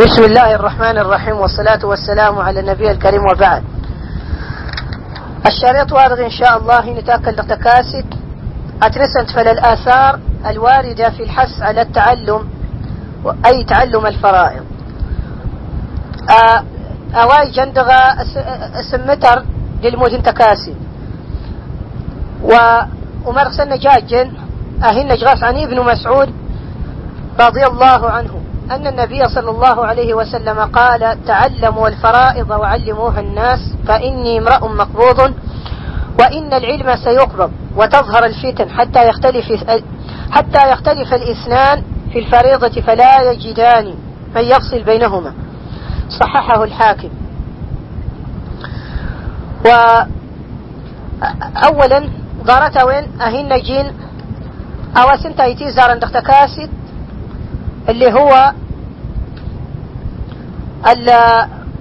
[0.00, 3.62] بسم الله الرحمن الرحيم والصلاة والسلام على النبي الكريم وبعد.
[5.46, 8.14] الشريط وارد إن شاء الله نتاكل تكاسد
[8.82, 12.48] أترسنت فل الآثار الواردة في الحث على التعلم
[13.46, 14.64] أي تعلم الفرائض.
[17.14, 18.24] أواي جندغا
[18.90, 19.44] سمتر
[19.82, 20.76] للمدن تكاسد
[22.42, 24.32] وأمر سنة جاجن
[24.84, 26.30] أهن جغاس عن ابن مسعود
[27.40, 28.39] رضي الله عنه.
[28.70, 35.34] أن النبي صلى الله عليه وسلم قال تعلموا الفرائض وعلموها الناس فإني امرأ مقبوض
[36.20, 39.44] وإن العلم سيقبض وتظهر الفتن حتى يختلف
[40.30, 41.82] حتى يختلف الإثنان
[42.12, 43.94] في الفريضة فلا يجدان
[44.34, 45.32] من يفصل بينهما.
[46.08, 47.08] صححه الحاكم.
[49.66, 50.08] وأولا
[52.44, 53.92] ضارت وين؟ أهن جين
[54.96, 56.70] أو سنتا زارن دختكاسد
[57.88, 58.52] اللي هو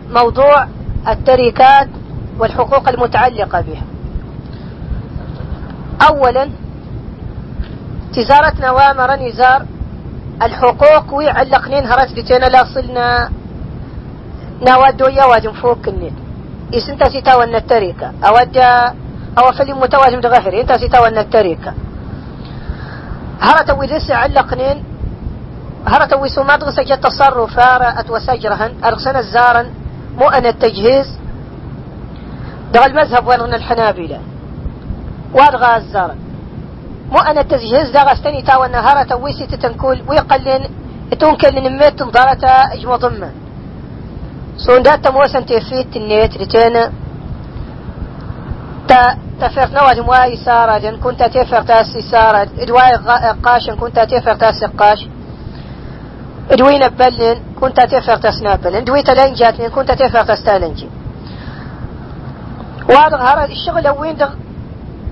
[0.10, 0.68] موضوع
[1.08, 1.90] التركات
[2.40, 3.84] والحقوق المتعلقة بها.
[6.10, 6.50] أولا
[8.14, 9.66] تزارتنا وامر نزار
[10.42, 13.30] الحقوق ويعلقنين هرات لتينا لا صلنا
[14.68, 16.16] نودو يواجم فوق النين
[16.74, 18.58] إسنتا ستاوى التركة؟ أود
[19.38, 21.74] أو فلم متواجم دغهر إنتا ستاوى التركة.
[23.42, 24.84] هرت ويدس علقنين
[25.92, 29.64] هرت ويسو دغس جت تصرف فارأت وسجرهن أرسن الزارا
[30.18, 31.08] مو أنا التجهيز.
[32.74, 34.20] دغ المذهب ورغن الحنابلة؟
[35.34, 36.16] وارغى الزارا.
[37.12, 40.70] مو أنا التجهيز دغ أستني تاو النهارة ويسي تتنكول ويقلن
[41.20, 43.32] تونكل نميت ضارتا إجمو ضمن
[44.58, 46.92] سون داتا موسن تيفيت النيت رتينا
[48.88, 52.48] تا تفرق نواج مواي سارة كنت تفرق تاسي سارة.
[52.60, 52.92] إدواي
[53.44, 55.08] قاشن كنت تفرق تاسي قاش.
[56.52, 60.90] ادوينا بلن كنت تفرق تسنابلن ادوي تلنجات كنت تفرق تستالنجي
[62.90, 64.30] وهذا هذا الشغل وين دغ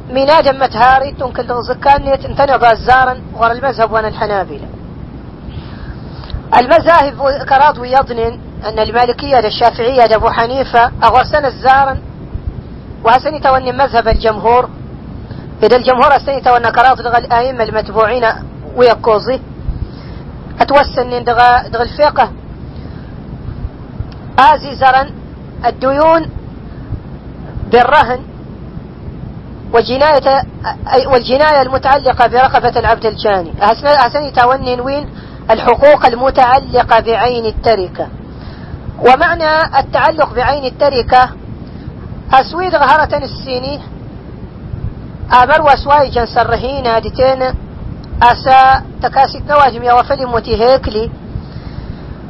[0.10, 4.68] من آدم متهاري تنكل دغ زكانيت انتنى بازارا ورا المذهب وأنا الحنابلة
[6.60, 11.98] المذاهب كراض ويضنن أن المالكية للشافعية لأبو حنيفة أغرسن الزارا
[13.04, 14.70] وهسني توني مذهب الجمهور
[15.64, 18.26] إذا الجمهور أسني توني كراض دغ الآئمة المتبوعين
[18.76, 19.40] ويقوزي
[20.62, 22.32] أتوسن دغ, دغ الفقه.
[24.40, 25.14] آزي زرن
[25.66, 26.30] الديون
[27.72, 28.20] بالرهن
[29.74, 30.44] وجناية
[31.08, 33.54] والجناية المتعلقة برقبة العبد الجاني.
[33.64, 35.10] أحسن تاونين وين؟
[35.52, 38.08] الحقوق المتعلقة بعين التركة.
[39.00, 41.30] ومعنى التعلق بعين التركة
[42.34, 43.80] أسويد غهرة السيني
[45.44, 47.54] أمر وسواي جنس الرهين هادتين
[48.24, 51.12] أسا تكاسيت نواجم يا وفلي موتي هيكلي.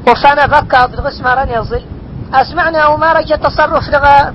[0.08, 0.88] وفانا بكا
[1.24, 1.86] ما راني يظل.
[2.34, 4.34] أسمعنا وما رجع تصرف لغا.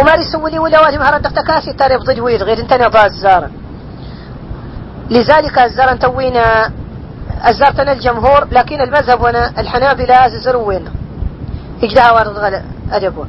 [0.00, 3.50] وما يسوي لي ولا واجب هرد تكاسي تاري بضد ويد غير انتنا باز زارا
[5.10, 6.70] لذلك الزارا توينا
[7.46, 10.84] الزارتنا الجمهور لكن المذهب وأنا الحنابلة زروا وين؟
[11.82, 13.28] إجدها وارد غلا أدبون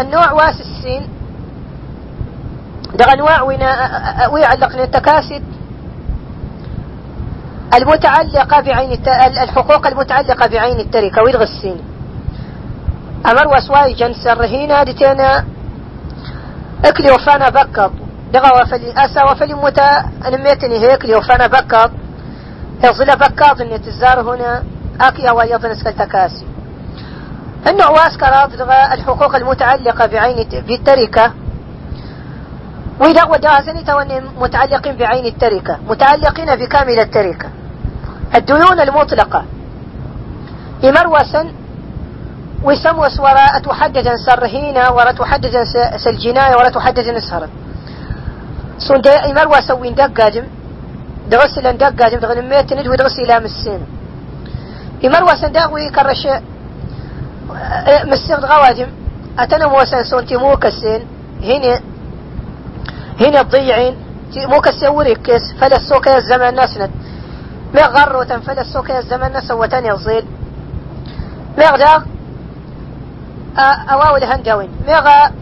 [0.00, 1.08] النوع واس السين
[2.94, 5.42] ده انواع وينا ويعلقنا التكاسد
[7.74, 8.98] المتعلقة بعين
[9.42, 11.80] الحقوق المتعلقة بعين التركة ويلغى السين
[13.26, 15.44] أمر وسواي جنس الرهينة دتينا
[16.84, 17.92] أكلي وفانا بكب.
[18.32, 21.90] دغا وفلي أسا وفلي متى أنميتني هيكلي وفانا بكب.
[22.84, 24.62] يظل بكاب إن تزار هنا
[25.00, 26.46] أكي أو يظن تكاسي.
[27.66, 28.60] النوع واسكرات
[28.92, 31.32] الحقوق المتعلقة بعين بالتركة.
[33.02, 37.48] وإذا ودازني توني متعلقين بعين التركة متعلقين بكامل التركة.
[38.34, 39.44] الديون المطلقة.
[40.84, 41.42] إمروسا
[42.62, 45.54] ويسموس وراء تحدد سرهينا ولا تحدد
[46.04, 47.48] سالجناية ولا تحدد نسهرا
[48.78, 50.46] سون دا إمروس وين دق قادم
[51.30, 53.80] درس لن دق قادم دغن ميت ندوي درس إلى مسين.
[55.04, 56.22] إمروس داوي كرش
[58.10, 58.90] مسيغ غوادم
[59.38, 61.00] أتنا موسى سون تيمو كسين.
[61.42, 61.80] هنا
[63.20, 63.96] هنا تضيعين
[64.36, 66.90] مو كسي كيس فلا السوق يا الزمان ناسند
[67.74, 70.24] ما غرو فلا السوق يا الزمان ناس وتاني الظيل.
[71.58, 72.04] ما غدا؟
[73.92, 75.32] أواو الهندوين ما غا؟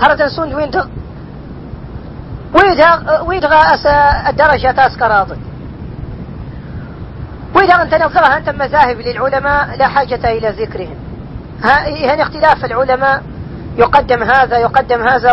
[0.00, 0.86] هرتن سون وين دغ
[2.54, 3.86] ويدغ ويدغ أس
[4.28, 5.36] الدرجة تاسكراضي
[7.54, 10.96] وإذا أنت نقرأها أنت مذاهب للعلماء لا حاجة إلى ذكرهم.
[11.62, 13.22] هنا اختلاف العلماء.
[13.78, 15.32] يقدم هذا يقدم هذا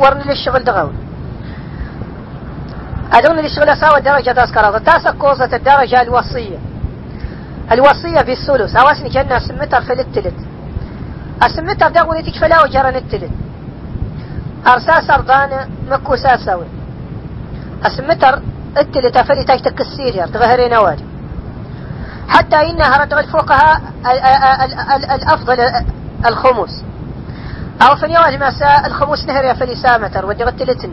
[0.00, 0.92] ورن للشغل دغاوي.
[3.12, 6.58] أدون للشغل ساوى الدرجة تاسكراضي تاسك كوزة الدرجة الوصية.
[7.72, 10.34] الوصية بالثلث أواسني كأنها سمتر في التلت
[11.44, 13.30] السمتر دا ولي تكفلا وجرن التلت
[14.66, 15.50] أرساس أرضان
[15.90, 16.66] مكو ساساوي.
[17.86, 18.42] السمتر
[18.78, 21.04] التلت فلي تاك السيرير تغهري نواجه
[22.28, 23.80] حتى إنها رد الفقهاء
[25.14, 25.58] الأفضل
[26.26, 26.84] الخمس
[27.82, 30.92] أو في نواجه مساء الخمس نهر يا فلي سامتر ودي غتلتن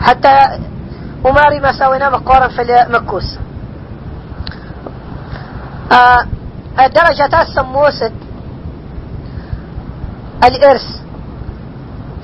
[0.00, 0.38] حتى
[1.24, 3.38] وماري ما سوينا مقارن في المكوس
[5.92, 6.26] آه
[6.84, 8.12] الدرجة السموسة
[10.44, 10.86] الإرث.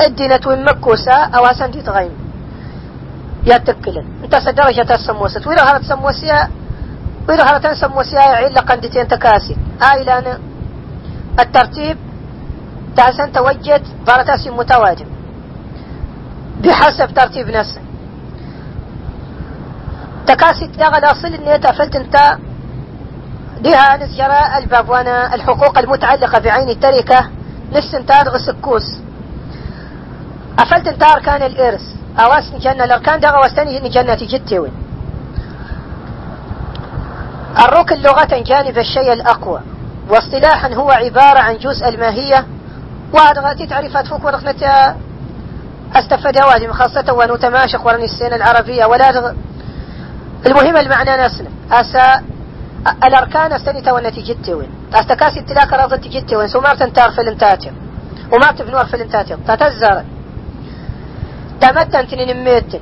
[0.07, 2.11] الدينة والمكوسة أو أسان دي تغيم
[3.47, 6.49] يا تكلن أنت درجة السموسة وإذا هرت سموسيا
[7.29, 9.57] وإذا هرت سموسيا يعيل لقندتين تكاسي.
[9.83, 10.39] هاي لأن
[11.41, 11.97] الترتيب
[12.97, 15.07] تاسن توجد بارتاسي متواجد.
[16.65, 17.81] بحسب ترتيب نفسه.
[20.27, 22.37] تكاسي تدغل أصل إني تفلت انت
[23.61, 27.31] بها نسجر الباب وأنا الحقوق المتعلقة بعين التركة
[27.73, 29.01] نفس انت غسكوس.
[30.59, 31.83] أفلت انت أركان الإرث.
[32.19, 34.71] أواس نجنة الأركان دغا واستني نجنة جتوي
[37.65, 39.61] الركن لغة جانب الشيء الأقوى.
[40.09, 42.47] واصطلاحا هو عبارة عن جزء الماهية
[43.15, 44.63] وهذا تعريفات فوق ورخنة
[45.95, 48.85] أستفاد هوادي خاصة وانو تماشق ورني السنة العربية.
[48.87, 49.35] ولا
[50.47, 52.23] المهم المعنى نسنا أسا
[53.05, 54.71] الأركان السنة والنتيجة وين.
[54.95, 56.49] أستكاسي التلاك راضة تجتي وين.
[56.49, 57.73] سمارت تار فلنتاتي
[58.33, 60.05] ومارت بنور فلنتاتي تتزر
[61.61, 62.81] تمتن تنين ميتن.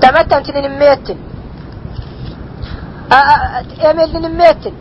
[0.00, 1.18] تمتن تنين ميتن.
[3.84, 4.74] إيميل نميتن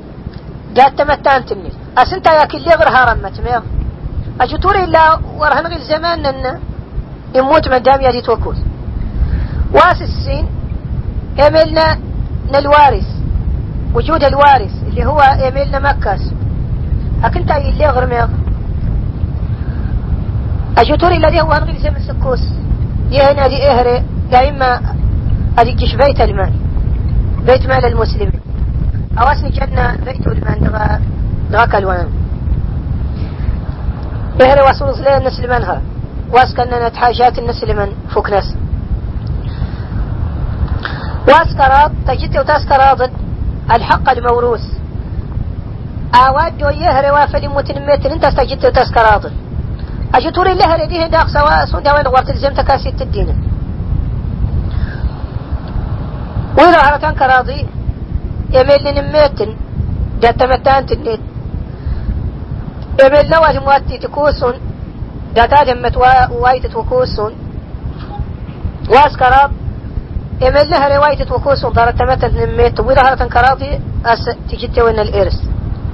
[0.77, 1.76] قالت تمتن تنين.
[1.98, 3.62] أسنتا يا كل غير هرمت ميغ
[4.42, 6.60] أجتوري إلا ورهن غير زمان أن
[7.36, 8.58] يموت من دام يدي توكوز.
[9.74, 10.48] واس السين
[11.38, 12.00] يميلنا
[12.56, 13.08] الوارث
[13.94, 16.22] وجود الوارث اللي هو يميلنا مكاس.
[17.24, 18.28] أكنت اللي غير ميغ.
[20.78, 22.44] أجتوري الذي هو هنغير زمان سكوس.
[23.12, 24.82] يهنا دي إهري دائما
[25.60, 26.54] أديكش بيت المال.
[27.46, 28.42] بيت مال المسلمين.
[29.20, 31.02] أواسني جنة بيت المال
[31.52, 32.10] دغا دغا كالوان
[34.42, 35.82] إهري وصول زلين نسلمانها
[36.34, 38.56] واسكننا حاجات النسلمان فوق ناس
[41.28, 43.12] واسكرات تجد وتاسكرات
[43.72, 44.66] الحق الموروث.
[46.16, 49.32] أواد يهري وافل متنميتن انت استجدت وتاسكرات
[50.16, 53.30] أجي توري لها لديه داق سواء سودا وين غورت الزم تكاسيت الدين
[56.58, 57.66] وإذا هرتان كراضي
[58.56, 59.50] يميل لنميتن
[60.22, 61.20] جات متان تنيت.
[63.04, 64.54] يميل لواج مواتي تكوسون
[65.36, 65.98] جاتا جمت
[66.32, 67.34] وايت تكوسون.
[68.90, 69.52] واسكراب
[70.42, 75.40] يميل لها رواية تكوسون دارت متن نميت هرتان كراضي أس تجت وين الإرس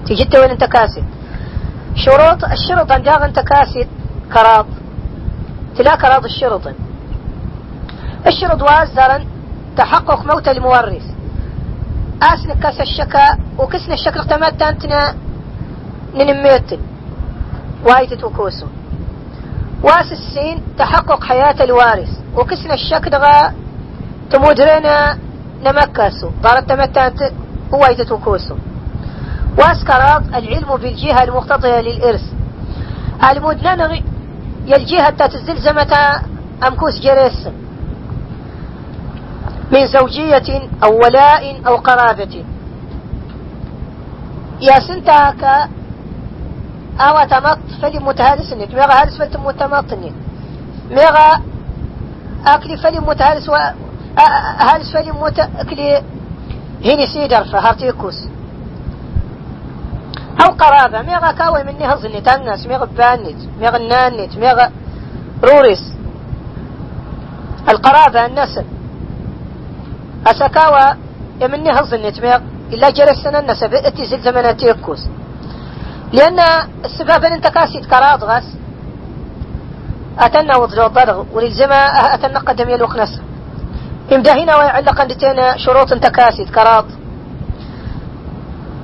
[0.06, 1.06] تجت وين انت كاسد
[1.96, 3.88] شروط الشرط أن جاغ انت كاسد
[4.34, 4.66] كراض
[5.76, 6.62] تلا كراض الشرط
[8.28, 9.26] الشرط وازدرا
[9.78, 11.04] تحقق موت المورث.
[12.22, 15.16] أسنك كاس الشكا وكسن الشكل تمات تانتنا
[16.16, 16.80] ننميتن
[17.86, 18.68] وايت توكوسو.
[19.84, 22.10] واس السين تحقق حياة الوارث.
[22.36, 23.54] وكسن الشك دغا
[24.30, 25.18] تمودرنا
[25.64, 26.30] نمكاسو.
[26.44, 27.20] دارت تمتانت
[27.72, 28.56] وايت توكوسو.
[29.58, 32.26] واس كراض العلم بالجهة المقتضية للإرث.
[33.32, 34.02] المدنن
[34.66, 36.22] يلجيها تتزلزمة
[36.68, 37.48] أمكوس جريس.
[39.72, 42.46] من زوجية أو ولاء أو قرابة.
[44.62, 45.70] يا سنتاك
[47.00, 50.14] أو تمط فلي متهالس نت ميغا هالس فلت متمط نت
[50.90, 51.42] ميغا
[52.46, 53.56] أكلي فلي متهالس و
[54.60, 56.04] هالس فلي مت أكلي
[56.84, 58.28] هيني سيدر فهارتيكوس
[60.46, 61.02] أو قرابة.
[61.02, 64.72] ميغا كاوي مني هزني تنس ميغا بانت ميغا نانت ميغا
[65.44, 65.94] روريس.
[67.70, 68.66] القرابة النسل
[70.28, 70.96] أسكاوى
[71.42, 72.40] يمني هزني ميغ
[72.74, 75.08] إلا جلسنا النسب اتي زل زمناتي يكوس
[76.14, 76.40] لأن
[76.86, 78.44] السباب انت كاسيت كراض غاس.
[80.20, 81.76] أتنا وضجو الضرغ وللزما
[82.14, 83.22] أتنا قدم يلوق نسل
[84.14, 86.86] امدهنا ويعلق عندتين شروط انت كاسيت كراض.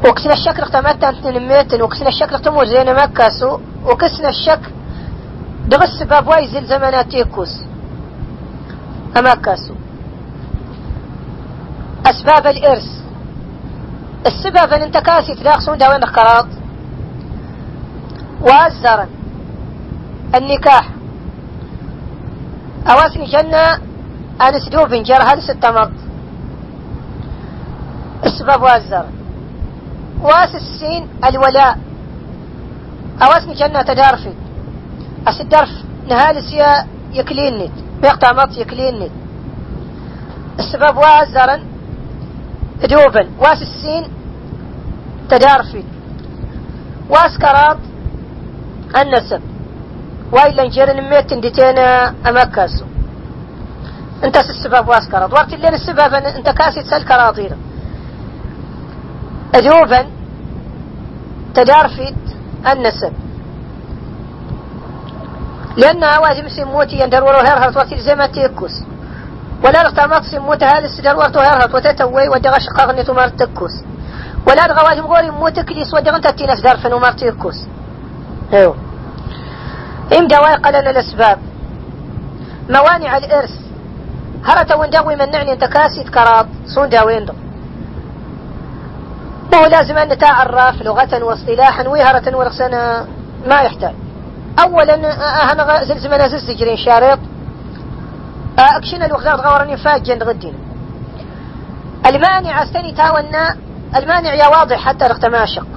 [0.06, 4.62] وكسنا الشكل اختمت نميتن وكسنا الشكل اختمو زين مكاسو وكسنا الشك
[5.68, 7.54] دغس باب وايزل زمانات يكوس
[9.18, 9.74] أماكاسو
[12.06, 12.90] أسباب الإرث.
[14.26, 16.48] السبب أن انت كاسي تلاقسون داوين قراط
[18.42, 19.08] وأزرا
[20.36, 20.90] النكاح.
[22.92, 23.80] أواسني جنة
[24.42, 25.92] أنس دوبن جرى هذا ستمط
[28.26, 29.06] السبب والزر
[30.22, 31.78] واس السين الولاء.
[33.22, 34.34] أواسني جنة تدارفي.
[35.42, 35.70] الدرف
[36.10, 39.12] نهال سيا يكليني بيقطع مط يكليني
[40.60, 41.64] السبب وازرا
[42.84, 44.08] دوبا واس السين
[45.30, 45.84] تدارفي.
[47.10, 47.80] واس كراب
[48.96, 49.42] النسب
[50.32, 52.86] وإلا نجرن ميت ديتينا أمكاسو
[54.24, 57.52] انت السبب واس كراب وقت اللي السبب انت كاسي تسأل كراطير
[59.56, 60.06] دوبا
[61.56, 62.16] تدارفي
[62.72, 63.14] النسب
[65.78, 68.76] لأن واجب سموتي يندرور هرهرت وقت الزمت يكوس
[69.64, 73.72] ولا رغتامات سموت هذا السدر ورتو هرهرت وتتوي ودغش قاغني تمار تكوس.
[74.48, 77.60] ولا دغا واجب غوري موتك ليس ودغن تتينس دارفن ومار تكوس
[78.54, 78.76] أيوه
[80.12, 81.40] دواء قلل الأسباب.
[82.70, 83.52] موانع الإرث.
[84.46, 87.34] هرت وين داوي منعني أنت كاسيت كراب صون داوين دو.
[89.54, 93.08] هو لازم أن نتعرف لغة واصطلاحا ويهرة ورسنا
[93.48, 93.94] ما يحتاج.
[94.60, 94.96] اولا
[95.52, 97.20] انا زلزمنا زلزجرين شارط
[98.60, 100.54] أكشن الوقت غورني فاجن غدين.
[102.06, 103.56] المانع أستني تاونا
[103.96, 105.68] المانع يا واضح حتى رختماشق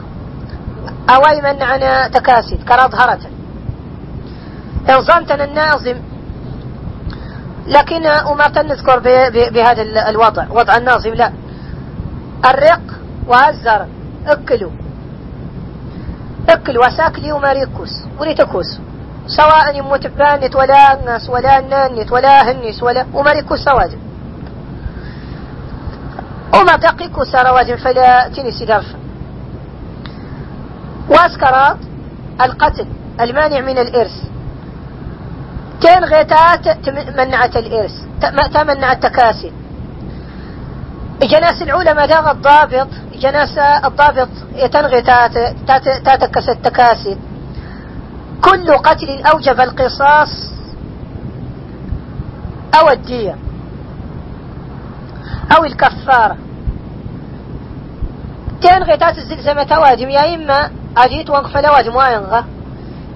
[1.10, 3.18] اواي من عنا تكاسد كراظهرة
[4.90, 5.96] انظمتنا الناظم
[7.66, 8.98] لكن وما تنذكر
[9.54, 11.32] بهذا الوضع وضع الناظم لا.
[12.44, 12.80] الرق
[13.26, 13.86] وهزر
[14.26, 14.70] اكلوا.
[16.48, 18.80] اكل وساكلي وماريكوس وريتكوس
[19.26, 23.98] سواء يموت بانت ولا الناس ولا نانت ولا هنس ولا وماريكوس سواجب
[26.54, 28.98] وما دقيقو سرواجب فلا تنسي درفا
[31.12, 31.76] واسكرات
[32.40, 32.86] القتل
[33.20, 34.16] المانع من الإرث.
[35.82, 37.92] كان غيتات منعت الإرث
[38.54, 39.52] تمنع التكاسل
[41.22, 45.02] جناس العلماء داغ الضابط جناس الضابط يتنغي
[46.06, 47.18] تاتكس التكاسد
[48.44, 50.52] كل قتل أوجب القصاص
[52.80, 53.36] أو الدية
[55.56, 56.36] أو الكفارة.
[58.62, 62.44] تنغي تات الزلزمة توادم يا إما أجيت وقف لوادم وينغى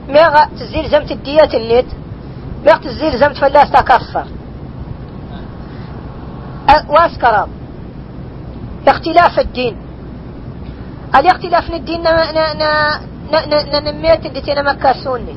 [0.09, 1.87] ميغا تزلزمت الدية النت
[2.65, 4.27] ميغا تزلزمت فلاس تكفر
[6.89, 7.49] واسكراب
[8.89, 9.77] اختلاف الدين.
[11.17, 12.05] الاختلاف الدين
[13.85, 15.37] نميت دتينا مكاسوني؟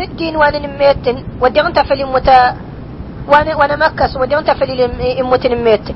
[0.00, 1.16] الدين وأنا نميت.
[1.40, 2.56] ودي انت في المتا
[3.28, 4.64] وأنا وأنا مكس ودي انت في
[5.20, 5.88] المت نميت.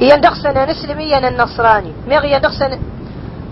[0.00, 2.38] هي ندخسنا نسلميا النصراني مغي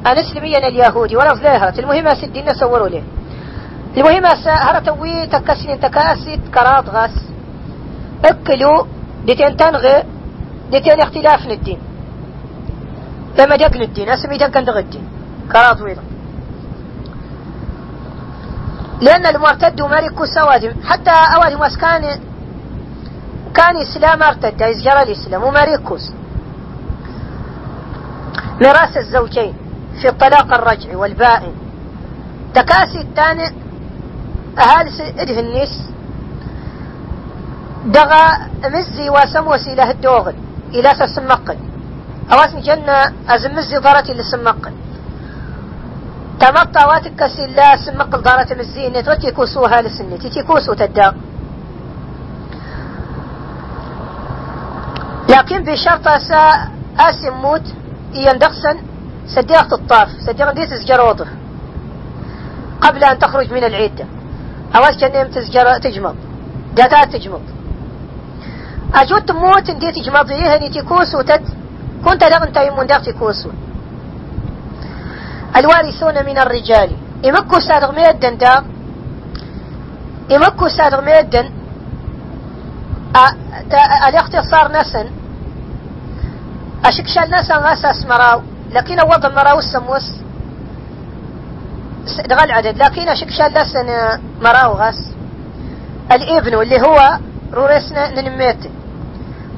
[0.06, 3.02] ندخسنا نسلميا اليهودي ولا زلاهرت المهم الدين نسوروا ليه.
[3.96, 7.16] المهم هرتوي تكسين تكاسيت كرات غاس
[8.24, 8.84] اكلوا
[9.26, 10.04] دتين تنغي
[10.72, 11.78] دتين اختلاف الدين
[13.38, 15.08] لما دقن الدين أسمي دقن دغ الدين.
[15.52, 16.02] كرا طويلة
[19.00, 22.20] لأن المرتد ملك السوادم حتى أوادم كان
[23.54, 26.12] كان إسلام ارتد إذ جرى الإسلام ومريكوس
[28.60, 29.54] ميراث الزوجين.
[30.00, 31.52] في الطلاق الرجعي والبائن.
[32.54, 33.52] تكاسي الثاني
[34.58, 35.74] أهالي إده النس
[37.86, 38.24] دغا
[38.64, 40.34] مزي وسموسي له الدوغل
[40.74, 41.56] إلى سسمقل.
[42.32, 44.72] أواسم جنة أزمزي ضارتي اللي سمقل
[46.40, 47.22] تمطى واتك
[47.56, 51.14] لا سمقل ضارة مزين وتي كوسوها لسنة تي كوسو تدا
[55.28, 57.66] لكن بشرط أسا أسم موت
[58.14, 58.76] يندخسن
[59.34, 61.00] سديقة الطاف سديقة ديس زجر
[62.80, 64.06] قبل أن تخرج من العدة.
[64.76, 66.16] أواس جنة تزجر تجمض.
[66.76, 67.42] داتات تجمض.
[68.94, 71.44] أجود تموت نديت جمضيه نيتي كوسو تد
[72.04, 73.50] كنت دغن تيمون دغتي كوسو
[75.56, 76.90] الوارثون من الرجال.
[77.24, 78.64] إمكو سادغ ميدن دا.
[80.32, 81.50] إمكو سادغ ميدن.
[84.08, 85.06] الاختصار نسن.
[86.84, 88.42] أشكشال نسن غاساس مراو.
[88.72, 90.20] لكن وضع مراو السموس
[92.28, 92.78] دغل عدد.
[92.78, 93.86] لكن أشكشال نسن
[94.42, 95.10] مراو غاس.
[96.12, 97.18] الإبن اللي هو
[97.52, 98.70] رورسنا ننميتن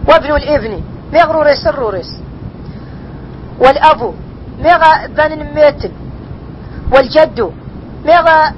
[0.09, 0.83] وابن الإبن.
[1.13, 2.11] ميغ ريس الروريس.
[3.59, 4.15] والأب.
[4.59, 5.93] ميغا بان نميتن
[6.93, 7.53] والجد.
[8.05, 8.55] ميغا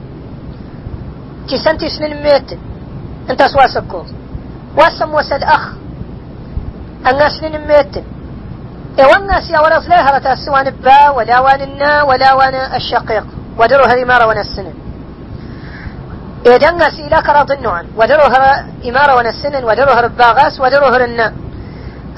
[1.49, 2.59] تسنتي سنين ميتن
[3.31, 4.13] انت سوا سكوز
[4.79, 5.73] واسم وسد أخ.
[7.07, 7.55] الناس سنين
[8.99, 13.25] لا هرتا سوان با ولا وان النا ولا وان الشقيق.
[13.59, 14.75] ودروها الإمارة ون السنن
[16.47, 20.61] إذا الناس إلى كرا ظنوعا ودروها إمارة ون السنن ودروها الباغاس.
[20.61, 21.33] ودروها النا.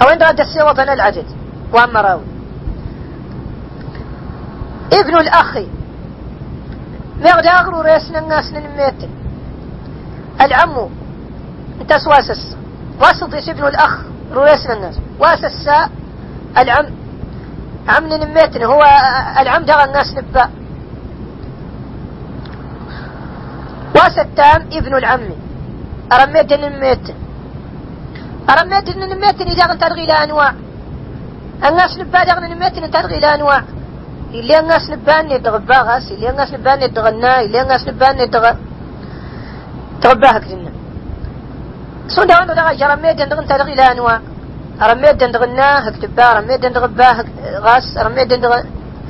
[0.03, 1.25] أو إن رد السيوة العدد
[1.73, 2.25] ومراوي
[4.93, 5.59] ابن الأخ.
[7.21, 9.11] مغداغ ريسنا الناس نميت
[10.41, 10.89] العم.
[11.81, 12.57] انت سواسس.
[13.01, 13.99] واسط ابن الأخ.
[14.33, 15.69] ريسنا الناس واسس
[16.59, 16.87] العم
[17.89, 18.83] عم نميتن هو
[19.41, 20.45] العم دغى الناس نبا.
[23.97, 25.29] وستام ابن العم
[26.13, 27.07] أرميت نميت.
[28.51, 30.53] أرميت نميتن إذا أنت تلغي لأنواع
[31.69, 33.63] الناس نبا دغ نميتن تلغي لأنواع
[34.35, 38.45] اللي الناس نبان يدغ باغس اللي الناس نبان يدغ النا الناس نبان يدغ
[40.03, 40.73] تغباهك جنة.
[42.09, 44.21] سون دغ دغ جرميت دغ تلغي لأنواع
[44.83, 47.25] رميت دندغ النا هكتب با رميت دندغ با
[47.59, 48.63] غاس رميت دندغ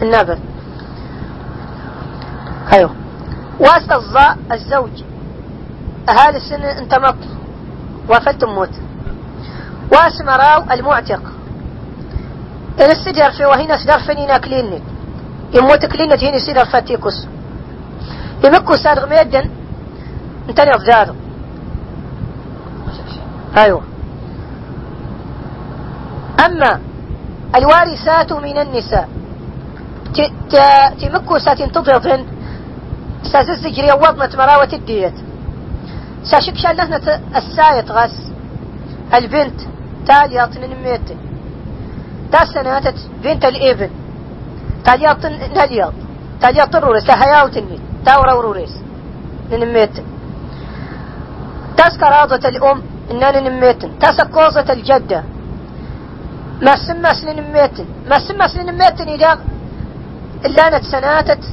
[0.02, 0.38] النابل.
[2.72, 2.90] أيوه.
[3.92, 5.02] الظاء الزوج
[6.08, 7.16] هذه السنة أنت مط
[8.08, 8.74] وافلت موت.
[9.92, 11.22] واسم راو المعتق.
[12.80, 14.82] إن السجر في وهنا سدر فنينا كلينت
[15.54, 17.26] يموت كلينت هنا سدر فاتيكوس
[18.44, 19.50] يمكو سادغ ميدن
[20.48, 21.14] أنت نفذاره
[23.56, 23.82] أيوه.
[26.46, 26.80] أما
[27.56, 29.08] الوارثات من النساء
[31.00, 32.26] تمكو ساتين تضغطن
[33.32, 35.14] ساززجري وضمة مراوة الديت.
[36.22, 38.32] ساشك شال لهنة السايت غس
[39.14, 39.60] البنت
[40.06, 41.08] تاليات نميت.
[42.32, 43.90] تاسناتت بنت الإبن
[44.84, 45.92] تاليات ناليات
[46.40, 48.74] تاليات الروريس هياوت النيت تاورا وروريس
[49.52, 49.90] نميت
[51.76, 55.24] تاسكراضة الأم إننا نميتن تاسكوزة الجدة
[56.62, 59.38] ما سمى سنين ميتن ما سمى سنين ميتن إذا
[60.44, 61.44] اللانت سناتت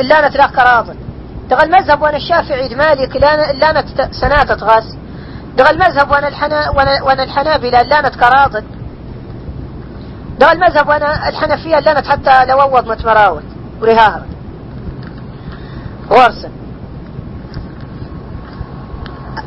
[0.00, 0.96] اللانت لا قراضن
[1.50, 3.16] دغ المذهب وأنا الشافعي مالك
[3.50, 4.96] اللانت سناتت غاس
[5.56, 6.70] دغ المذهب وانا الحنا
[7.02, 8.64] وأنا الحنابلة اللانت قراضن
[10.40, 13.42] دغ المذهب وأنا الحنفية اللانت حتى لو وض متمراوت
[13.80, 14.26] ورهاها.
[16.10, 16.50] ورسا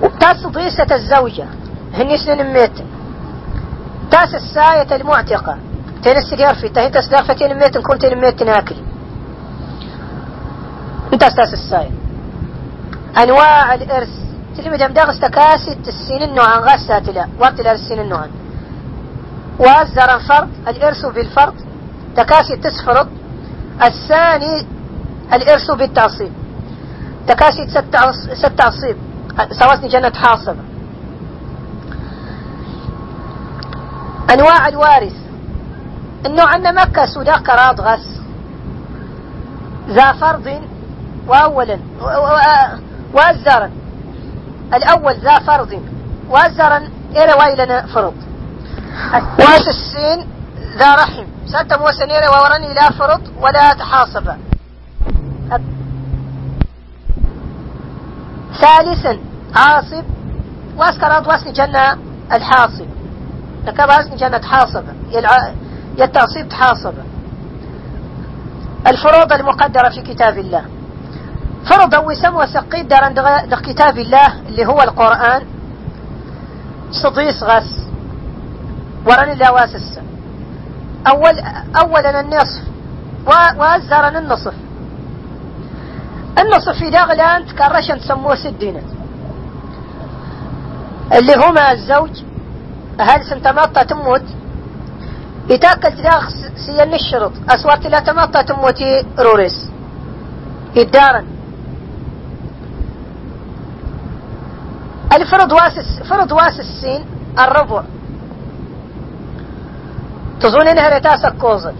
[0.02, 1.45] وبتاس ضيسة الزوجة.
[1.93, 2.86] هني سنين ميتن.
[4.12, 5.58] تاس الساية المعتقة.
[6.04, 8.76] تين السجار في تهين تسدار فتين ميت كنت تين ميت ناكل.
[11.13, 11.91] انت تاس الساية.
[13.18, 14.10] أنواع الإرث.
[14.58, 18.30] تلمي دم داغس تكاسي السنين نوعا غاسات لا وقت لا السنين نوعا
[19.60, 21.54] وأزر الفرد الإرث بالفرد.
[22.15, 23.08] تكاسي تسفرض
[23.84, 24.68] الثاني
[25.34, 26.32] الإرث بالتعصيب.
[27.28, 27.68] تكاسي
[28.36, 28.98] ست تعصيب
[29.52, 30.63] سواسني جنة حاصبة.
[34.34, 35.16] أنواع الوارث.
[36.26, 38.22] النوع أن مكة سوداء كراض غس
[39.88, 40.62] ذا فرض
[41.28, 41.80] وأولا
[43.14, 43.72] وأزرا.
[44.74, 45.82] الأول ذا فرض
[46.30, 46.78] وأزرا
[47.12, 48.14] إلى ويلنا فرض.
[49.40, 50.28] واس السين
[50.78, 51.26] ذا رحم.
[51.46, 54.32] ستة موسنير وورني لا فرض ولا تحاصب
[58.62, 59.20] ثالثا
[59.56, 60.04] عاصب.
[60.78, 61.98] واسكرات واسن جنة
[62.32, 62.88] الحاصب.
[63.65, 64.93] نكباس كانت حاصبة.
[65.97, 67.04] يتعصيب حاصبة.
[68.88, 70.65] الفروض المقدرة في كتاب الله.
[71.69, 73.19] فرض وسم وسقيد دار عند
[73.63, 75.41] كتاب الله اللي هو القرآن.
[76.91, 77.88] صديس غس
[79.06, 79.99] ورن الله واسس
[81.08, 81.39] أول
[81.82, 82.63] أولا النصف.
[83.58, 84.54] وأزرن النصف.
[86.39, 88.82] النصف في داغلان تكرشن تسموه سدينة
[91.13, 92.23] اللي هما الزوج
[92.99, 94.23] هل سنتمطى تموت.
[95.49, 96.29] يتاكل تداخ
[96.65, 99.69] سيان الشرط أسوات لا تمطى تموتي روريس.
[100.75, 101.25] يدارن
[105.13, 107.05] الفرض واسس فرض واسس السين
[107.39, 107.84] الربع.
[110.39, 111.73] تظن انها رتاسك كوزن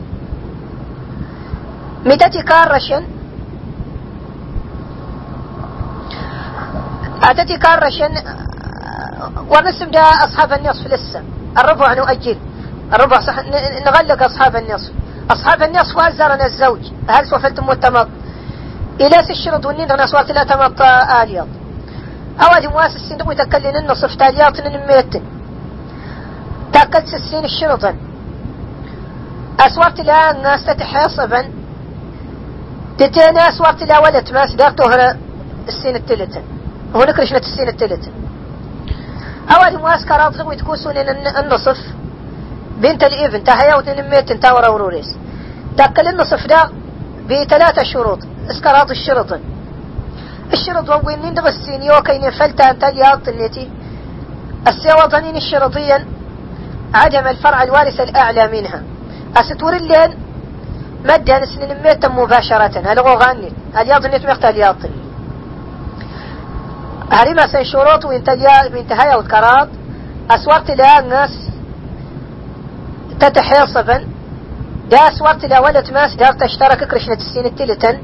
[2.06, 3.04] متى كارشن
[7.24, 8.12] أتتي كارشن
[9.50, 11.24] ونسب ده أصحاب النصف لسه؟
[11.58, 12.38] الربع نؤجل.
[12.94, 13.40] الربع صح
[13.86, 14.92] نغلق أصحاب النصف.
[15.32, 16.82] أصحاب النصف وزرنا الزوج.
[17.10, 18.08] هل سوفلتم والتمط
[19.02, 20.82] إلى الشرط والنين أنا سوات لا تمط
[21.22, 21.48] آليض
[22.42, 25.14] أوادي مواس السين دمو يتكلين النصف تاليات نميت
[26.74, 27.96] تاكلت السين الشرطا
[29.60, 31.42] أسوارت لا الناس تتحاصبا
[32.98, 34.86] تتينا أسوارت لا ولد ما سدارته
[35.68, 36.44] السين التلتن
[36.96, 38.12] هو نكرشنا السين التلتن
[39.50, 41.78] أول مواسكر أبزغ وتكوسون النصف
[42.78, 45.16] بنت الإبن تهيأ وتنميت تاورا وروريس.
[45.78, 46.70] تأكل النصف ده
[47.30, 48.20] بثلاثة شروط.
[48.50, 49.40] اسكراط الشرط.
[50.54, 53.70] الشرط وين ندغ السينيو كي نفلتا أنت الياط التي
[54.68, 56.06] السيوة ظنين الشرطيا
[56.94, 58.84] عدم الفرع الوارث الأعلى منها.
[59.38, 60.18] أستور اللين
[61.06, 62.80] مدى سنين ميتا مباشرة.
[62.86, 64.58] هل غاني هل يضن يتمخت هل
[67.12, 69.70] ما سن شروط وانتهايا وتكرات
[70.32, 71.30] أسورت لها الناس
[73.20, 74.08] تتحيل صفن
[74.90, 78.00] دا أسورت لها ولد ماس دار تشترك كرشنة السين التلتن.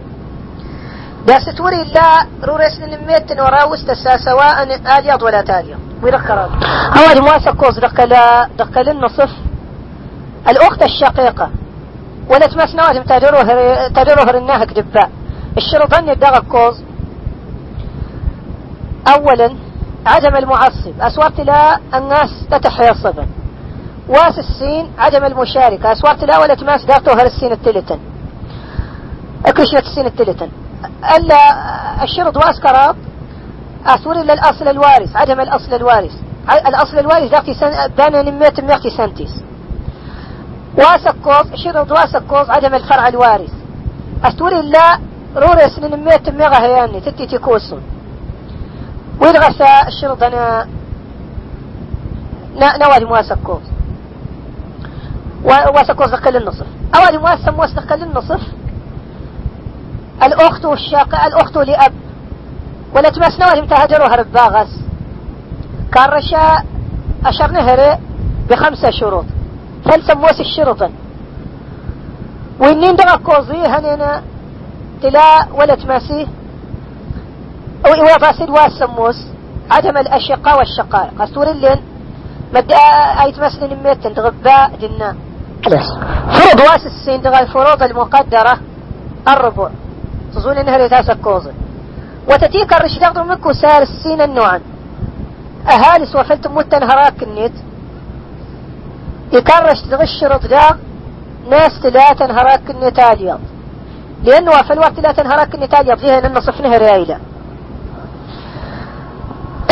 [1.28, 4.64] دا ستوري لا روريس نميت وراوس تسا سواء
[4.98, 6.40] آليض ولا تاليض ويذكر
[6.98, 8.10] هو مواسى كوز دقل
[8.58, 9.30] دقل النصف.
[10.50, 11.50] الأخت الشقيقة.
[12.30, 15.10] تمس نواتم تدروه تدروه الناهك دباء
[15.58, 16.84] الشرط أن يدغ كوز.
[19.08, 19.56] أولا
[20.06, 21.02] عدم المعصب.
[21.02, 23.28] أسوارت لا الناس تتحيا الصبن
[24.10, 25.92] واس السين عدم المشاركة.
[25.92, 28.00] أسوارت لا ولا تماس دارتوها السين التلتن.
[29.46, 30.50] أكشنة السين التلتن.
[31.16, 32.96] ألا الشرط واس كراب
[34.06, 35.16] إلا الأصل الوارث.
[35.16, 36.12] عدم الأصل الوارث.
[36.68, 39.32] الأصل الوارث داقتي سن بانا نميت ميختي سنتيس.
[40.78, 43.54] واسكوز شرط واسكوز عدم الفرع الوارث.
[44.24, 45.00] أسور إلا
[45.36, 47.02] رورس نميت ميغا هياني.
[47.02, 47.82] تتي تكوسون.
[49.22, 50.68] ويلغسا الشرط أنا
[52.58, 53.62] نوالي مواسكوز
[55.44, 58.42] واسكوز دقل النصف أوالي مواسم موس دقل النصف
[60.24, 61.94] الأخت والشاقة الأخت لأب
[62.96, 64.80] ولا تمسنا ولم تهجروا هرب باغس.
[65.92, 66.64] كارشا
[67.26, 67.98] أشر نهري
[68.50, 69.26] بخمسة شروط.
[69.86, 70.92] فلسموس الشرطا
[72.60, 74.24] وإنين دغا كوزي هنينا
[75.02, 75.76] تلا ولا
[77.84, 79.16] تماسي وفاسد واسموس
[79.72, 81.22] عدم الأشقاء والشقائق.
[81.22, 81.82] أستور اللين
[82.54, 82.72] مد
[83.24, 85.16] أي تمسلين ميتن تغباء دنا
[86.34, 88.58] فرض واس السين دغا الفروض المقدرة
[89.28, 89.70] الربع
[90.34, 91.52] تظن إنها لتاسك كوزي
[92.30, 94.62] وتتيك الرشداق مكو سال السين النوعا
[95.68, 97.54] أهالس وفلت متن هراك النت
[99.34, 100.78] يكرش تغش رضاق
[101.50, 103.40] ناس ثلاثة هراك النت اليوم
[104.24, 107.18] لأنه في الوقت لا تنهراك النت اليوم فيها أن نصف نهر رايلة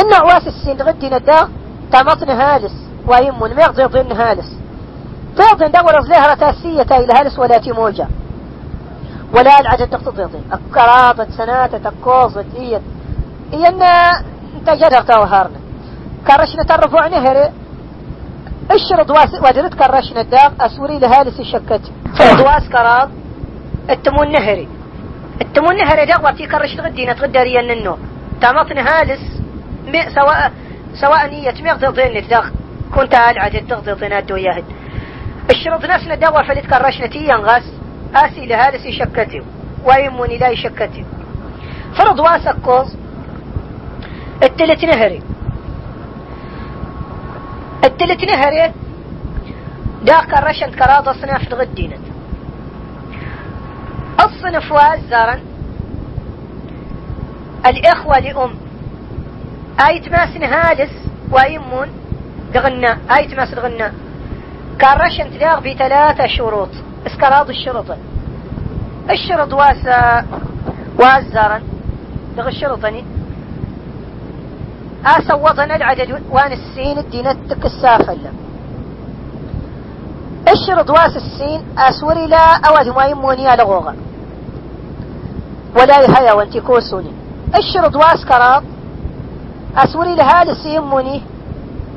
[0.10, 1.50] إن عواس السين غدي نداق
[1.92, 2.74] تمطن هالس
[3.08, 4.58] ويمون ما يغضي ضن هالس.
[5.38, 8.08] تغضي دور زليها رتاسية إلى هالس ولا تيموجا
[9.34, 12.82] ولا العدد تقتضي الكرابة سناتة الكوزة إيد
[13.54, 14.24] إينا
[14.56, 15.60] إنت جدر توهرنا
[16.28, 17.52] كرشنا ترفع نهري
[18.72, 19.12] الشرط
[19.44, 21.82] وجدت كرشنا الداق أسوري لهالس الشكت.
[22.18, 23.10] فردواس كراب.
[23.90, 24.68] التمون نهري.
[25.42, 27.98] التمون نهري داق وقتي كرش تغدينا تغدريا النو
[28.42, 29.39] تامطن هالس
[30.16, 30.52] سواء
[31.02, 32.52] سواء نية ميغ ضين داق
[32.96, 34.66] كنت العدد تغضي ضينات وياهد
[35.50, 37.64] الشرط نفسنا داق فلت كرشنا تيان غاس
[38.16, 39.42] آسي لهذا سي شكتي
[39.86, 41.06] ويموني لا يشكتي
[41.98, 42.98] فرض واسك كوز
[44.44, 45.22] التلت نهري.
[47.84, 48.74] التلت نهري
[50.04, 51.98] داك الرشن كراض صناف الغدينة
[54.20, 55.40] الصنف وازارا
[57.66, 58.69] الإخوة لأم
[59.88, 60.92] آيت ماسن هالس
[61.32, 61.88] ويمون
[62.54, 62.98] دغنا.
[63.18, 63.94] آيت ماس دغنا.
[64.80, 66.70] كارشن تلاغ بثلاثة شروط.
[67.08, 67.98] اسكراض الشرطة
[69.10, 70.26] الشرط واسا
[71.00, 71.62] وازارا
[72.38, 73.06] دغ الشرطني
[75.32, 78.32] وطن العدد وأن السين الدينتك السافلة
[80.52, 83.96] الشرط واس السين أسوري لا أود ما يموني على غوغا.
[85.76, 87.12] ولا يهيا وانتي كوسوني.
[87.58, 88.64] الشرط واس كراض
[89.78, 91.22] أسوري لها لسيموني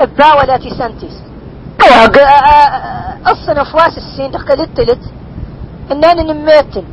[0.00, 1.22] ابا ولا تسنتس
[3.28, 5.00] الصنف واس السين دخلت تلت
[5.92, 6.84] انان نميتن.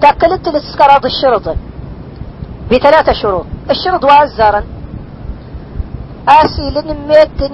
[0.00, 1.56] تأكلت الاسكراض الشرط
[2.70, 3.46] بثلاثة شروط.
[3.70, 4.64] الشرط وازارا
[6.28, 7.50] آسي لنميتن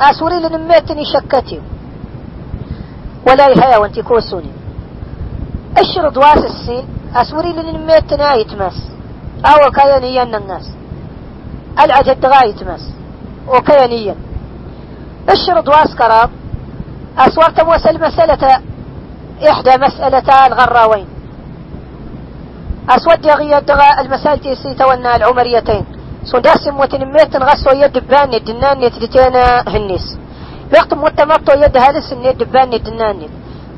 [0.00, 1.60] آسوري لنميتن يشكتي
[3.26, 4.50] ولا يهيا وانتي كوسوني.
[5.78, 8.78] الشرط واس السين أسوري لنميتن آيتمس
[9.46, 10.77] أو كيانيا الناس.
[11.84, 12.84] العجد غايتمس
[13.48, 14.14] وكيانيا
[15.28, 16.30] اشرد واسكراب
[17.18, 18.60] أسورت موسى مسألة
[19.50, 21.06] إحدى مسألتا الغراوين.
[22.90, 25.84] أسود يغي الدغاء المسائل تيسي تونا العمريتين
[26.24, 30.18] سنداس متنميت غسو يد بان الدنان يتدتينا هنيس.
[30.72, 33.28] بيقت متمطو يد هالس النيد بان الدنان.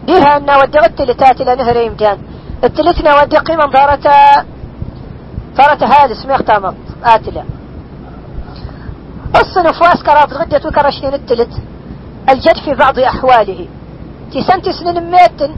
[0.06, 2.18] ديها أن ودغت لتاتي لنهر يمتان
[2.64, 4.44] التلتنا ودي قيمة ضارتا
[5.56, 7.44] ضارتا هالس ميختامط آتلا.
[9.40, 11.52] الصنف واسكرات غدت وكرشنين التلت
[12.28, 13.68] الجد في بعض أحواله.
[14.32, 15.52] تسنت سنين ميتن.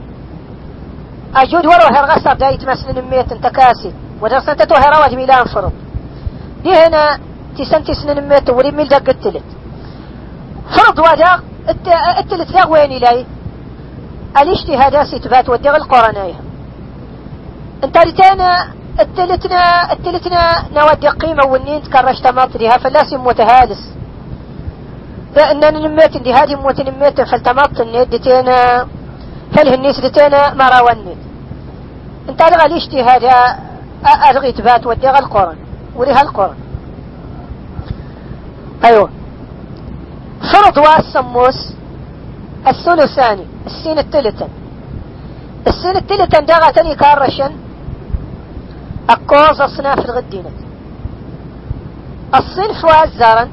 [1.36, 3.92] أجود ورو هرغسر دايت مسنين ميتن تكاسي.
[4.20, 5.72] ودرسنت تو هرواج ميلان فرض
[6.64, 7.18] دي هنا
[7.58, 9.48] تسنت سنين ميتن وري ميل دق التلت
[10.76, 11.40] فرض ودا
[12.18, 13.26] التلت لا وين إلي
[14.40, 16.34] الاجتهاد ستبات ودغ القرنية
[17.84, 18.68] انت رتانا
[19.00, 23.82] التلتنا التلتنا نودي قيمة والنين تكرشت مطرها فلاس متهالس
[25.36, 28.86] لأننا نميت دي هذه موت نميت فالتمط الندتينا
[29.54, 31.16] فالهنيس دتينا ما راوني
[32.28, 33.24] انت ادغى الاجتهاد
[34.04, 35.56] ادغي تبات ودي القرن
[35.96, 36.56] وريها القرن.
[38.84, 39.10] أيوه.
[40.52, 41.72] فرض والسموس
[42.68, 44.48] الثلثاني السين التلتن.
[45.66, 47.52] السين التلتن داغا تاني كارشن
[49.10, 50.50] أقوز أصناف الغدينة.
[52.34, 53.48] الصنف وازارا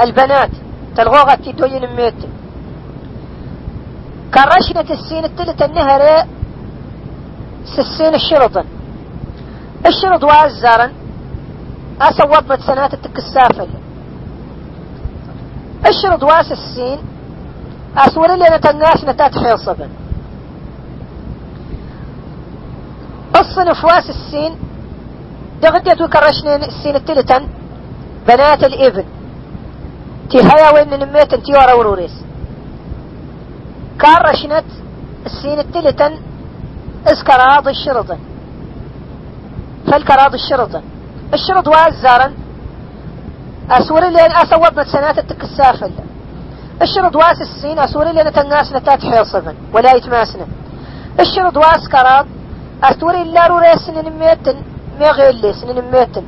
[0.00, 0.50] البنات
[0.96, 2.14] تلغوغة تدوين ميت
[4.34, 6.26] كرشنة السين التلت النهر
[7.64, 8.64] سسين الشرطن
[9.86, 10.92] الشرط وازارا
[12.00, 13.68] أسوضت سنات التكسافل
[15.88, 16.98] الشرط واس السين
[17.96, 19.88] أسور اللي نتناس نتات حيصبا.
[23.44, 24.52] الصنف واس السين.
[25.62, 27.42] دغدت وكرشنين السين التلتن.
[28.28, 29.04] بنات الإبن.
[30.30, 32.16] تي هيا وين نميت انتي ورا وروريس.
[34.00, 34.68] كرشنت
[35.26, 36.12] السين التلتن.
[37.06, 38.18] اسكراض الشرطن
[39.86, 40.82] فالكراض الشرطن
[41.34, 42.28] الشرط وازارا
[43.70, 45.90] أسوري لين اسوضنا سنات التكسافل.
[46.82, 50.46] الشرط واس السين أسوري لين تناس نتات حيصبا ولا يتماسنا
[51.20, 52.26] الشرط واس كراض.
[52.84, 54.56] أستوري إلا روري سنين ميتن
[55.00, 56.24] ما غير لي سنين ميتن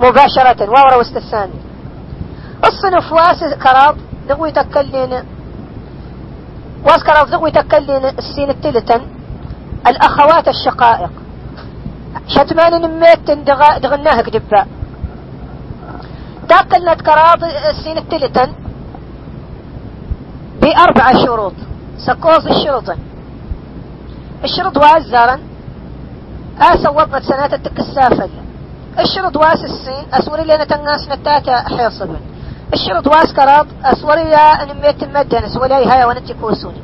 [0.00, 1.52] مباشرة وورا واستساني
[2.64, 3.96] الصنف واس كراب
[4.28, 5.12] دغوي تكلين
[6.84, 9.02] واس كراب دغوي تكلين السين التلتن
[9.86, 11.10] الأخوات الشقائق.
[12.28, 13.78] شتمان نميتن دغ...
[13.78, 14.66] دغناها كدبا
[16.48, 18.52] تاكلنا كراض السين التلتن
[20.62, 21.52] بأربع شروط
[21.98, 22.88] سكوز الشروط
[24.44, 25.38] الشرط وازارا
[26.60, 28.30] آسا وضنت سنة التكسافل
[28.98, 32.16] الشرط واس السين أسوري لنا تناس نتاتا حيصبن
[32.72, 36.80] الشرط واس كراب أسوري لا نميت مدنس ولا هاي ونتي كوسوني.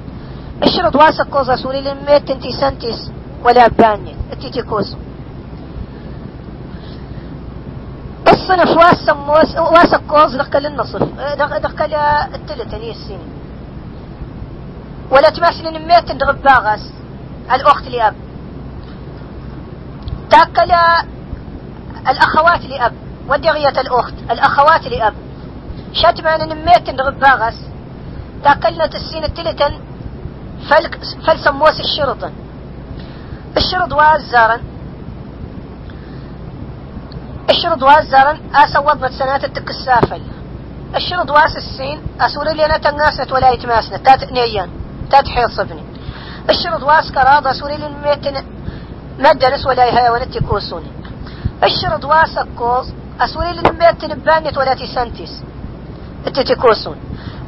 [0.62, 3.10] الشرط واس الكوز أسوري لنميت انتي سنتيس
[3.44, 4.96] ولا باني انتي تيكوسو
[8.28, 11.02] الصنف واس سموس واس الكوز دقل النصف
[11.38, 11.94] دقل
[12.34, 13.18] التلتني السين.
[15.10, 16.92] ولا تماسل نميت دغباغس
[17.54, 18.14] الأخت لأب
[20.32, 20.72] تاكل
[22.08, 22.92] الأخوات لأب
[23.28, 25.14] ودغية الأخت الأخوات لأب.
[25.92, 27.58] شتمان نميت غباغس
[28.44, 29.72] تاكلنا السين التلتن
[30.68, 30.84] فل
[31.26, 32.30] فلسموس الشرط
[33.56, 34.60] الشرط وازارا
[37.50, 40.22] الشرط وازارا أسوضنا سنات التكسافل
[40.96, 44.70] الشرط واس السين أسوري لنا تناسنت ولا يتماسنت تات نيان
[45.10, 45.84] تات حيص صبني
[46.50, 48.44] الشرط واس كراضة سوري لنا
[49.22, 50.82] ما درس ولا هي ولا تكوسون
[51.64, 55.42] الشرط واسك كوز أسوري لنميت تنبانيت ولا تسنتس
[56.26, 56.96] التتكوسون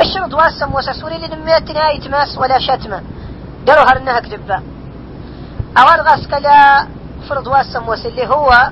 [0.01, 3.03] الشرط واسم وساسوري لنميت ناي تماس ولا شتمة.
[3.67, 4.63] درو هرنها كدبا
[5.79, 6.87] أول غاس كلا
[7.29, 8.71] فرض واسم وس اللي هو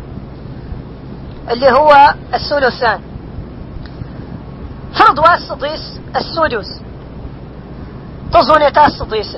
[1.50, 3.00] اللي هو الثلثان.
[4.94, 6.80] فرض واس ضيس السدس
[8.32, 9.36] تظن تاس ضيس.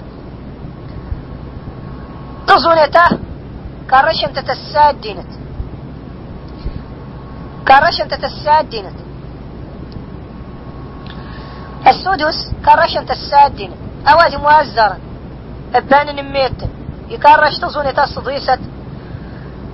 [3.95, 5.27] تظن تاه كارش أنت تساد دينت
[7.67, 8.99] كارش أنت تساد دينت
[11.87, 13.75] السدس كارش أنت تساد دينت
[14.09, 14.99] اواجي موازرا
[15.75, 16.61] أبان نميت.
[17.09, 18.61] يكرش تظن تصديست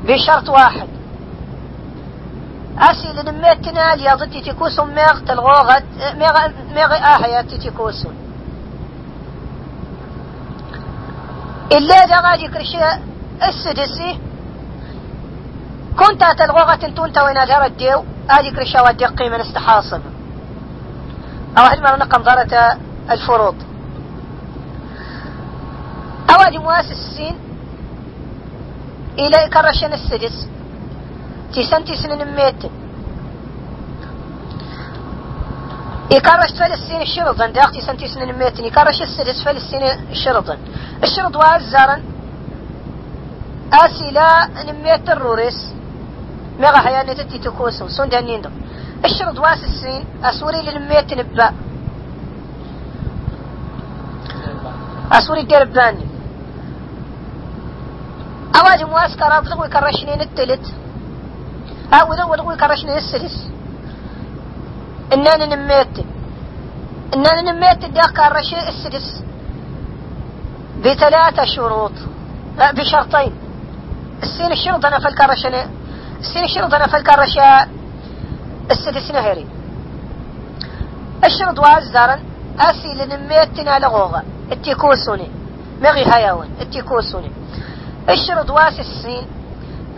[0.04, 0.88] بشرط واحد.
[2.78, 5.84] أسي لنميتنا ليضتي تكوسون ميغ تلغوغت
[6.16, 8.14] ميغ ميغ آهية تكوسون
[11.72, 12.78] إلا إذا غادي كرشي
[13.48, 14.18] السدسي.
[15.98, 18.04] كنت تلغوغة تنتون توين جرى الديو.
[18.28, 20.00] هذه كرشا ودقي من استحاصب
[21.58, 22.78] أو علما نقم ضارة
[23.10, 23.54] الفروض.
[26.58, 27.36] مؤسس السين.
[29.18, 30.48] إلى كرشن السدس.
[31.54, 32.62] تسنتي سنين ميت
[36.10, 40.56] يكرش فلسطين الشرطا داختي سنتي سنين ميت يكرش السدس فلسطين الشرطا
[41.02, 42.02] الشرط وازارا
[43.72, 45.74] أسيلا نميت الروريس.
[46.60, 48.50] مغا حياني تتي تكوسو سون دانين دو
[49.04, 51.54] الشرط واس السين أسوري لنميت نبا.
[55.12, 56.06] أسوري باني
[58.56, 60.66] أواجه كراب لغوي كرشنين التلت
[61.92, 63.50] أو ذو لغوي كرشنين السلس
[65.12, 65.94] إنان نميت.
[67.14, 69.22] إنان نميت دا كرشي السلس
[70.84, 71.92] بثلاثة شروط.
[72.76, 73.32] بشرطين.
[74.22, 75.68] السين الشرط أنا فالكرشة
[76.20, 76.86] السين الشرط أنا
[78.70, 79.46] السدس نهري
[81.24, 82.20] الشرط وازدارا
[82.58, 84.22] أسي لنميتنا لغوغا.
[84.52, 85.28] التيكوسوني
[85.82, 87.30] مغي هياون التيكوسوني
[88.08, 89.26] الشرط واس السين؟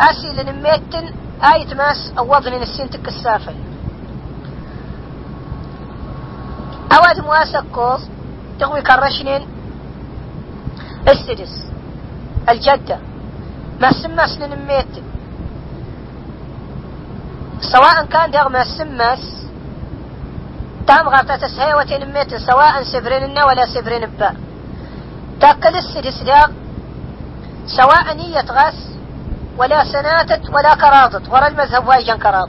[0.00, 1.14] أسي لنميتن
[1.54, 3.54] آية ماس أو وضن السين تكسافل
[6.92, 8.08] أواد مواسك كوز
[8.60, 9.46] تغوي كرشنين.
[11.08, 11.66] السدس.
[12.48, 12.98] الجدة.
[13.80, 15.02] ما سماس لنميتن
[17.60, 19.24] سواء كان دغ ما سماس
[20.86, 24.34] تام غارتا تسهي وتنميتن سواء سبرين ولا سبرين با
[25.40, 26.50] تاكل السدس داغ
[27.66, 28.78] سواء نية غاس
[29.58, 32.48] ولا سناتت ولا كراطت ولا المذهب وايجا كراط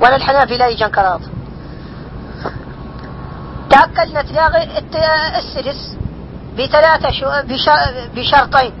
[0.00, 1.20] ولا الحنابلة يجن كراط
[3.70, 4.78] تأكلنا تلاغي
[5.38, 5.96] السدس
[6.58, 7.26] بثلاثة شو
[8.14, 8.72] بشرطين.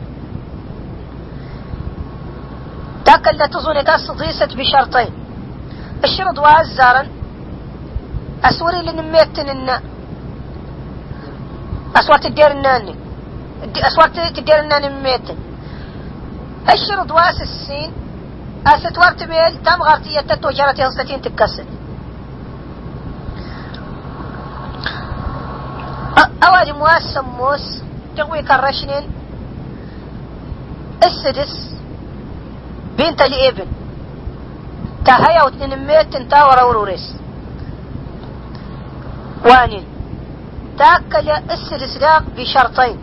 [3.06, 5.10] تأكل تظن تصديست بشرطين
[6.04, 7.06] الشرط وازارا
[8.44, 9.80] أسوري لنميتن النا
[11.96, 12.94] أسوار تدير الناني
[13.76, 15.36] أسوار تدير الناني مميتن
[16.72, 17.92] الشرط واس السين
[18.66, 21.64] أست وقت بيل تم غارتية تتو جارتي هنستين تكسر
[26.48, 27.82] أوادي مواس سموس
[28.16, 29.04] تقوي كرشنين
[31.04, 31.75] السدس
[32.98, 33.66] بنت الابن
[35.04, 37.14] تهيأ وتنين ميت تاورا وروريس.
[39.44, 39.84] وانين
[40.78, 41.26] تاكل
[42.00, 42.98] داق بشرطين.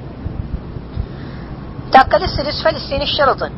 [1.92, 3.50] تاكل السدس فلسطين الشرط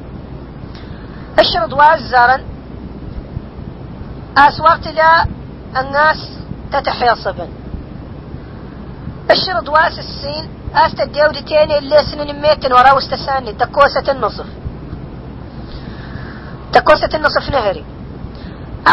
[1.39, 2.39] الشرط وازارا
[4.37, 5.25] اسوارت لا
[5.77, 6.17] الناس
[6.71, 7.47] تتحيصبا
[9.31, 10.49] الشرط واس السين.
[10.75, 13.53] است الديودتين اللي سنين ميتن ورا واستساني.
[13.53, 14.45] تكوسة النصف.
[16.75, 17.85] تكوسة النصف نهري.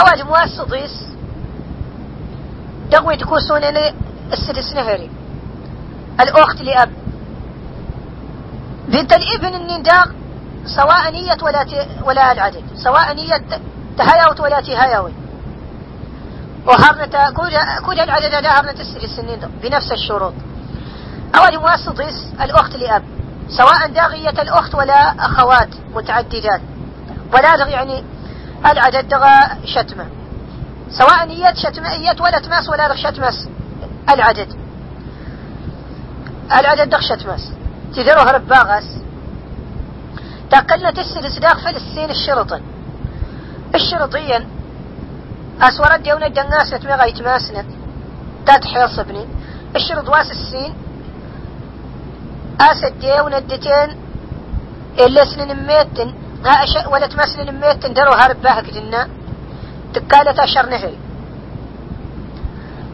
[0.00, 0.96] أواج مواس ضيس.
[2.90, 3.64] دقوي تكوسون
[4.32, 5.10] السدس نهري.
[6.20, 6.90] الأخت لأب.
[8.88, 10.08] بنت الابن النداق
[10.76, 11.66] سواء نية ولا
[12.04, 12.64] ولا العدد.
[12.74, 13.44] سواء نية
[13.98, 15.12] تهيوت ولا تهيوي
[16.66, 17.30] وهرنة
[17.86, 20.34] كل العدد هذا هرنة السر السنين بنفس الشروط.
[21.36, 23.02] أول مواسطيس الأخت لأب.
[23.48, 26.60] سواء داغية الأخت ولا أخوات متعددات
[27.40, 28.04] دغ يعني
[28.66, 30.06] العدد دغى شتمة
[30.90, 31.88] سواء نية شتمة
[32.20, 33.48] ولا تماس ولا دغ شتمس
[34.08, 34.48] العدد.
[36.58, 37.52] العدد دغ شتمس
[37.94, 38.98] تديرو هرب باغس
[40.50, 42.60] تقلنا تسل سداق في السين الشرطا
[43.74, 44.46] الشرطيا
[45.62, 47.66] أسورد ديونا الدناس نتمغى يتماسنت
[48.46, 49.26] تات حيصبني
[49.76, 50.74] الشرط واس السين.
[52.60, 53.96] أسد ديونا الدتين
[54.98, 56.14] إلا سنين ميتن
[56.46, 59.08] أش ولا تمسن ميتن درو هرب باهك جنا
[59.94, 60.98] تكالة أشر نهري.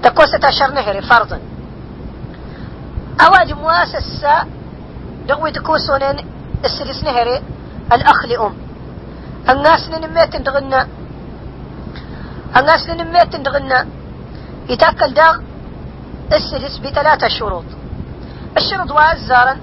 [0.03, 1.41] تكوسة أشر نهري فرضا.
[3.21, 4.45] أواجب مؤسسة
[5.29, 6.03] دغوي تكوسون
[6.65, 7.43] السلس نهري
[7.93, 8.55] الأخ لأم.
[9.49, 10.87] الناس نميت تغنى
[12.57, 13.89] الناس نميت تغنى
[14.69, 15.41] يتأكل داغ
[16.33, 17.65] السلس بثلاثة شروط.
[18.57, 19.57] الشروط وازارا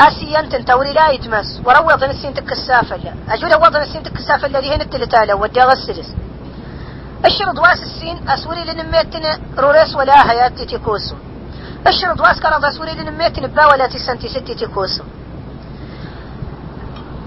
[0.00, 1.60] اسيا تنتوري لا يتمس.
[1.64, 6.10] وروض نسين تكسافة لا أجول وضع نسين تكسافة الذي هنا التلتالة ودي السلس.
[7.24, 11.14] الشرط واس السين أسوري لنميتنا روريس ولا هيات تيكوسو
[11.86, 15.04] الشرط واس كرض أسوري لنميتنا با ولا تسنتي ستي تيكوسو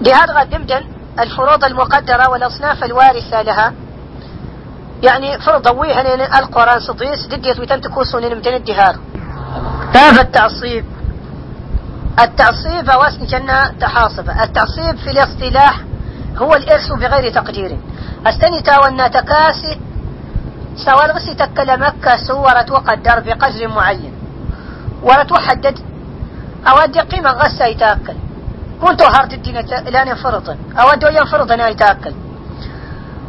[0.00, 0.84] لهذا قدمدا
[1.18, 3.74] الفروض المقدرة والأصناف الوارثة لها.
[5.02, 8.96] يعني فرض ضويها القرآن صديس ويتم تكوسون نمتن الدهار
[9.94, 10.84] باب التعصيب؟
[12.20, 14.30] التعصيب واسن جنة تحاصب.
[14.30, 15.80] التعصيب في الاصطلاح
[16.36, 17.78] هو الإرث بغير تقدير.
[18.26, 19.80] أستني تاونا تكاسي
[20.76, 24.14] سوال غسي تكلمك سورة وقدر بقدر معين.
[25.02, 25.78] ولا تحدد
[26.68, 28.16] أودي قيمة غسا يتاكل.
[28.82, 29.54] كنت هارت الدين
[29.86, 30.56] لأن ينفرط.
[30.78, 32.14] أودي ينفرط أنا يتاكل.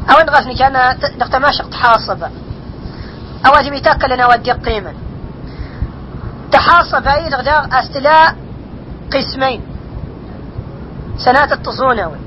[0.10, 2.24] أو إن غسني كان نختماشق تحاصب
[3.46, 4.94] أودي يتاكل أنا أودي قيمة
[6.52, 7.30] تحاصب أي
[7.80, 8.36] أستلاء
[9.14, 9.62] قسمين.
[11.18, 12.18] سنات التصونوي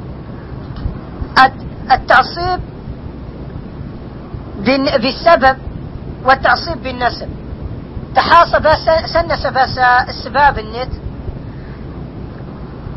[1.92, 2.60] التعصيب
[5.02, 5.56] بالسبب
[6.24, 7.28] والتعصيب بالنسب.
[8.14, 8.68] تحاصب
[9.06, 10.92] سنس بس السباب النت.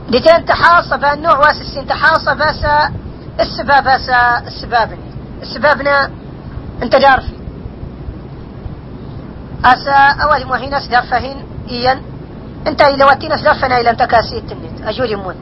[0.09, 2.41] لتين تحاصب النوع واس السين تحاصب
[3.39, 3.88] السباب
[4.47, 4.97] السباب
[5.41, 6.11] السبابنا
[6.84, 7.34] انت دارفي
[9.65, 12.01] أسا أول مهين أسدر فهين إيان
[12.68, 15.36] انت إلى واتينا سلفنا إلى انت كاسيت النت اجور يمون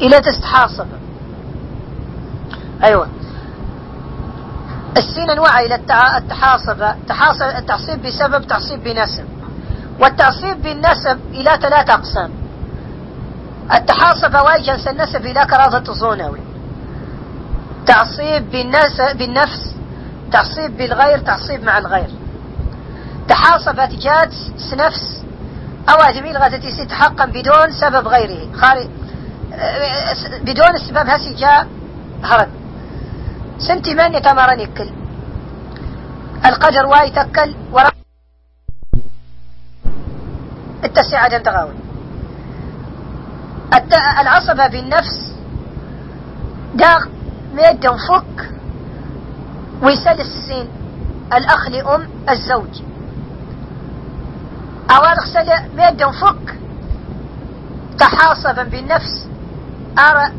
[0.00, 0.86] إلى تستحاصب
[2.84, 3.08] أيوه.
[4.96, 6.84] السين أنواع إلى التحاصب.
[7.08, 9.24] تحاصب التعصيب بسبب تعصيب بنسب.
[10.00, 12.30] والتعصيب بالنسب إلى ثلاث أقسام.
[13.74, 16.40] التحاصب وايجنس النسب إلى كراضة الظونوي
[17.86, 18.50] تعصيب
[19.18, 19.74] بالنفس
[20.32, 22.10] تعصيب بالغير تعصيب مع الغير.
[23.28, 24.34] تحاصبت جات
[24.76, 25.17] نفس
[25.90, 28.52] أوادمي غادة تحقا بدون سبب غيره.
[28.52, 28.88] خارج
[30.40, 31.68] بدون السبب هسي جاء
[32.22, 32.48] هرب.
[33.58, 34.90] سنتي من يتمرن يكل.
[36.46, 37.54] القدر واي تكل.
[37.72, 37.90] ورا
[40.84, 41.74] التسعة تغاوي.
[44.20, 45.34] العصبة بالنفس
[46.74, 47.04] داغ
[47.54, 48.50] ميد فك.
[49.82, 50.68] ويسال السين.
[51.32, 52.82] الأخ لأم الزوج.
[54.90, 56.58] أواد خسل ميد فك
[57.98, 59.28] تحاصبا بالنفس.
[59.98, 60.32] أرى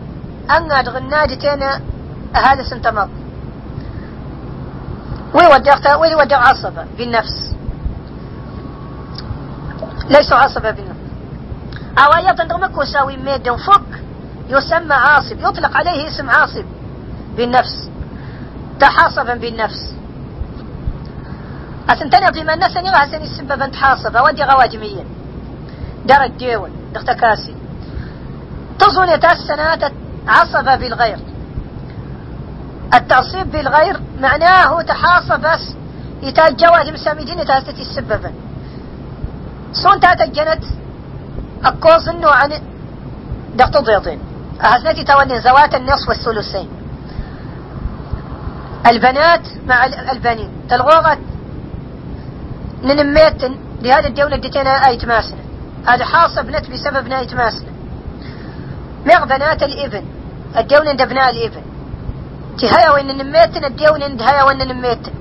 [0.58, 1.82] أن غنادي تينا
[2.34, 3.10] هذا سنتمض
[5.34, 7.56] ويودع ويودع عصبة بالنفس؟
[10.10, 11.00] ليسوا عصبة بالنفس.
[11.98, 14.02] أو أيضا رمك وساوي ميد فك
[14.50, 16.66] يسمى عاصب يطلق عليه اسم عاصب
[17.38, 17.90] بالنفس
[18.80, 19.96] تحاصبا بالنفس.
[21.90, 25.06] أسنتني ضيما الناس نغا سني سببا تحاصبا ودي غواجميا
[26.06, 26.72] درج ديون.
[26.94, 27.56] دختكاسي
[28.80, 29.92] تظن السنة
[30.28, 31.20] عصب بالغير.
[32.94, 35.76] التعصيب بالغير معناه تحاصب بس
[36.22, 38.32] يتاج جواج مسامدين تاستي السببا
[39.74, 40.64] صون تاتا جنت
[41.66, 42.62] القوس إنه عن
[43.56, 44.20] دقت ضيطين
[44.62, 46.70] أهزنتي توني زوات النصف والثلثين.
[48.88, 50.52] البنات مع البنين.
[50.70, 51.18] تلغوغة
[52.84, 55.44] ننميتن لهذا الدولة دتنا ايت ماسنا
[55.88, 57.70] هذا حاصب نت بسبب نايت ماسنا
[59.06, 60.06] مغ بنات الإبن.
[60.58, 61.62] الدولة ابناء الإبن.
[62.60, 65.12] تهيأ وين نميتن الدولة هيا وين نميتن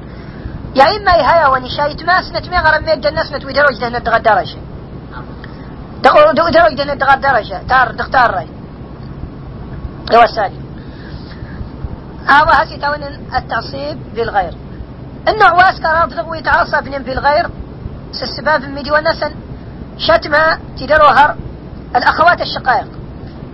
[0.76, 4.58] يا إما يهيأ وين شايت ماسنا مغ رميت جنسنا ودرج ده ندغى درجة.
[6.02, 7.62] درج ده ندغى درجة.
[7.68, 8.48] تار دختار رأي.
[10.14, 10.60] هو السالي
[12.26, 13.02] هذا هسي تون
[13.36, 13.98] التعصيب
[15.28, 17.50] بالغير النوع واسكا راض يتعصب بالغير
[18.12, 19.34] سسباب الميدي والنسن
[19.98, 21.36] شتمة تدروهر
[21.96, 22.86] الأخوات الشقائق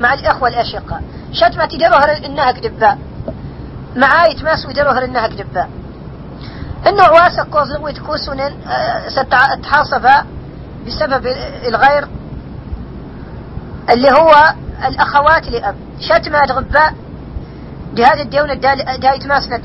[0.00, 1.02] مع الإخوة الأشقاء.
[1.32, 2.98] شتمة تدروهر إنها كدباء
[3.96, 5.68] مع يتماس ودروهر إنها كدباء
[6.86, 10.06] النوع واسك كوز لغوي تكوسون آه، ستحاصب
[10.86, 11.26] بسبب
[11.68, 12.08] الغير
[13.90, 14.54] اللي هو
[14.88, 15.74] الأخوات لأب.
[16.00, 16.94] شتمة غباء
[17.94, 19.56] جهاد الدولة دا يتماسنا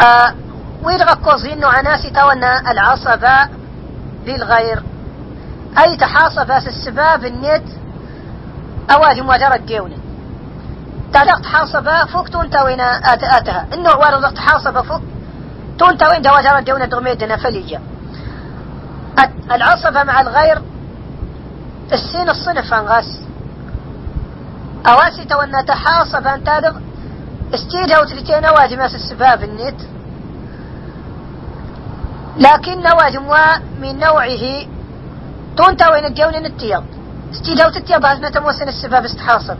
[0.00, 0.34] آه
[0.82, 3.48] ويلغى كوزي إنه عناسي تونا العصبة
[4.26, 4.82] بالغير
[5.78, 7.68] أي تحاصب السباب النت
[8.90, 9.96] أواجه مواجرة الدولة
[11.12, 13.66] تعلق تحاصبة فوق تون توينا آتها.
[13.74, 15.00] إنه وارد تحاصبة فوق؟
[15.78, 17.80] تون توين دواجرة الدولة دغميدنا فليجا
[19.50, 20.62] العصبة مع الغير
[21.92, 23.20] السين الصنف انغاس
[24.86, 26.76] أواسي تونا تحاصب أن تالغ
[27.54, 29.80] استيدها وتلتين اواجه ماس السباب النت
[32.38, 33.26] لكن نواجم
[33.80, 34.66] من نوعه
[35.56, 36.84] تونتا وين الجون التيض
[37.32, 39.56] استيدها وتتيض هزنا تموسن السباب استحاصب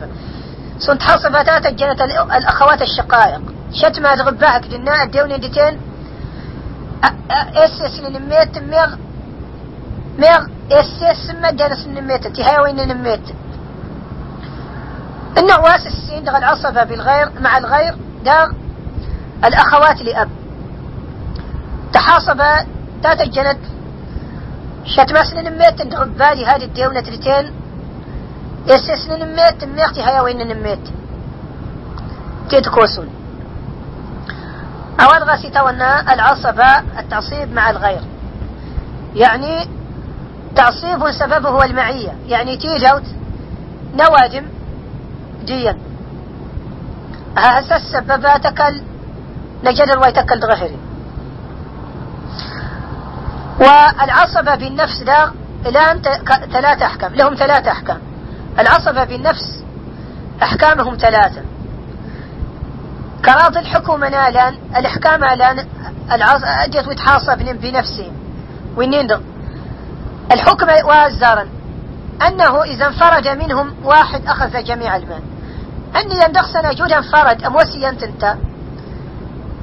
[0.79, 2.03] سنت حاصبة تاتا جنة
[2.37, 3.41] الأخوات الشقائق.
[3.73, 5.79] شتما غباك جنا الدون ديتين
[7.55, 8.95] اسس نميت ميغ
[10.19, 13.25] ميغ اسس ما جنس نميت انتهاء وين نميت.
[15.37, 18.51] النواس السين دغ العصبة بالغير مع الغير داغ
[19.45, 20.29] الأخوات لأب.
[21.93, 22.41] تحاصب
[23.03, 23.59] تاتا الجند
[24.85, 27.53] شتماسن نميت بالي هذه الديونة ترتين
[28.67, 30.79] يسسن نميت ميختي هيا وين نميت
[32.49, 33.09] تيتكوسون.
[34.99, 38.01] أول غاسي تونا العصبة التعصيب مع الغير.
[39.15, 39.67] يعني
[40.55, 42.13] تعصيب سببه هو المعية.
[42.27, 43.03] يعني تيجوت
[43.93, 44.45] نواجم
[45.47, 45.77] جيا
[47.37, 48.81] هسه السبب تكل
[49.63, 50.77] نجد ويتكل دغفري
[53.59, 55.31] والعصبة بالنفس لا
[55.65, 56.01] الآن
[56.51, 57.97] ثلاثة أحكام لهم ثلاثة أحكام.
[58.59, 59.63] العصبة بالنفس
[60.43, 61.41] أحكامهم ثلاثة.
[63.25, 65.65] كراض الحكم الآن الأحكام الآن
[66.43, 68.13] أجت وتحاصب بنفسهم.
[68.75, 69.11] وينين
[70.31, 71.47] الحكم وازارا.
[72.27, 75.21] أنه إذا انفرج منهم واحد أخذ جميع المال.
[75.97, 78.35] أني يندخسنا جودا فرد أموسي أنت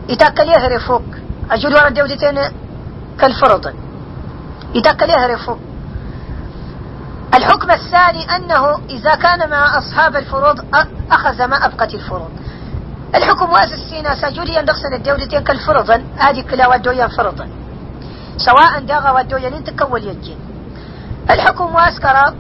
[0.09, 1.03] يتاكل يهري فوق.
[1.51, 2.39] أجود ورد دودتين
[3.21, 3.75] كالفرض
[4.75, 5.57] يدك له رفو
[7.35, 10.65] الحكم الثاني أنه إذا كان مع أصحاب الفروض
[11.11, 12.31] أخذ ما أبقت الفروض.
[13.15, 17.49] الحكم واسس سينا سجوليا نقصن الدولتين كالفرضا هذه كلا ودويا فرضا
[18.37, 20.39] سواء داغا ودويا تكول يجين
[21.31, 22.35] الحكم واسكر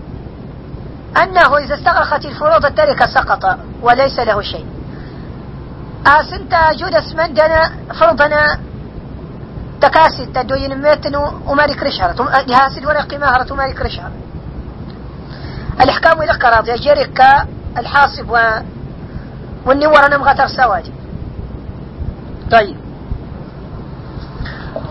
[1.23, 4.67] أنه إذا استغرقت الفروض التركة سقط وليس له شيء.
[6.07, 8.59] أسنت جود اسمندنا فرضنا
[9.81, 12.23] تكاسي تدوين ميتن ومالك رشهرة
[12.55, 14.13] هاسد ورقي ماهرة ومالك رشهرة
[15.81, 16.69] الإحكام إلى قراض
[17.79, 18.39] الحاصب و
[19.67, 20.93] والنور أنا مغتر سواجي
[22.51, 22.77] طيب.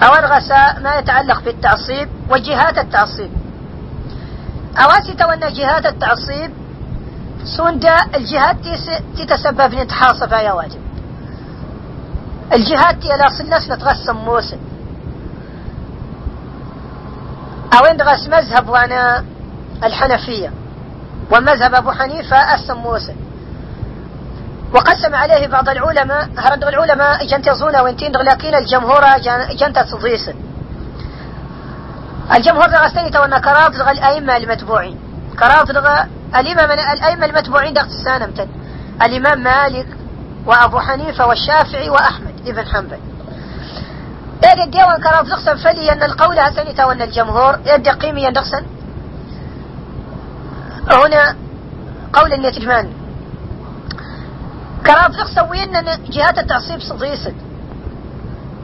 [0.04, 3.32] أول غساء ما يتعلق بالتعصيب وجهات التعصيب.
[4.78, 6.52] أواسي تونا جهات التعصيب.
[7.58, 8.58] سوندا الجهات
[9.18, 10.82] تتسبب نتحاصف يا واجب.
[12.54, 14.58] الجهات تي لا سنس نتغسم موسى
[17.74, 19.26] أو غس مذهب وأنا
[19.84, 20.52] الحنفية.
[21.32, 23.16] ومذهب أبو حنيفة أسم موسى
[24.74, 29.02] وقسم عليه بعض العلماء هرد العلماء جنت يظون وانتين لكن الجمهور
[29.60, 30.30] جنت تضيس
[32.32, 35.00] الجمهور غستني تونا كراض الأئمة المتبوعين.
[35.40, 35.70] كراض
[36.36, 38.48] الإمام الأئمة المتبوعين دقت السانمتن
[39.02, 39.88] الإمام مالك
[40.46, 43.00] وأبو حنيفة والشافعي وأحمد ابن حنبل.
[44.44, 48.66] إذا ديوان كراض لقسم فلي أن القول هسني تونا الجمهور يدي قيمي نقصا
[50.92, 51.36] هنا
[52.14, 52.94] قول النتجمان.
[54.86, 57.36] كراب فق سوينا جهات التعصيب صديسد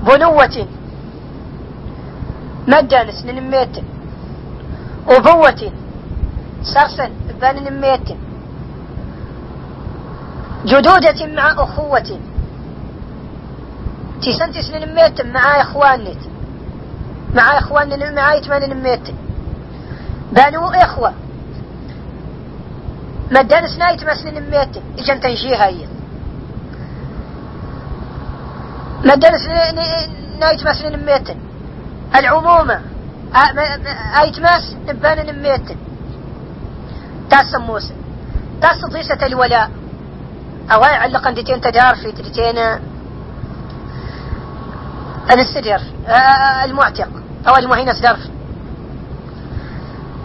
[0.03, 0.67] بنوة.
[2.67, 3.75] مدانس نميت
[5.07, 5.71] أبوة
[6.63, 8.07] سرسن بان نميت
[10.65, 12.19] جدودة مع أخوة
[14.21, 16.21] تسنتس نميت مع إخوانت
[17.35, 19.07] مع إخوان مع يتمان نميت
[20.31, 21.13] بانو إخوة.
[23.31, 25.85] مدانس نايت مسلن ميت إجن تنشيها هي
[29.05, 29.47] مدانس
[30.39, 31.27] نايت مسلن ميت
[32.15, 32.81] العمومة
[34.21, 35.77] آيت ماس نبان ميت
[37.29, 37.93] تاس موسى.
[38.61, 39.71] تاس ضيسة الولاء.
[40.73, 42.57] أو علقا ديتين تدار في ديتين
[45.31, 45.81] الاستدر
[46.65, 47.09] المعتق.
[47.47, 48.19] أو المهين درف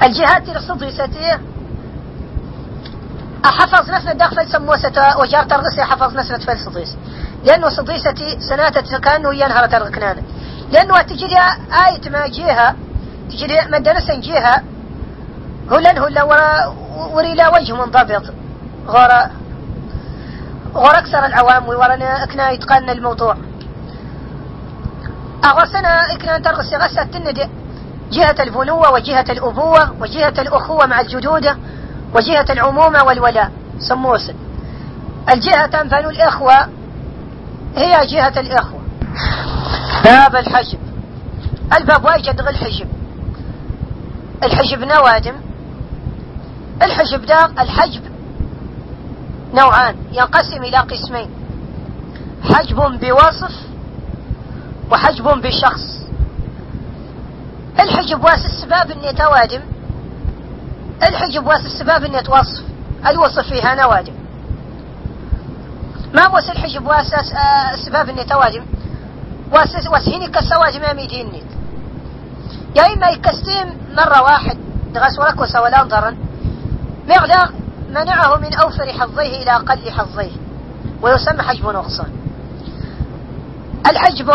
[0.03, 1.41] الجهات الصديسة
[3.45, 6.97] أحفظ نفس داخل سموسة وجار ترغسي حفظ نفس فلسطيس
[7.45, 10.23] لأنه صديستي سناتة كأنه ينهر ترغكنانا
[10.73, 11.39] لأنه تجري
[11.87, 12.77] آية ما جيها
[13.31, 14.63] تجري مدرسة جيها
[15.71, 16.75] هلن هلا ورا
[17.13, 18.23] وري لا وجه منضبط.
[18.87, 19.31] غورا
[20.75, 23.37] غورا أكثر العوام ورا أكنا يتقن الموضوع.
[25.45, 27.49] أغسنا إكنا ترغسي غسة تندي.
[28.13, 31.57] جهة البنوة وجهة الأبوة وجهة الأخوة مع الجدودة
[32.15, 33.51] وجهة العمومة والولاء.
[33.79, 34.35] سموسن
[35.33, 36.69] الجهة تنفل الإخوة
[37.77, 38.81] هي جهة الإخوة.
[40.05, 40.79] باب الحجب
[41.77, 42.89] الباب واجد غير الحجب
[44.43, 45.35] الحجب نوادم.
[46.83, 48.03] الحجب ده الحجب
[49.55, 49.97] نوعان.
[50.13, 51.31] ينقسم إلى قسمين.
[52.43, 53.53] حجب بوصف
[54.91, 56.05] وحجب بشخص.
[57.81, 59.61] الحجب واس السباب اني توادم
[61.03, 62.65] الحجب واس السباب اني توصف
[63.07, 64.15] الوصف فيها نوادم.
[66.15, 67.15] ما وس الحجب واس
[67.75, 68.65] السباب إني توادم
[69.53, 71.43] واس واسهيني كالسواجم ما ميديني
[72.77, 74.59] يا إما يكستيم مرة واحد
[74.95, 76.17] دغس وركوس ولا ضرا
[77.09, 77.51] مغدا
[77.91, 80.33] منعه من أوفر حظيه إلى أقل حظيه.
[81.03, 82.13] ويسمى حجب نقصان
[83.87, 84.29] الحجب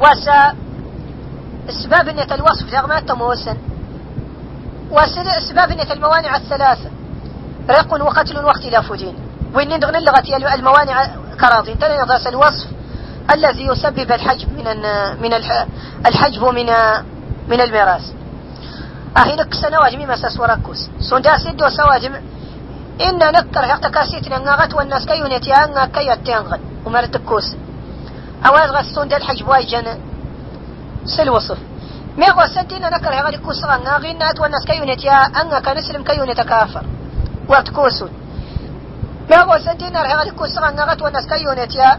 [0.00, 0.54] واسا
[1.68, 3.56] اسباب نية الوصف رغم تموسن.
[4.90, 6.90] واسباب نية الموانع الثلاثة.
[7.70, 9.16] رق وقتل واختلاف دين.
[9.54, 11.06] وإن نغن اللغة الموانع
[11.40, 12.68] كراضين تنظر الوصف
[13.34, 14.76] الذي يسبب الحجب من
[15.22, 15.32] من
[16.06, 16.66] الحجب من
[17.48, 18.04] من الميراث.
[19.16, 22.14] أهينك سنواجم مساس وركوس سوندا سيدو سواجم.
[23.00, 27.56] إن نكر حق كاسيتنا نغت والناس كي ينتي أنا كي يتنغل ومرت الكوس
[28.46, 29.98] أواز غسون دل حجب وايجن.
[31.04, 31.58] سلوصف
[32.18, 36.84] ميغو سنتين نكر هغالي كوسغا ناغين نات والناس كي ينتي أنا كنسلم كي ينتكافر
[37.48, 38.10] وارتكوسون
[39.30, 41.98] ميغو سنتين هغالي كوسغا ناغت والناس كي ينتي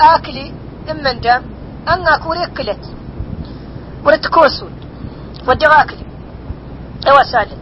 [0.00, 0.52] آكلي
[0.90, 1.42] إمن دام
[1.88, 2.84] أنا كوري كلت
[4.04, 4.72] ورتكوسون
[5.48, 6.04] ودي آكلي
[7.06, 7.58] ايوا سالم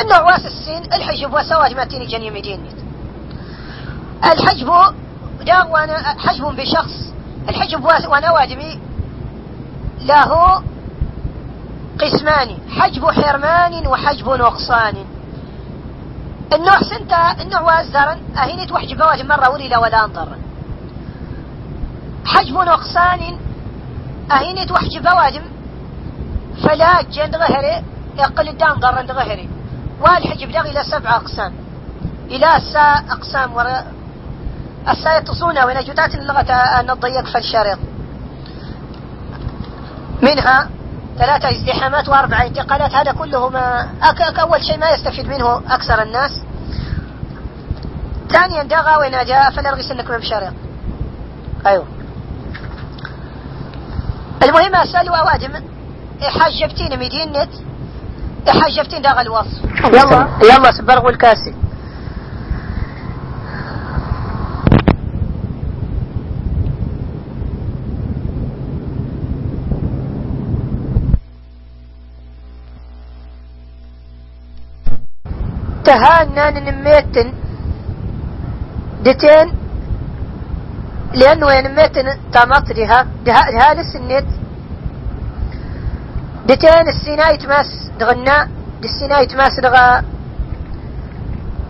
[0.00, 2.70] انه واس السين الحجب وسواج ما تيني جني مدينة
[4.24, 4.70] الحجب
[5.46, 7.12] دا وأنا حجب بشخص
[7.48, 8.80] الحجب وأنا وادمي
[10.00, 10.62] له
[12.00, 15.13] قسمان حجب حرمان وحجب نقصان
[16.52, 20.38] النوع سنتا النوع وازدرن أهينت وحجب واجب مرة وليلا ولا انضرن
[22.26, 23.38] حجب نقصان
[24.32, 25.42] أهينت وحجب واجب
[26.62, 27.82] فلا جند غهري
[28.18, 29.48] يقل الدان ضرن غهري
[30.00, 31.52] والحجب دغ إلى سبع أقسام.
[32.30, 32.80] إلى سا
[33.10, 33.84] أقسام ورا
[34.88, 37.78] السا يتصون وين جدات اللغة أن الضيق في الشريط
[40.22, 40.68] منها
[41.18, 46.30] ثلاثة ازدحامات وأربعة انتقالات هذا كله ما أك أول شيء ما يستفيد منه أكثر الناس.
[48.28, 50.52] ثانيا دغا وين جاء فنرغي سنك من بشريط
[51.66, 51.86] أيوه.
[54.42, 55.52] المهم أسألوا أوادم
[56.22, 57.50] حجبتين ميدين نت.
[58.48, 59.64] حجبتين داغ الوصف.
[59.84, 61.54] يلا يلا سبرغوا الكاسي.
[75.84, 77.32] تهانا نميتن
[79.04, 79.48] دتين
[81.14, 83.06] لأنه ينميتن تمطرها
[83.62, 84.26] هذا السنت
[86.46, 88.48] دتين السيناي تماس دغنا
[88.84, 90.02] السيناي تماس دغا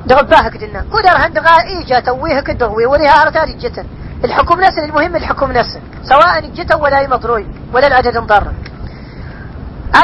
[0.07, 3.87] دغباه كدنا كودر هندغا إيجا تويه كدغوي وليها هرتاد جتن
[4.25, 8.53] الحكم نسل المهم الحكم نسل سواء جتا ولا مضروي ولا العدد مضر.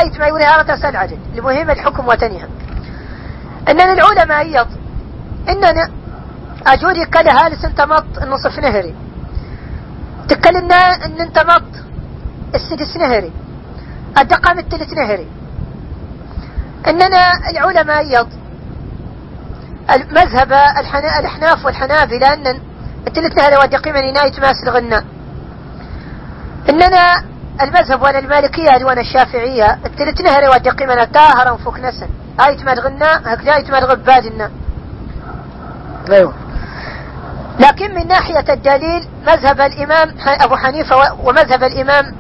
[0.00, 2.48] آية ما يقول هذا تسأل عدد المهم الحكم وتنيها
[3.68, 4.68] اننا العلماء يض
[5.48, 5.90] إننا
[6.66, 8.94] اجودي كده هالس انت مط النصف نهري.
[10.28, 11.62] تكلمنا إن أنت مط
[12.54, 13.32] السدس نهري.
[14.18, 15.28] الدقام التلت نهري.
[16.88, 18.28] إننا العلماء يض
[20.10, 20.52] مذهب
[21.18, 22.60] الأحناف والحنابلة إن
[23.06, 25.04] التلت نهري ودقيمة نايت ماس الغناء
[26.68, 27.24] إننا
[27.62, 32.08] المذهب وأنا المالكية وأنا الشافعية التلت نهري ودقيمة تاهرا فوق نسن.
[32.40, 34.50] آية ما تغنى هكذا آية ما بادنا.
[36.10, 36.34] أيوه.
[37.60, 42.16] لكن من ناحية الدليل مذهب الإمام أبو حنيفة ومذهب الإمام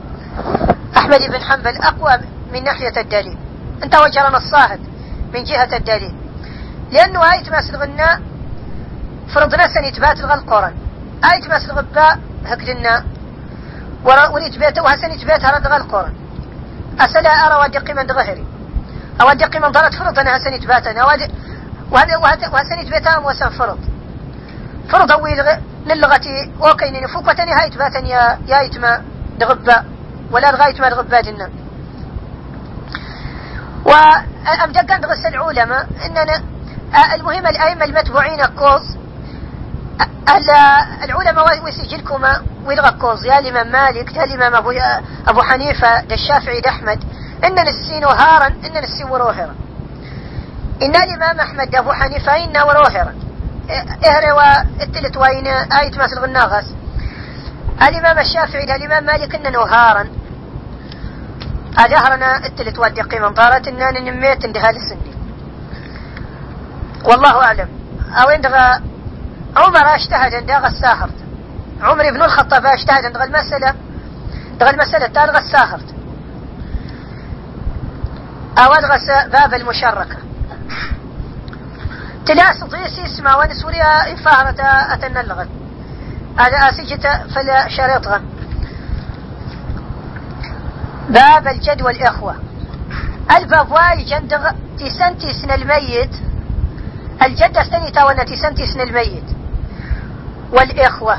[0.96, 2.18] أحمد بن حنبل أقوى
[2.52, 3.38] من ناحية الدليل.
[3.82, 4.80] أنت وجرنا الصاهد
[5.34, 6.14] من جهة الدليل.
[6.92, 8.20] لأنه آية ما سلغنا
[9.34, 10.74] فرضنا سنتبات الغى القرآن.
[11.32, 13.04] آية ما سلغبا هكذنا
[14.04, 16.14] وريت بيته وهسنت بيتها ردغى القرآن.
[17.00, 18.44] أسلا أرى ودقي من دغهري
[19.20, 21.30] أود يقي من ضرت فرض أنا هسنت باتنا أود
[22.52, 23.78] وهسنت بيتام وسن فرض.
[24.88, 25.30] فرض أوي
[25.86, 26.20] للغة.
[26.60, 29.02] وكين فوقتني هايت باتن يا يايت ما
[29.38, 29.84] دغبا
[30.32, 31.50] ولا لغاية ما دغبا جنا
[33.84, 36.42] وأم جقان دغس العلماء إننا
[37.14, 38.96] المهم الأئمة المتبوعين كوز
[41.04, 44.72] العلماء ويسجلكما ويلغى كوز يا الإمام مالك يا الإمام أبو,
[45.28, 47.04] أبو حنيفة الشافعي دا أحمد.
[47.44, 49.54] إن نسين هارا إن نسين وروهرا
[50.82, 53.14] إن الإمام أحمد أبو حنيفة إن وروهرا
[54.06, 56.74] إهروا التلت وين آية مثل غناغس
[57.82, 60.08] الإمام الشافعي الإمام مالك إن نهارا
[61.78, 64.96] أجهرنا التلت ودي قيمة طارت إن نميت عند هذا السن
[67.04, 67.68] والله أعلم.
[68.14, 68.46] أو عند
[69.56, 71.14] عمر اجتهد عند الساهرت
[71.82, 73.74] عمر بن الخطاب اجتهد عند المسألة.
[74.60, 75.99] دغ المسألة تالغ الساهرت
[78.60, 80.16] أو أدغس باب المشركة.
[82.26, 84.62] تلاس ضيسي اسمع ونسوريا إفارة
[84.94, 85.48] أتنا اللغة.
[86.38, 88.22] هذا أسجت فلا شريطها
[91.08, 92.36] باب الجد والإخوة.
[93.36, 96.14] الباب واي جندغ تسنتي سن الميت.
[97.22, 99.24] الجد أستني تاونا تسنتي سن الميت.
[100.52, 101.18] والإخوة.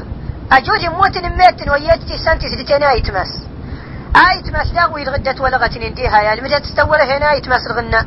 [0.52, 3.51] أجوز موت ميت ويت تسنتي سدتنا يتمس
[4.16, 8.06] آية ما سلاغوي الغدة ولغة ننتيها يا المدى تستول هنا آية ما سلغنا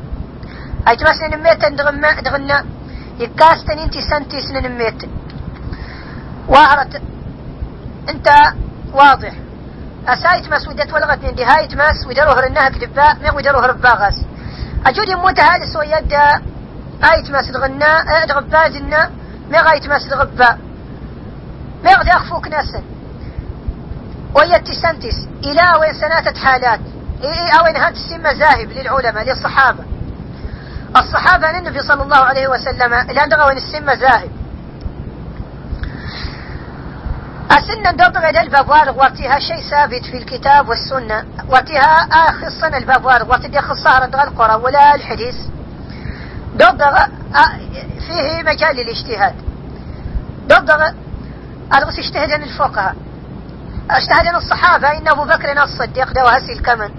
[0.88, 2.64] آية ما سنين ميتا دغنا دغنا.
[3.18, 5.08] يكاستن انتي سنتي سنين ميتا
[6.48, 7.02] واهرت
[8.08, 8.28] انت
[8.92, 9.32] واضح.
[10.08, 14.14] أسايت ماس ودت ولغت نندي هايت ماس ودروه رنها كدباء ما ودروه رباغاس
[14.86, 16.12] أجود يموت هذا سوى يد.
[17.12, 19.10] آيت ماس الغناء دغبا جنا.
[19.50, 20.58] ما غايت ماس الغباء
[21.84, 22.82] ما يغدي أخفوك ناسا
[24.34, 26.80] وهي التسنتس إلى وين سناتت حالات؟
[27.60, 29.84] أوين هات السن مذاهب للعلماء للصحابة.
[30.96, 32.92] الصحابة للنبي صلى الله عليه وسلم
[33.42, 34.30] وين السن مذاهب.
[37.50, 41.24] أسنن دوبغ الباب وارغ وقتها شيء ثابت في الكتاب والسنة.
[41.48, 45.36] وقتها آخر سنة الباب وارغ وقت دي خصها رد القرى ولا الحديث.
[46.54, 46.98] دوبغ
[48.06, 49.34] فيه مجال للاجتهاد.
[50.48, 50.90] دوبغ
[51.72, 52.94] أدغس اجتهد الفقهاء.
[53.90, 56.90] اجتهد الصحابة إن أبو بكر الصديق ده وهسي الكمن.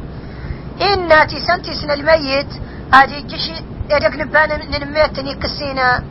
[0.82, 2.48] إن تسنتسن الميت
[2.94, 4.50] هذه جشي يدق نبان
[4.82, 6.04] نميت نكسينا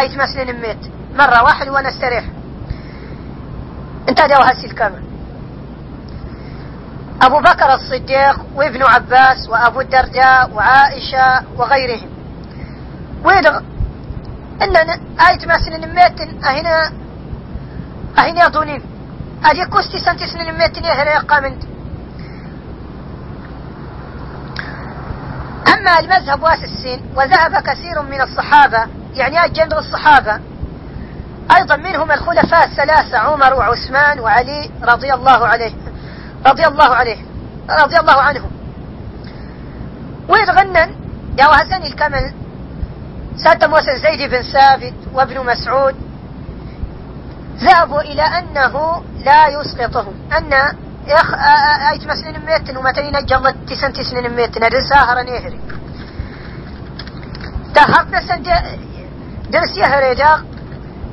[0.00, 0.78] آيت مثل نميت
[1.14, 2.24] مرة واحد وأنا استريح
[4.08, 5.02] أنت دوا هسي الكامل
[7.22, 12.08] أبو بكر الصديق وابن عباس وأبو الدرداء وعائشة وغيرهم.
[13.24, 13.60] ويدغ
[14.62, 14.76] إن
[15.20, 16.92] آية ما سنين ميتن أهنا
[18.18, 18.82] أهنا ظنين
[19.44, 21.58] أدي كوستي سنتي سنين ميتن يهلا يقامن
[25.74, 30.40] أما المذهب واسسين وذهب كثير من الصحابة يعني جنر الصحابة.
[31.56, 35.72] أيضا منهم الخلفاء الثلاثة عمر وعثمان وعلي رضي الله عليه
[36.46, 37.18] رضي الله عليه
[37.82, 38.50] رضي الله عنهم.
[40.28, 40.94] ويتغنن
[41.38, 42.32] يا وهزن الكمل
[43.44, 45.94] سادة موسى زيد بن ثابت وابن مسعود
[47.56, 50.14] ذهبوا إلى أنه لا يسقطهم.
[50.36, 50.52] أن
[51.06, 51.34] يخ
[51.92, 55.60] أيت مسلين ميتن ومتين جلت تسن تسنين ميتن الرساهر نهري
[57.74, 58.42] تهرت نسن
[59.50, 60.44] درس يهري دا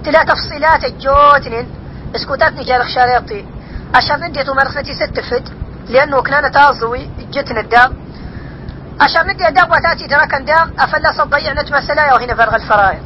[0.03, 1.67] تلا تفصيلات الجوتنين
[2.15, 3.45] اسكوتات نجارخ شريطي
[3.95, 5.49] عشان ندي مرختي ست فد.
[5.89, 7.93] لأنه كنا تازوي جتنا الدار
[9.01, 13.03] عشان ندي الدار وتاتي تراك الدار أفلس تضيع نت مسألة وهنا فرغ الفرائض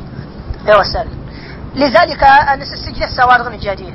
[0.67, 1.07] يا وسال
[1.75, 3.93] لذلك أنس السجن السوارغ الجادية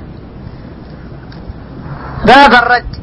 [2.27, 2.97] باب الرد.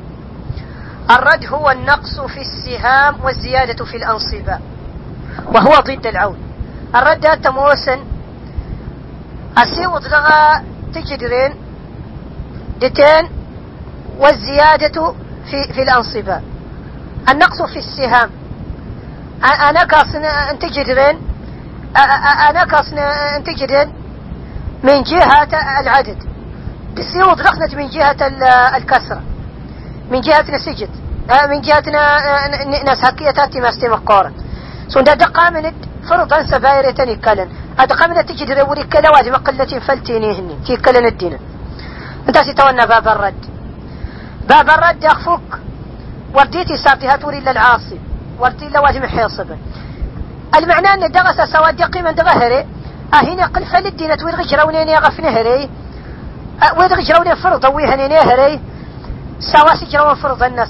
[1.11, 4.59] الرد هو النقص في السهام والزيادة في الأنصبة
[5.45, 6.37] وهو ضد العون.
[6.95, 7.99] الرد تموسن
[9.57, 10.63] أسيوط لغا
[10.93, 11.55] تجدرين
[12.81, 13.29] دتين
[14.17, 15.13] والزيادة
[15.45, 16.41] في في الأنصبة
[17.29, 18.29] النقص في السهام.
[19.43, 21.19] أنا كاصنا انتجرين
[22.49, 23.93] أنا كاصنا انتجرين
[24.83, 25.51] من جهة
[25.81, 26.17] العدد.
[26.95, 28.21] بسيوض رخنت من جهة
[28.77, 29.21] الكسرة.
[30.11, 30.89] من جهة نسجت
[31.49, 31.83] من جهة
[32.85, 34.31] ناس هكية تأتي ما استيم القورة
[34.87, 35.71] سون دا دقا من
[36.09, 37.49] فرضا سبايرة تنكلن
[37.79, 41.39] أدقا من تجد روري كلا واجب قلة فلتيني هني تيكلن الدين.
[42.27, 43.45] أنت ستوانا باب الرد.
[44.49, 45.59] باب الرد يخفك
[46.35, 47.99] ورديتي سارتي هاتوري إلا العاصي.
[48.39, 49.57] وردي لوازم حيصبا
[50.55, 52.65] المعنى أن دغس سواد يقيما دغهري.
[53.13, 55.69] أهنا قل فلدينا تويد غجرونين يغف نهري
[56.77, 58.61] ويد غجرونين فرض ويهني نهري
[59.39, 60.69] سواسي جرون فرض الناس.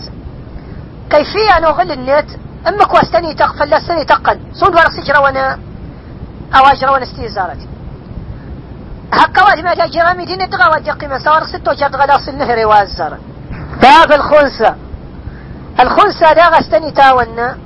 [1.10, 2.30] كيفية أنا أغل النت
[2.68, 4.40] أما كواستني تغفل لستني تقل.
[4.54, 5.60] صود ورق سجروانا
[6.56, 7.68] أواجروانا استيزارتي
[9.14, 13.20] هكا وادي ما جرامي دين دغا وادي قيمة سوار ستو جاد غدا النهري وازارة
[13.82, 14.76] باب الخنسة.
[15.80, 17.58] الخنسة دا غستني تاونا.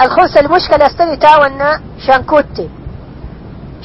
[0.00, 1.80] الخنسة المشكلة استني تاونا.
[2.06, 2.70] شانكوتي.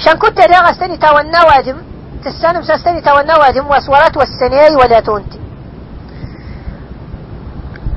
[0.06, 1.78] شانكوتي دا غستني تاونا وادم
[2.26, 5.40] تسانم ساستني تاونا وادم وأسورات والسنيي ولا تونتي.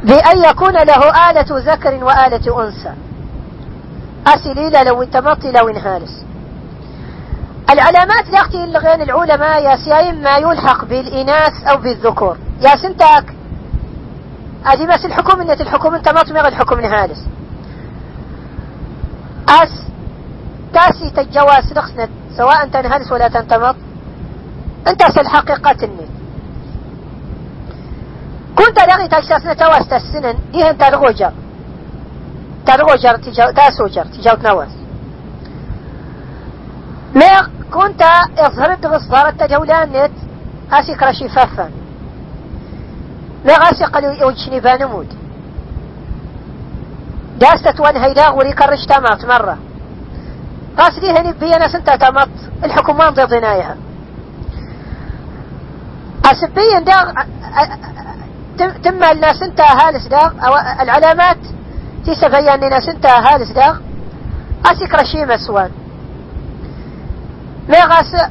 [0.04, 2.94] بأن يكون له آلة ذكر وآلة أنثى.
[4.26, 6.24] أسليلة لو انتمطي لو انهالس
[7.70, 12.36] العلامات لاختي اللغين العلماء يا سيايم ما يلحق بالإناث أو بالذكور.
[12.60, 13.34] يا سنتاك
[14.66, 17.26] ادي بس الحكم انت الحكم انت ما تمغ الحكم نهالس
[19.48, 19.83] اس
[20.74, 23.76] تاسي تجواز رخصنت سواء أنت نهالس ولا تنتمط
[24.88, 26.14] أنت الحقيقة النت
[28.58, 31.32] كنت لغي تجسسنا تواس تسنن إيه انت ترغوجر.
[32.66, 34.68] ترغوجر تجاو تاسوجر تجاو تنواس
[37.14, 38.02] ما كنت
[38.38, 40.12] اظهر الدغص ظهرت تجولان نت
[40.72, 41.70] أسي كرشي ففن
[43.48, 45.14] غاسي قالوا يوجني بانمود.
[47.38, 49.58] داستت وان هيدا وري كرش تمات مرة.
[50.78, 52.28] قاس هني بينا سنتا تمط
[52.64, 53.76] الحكم ما مضي ضنايها
[56.24, 57.14] أسبيا دا
[58.84, 61.38] تم الناس انت هالس دا أو العلامات
[62.06, 63.80] تسبيا الناس انت هالس دا
[64.66, 65.70] اسك رشيم اسوان
[67.68, 68.30] ما غاس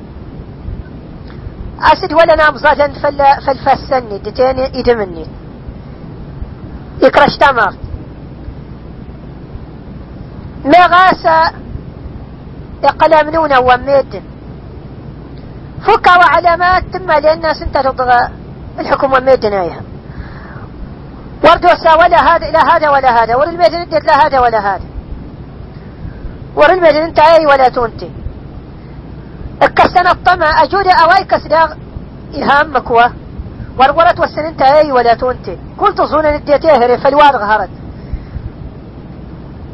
[1.81, 5.27] أسد ولا نام صادا فل فالفسني دتين يدمني.
[7.03, 7.73] يكرش تمر
[10.65, 10.87] ما
[12.83, 14.23] غاسا يقلمنون وميد
[15.81, 18.29] فكا وعلامات تم لأن سنت تضغى
[18.79, 19.81] الحكم وميد نايها.
[21.43, 23.35] ورد وسا ولا هذا لا هذا ولا هذا.
[23.35, 24.85] ور الميدن ادت لا هذا ولا هذا.
[26.55, 28.11] ور انت اي ولا تونتي
[29.63, 30.63] الكسن الطمع.
[30.63, 31.73] أجود أواي كسداغ
[32.35, 33.09] إهام مكوى.
[33.79, 37.69] ورورت والسنين تاي ولا تونتي كل تصون نديتيه فالوارغ هرد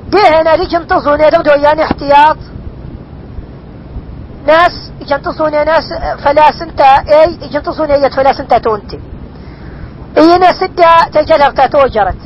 [0.09, 2.37] دي هنا لي جنتصون يدودو يعني احتياط.
[4.47, 8.99] ناس يجنتصون ناس فلا سنتا أي يجنتصون ايت فلا سنتا تونتي.
[10.17, 12.17] اي ناس سدة تجلغ توجرت.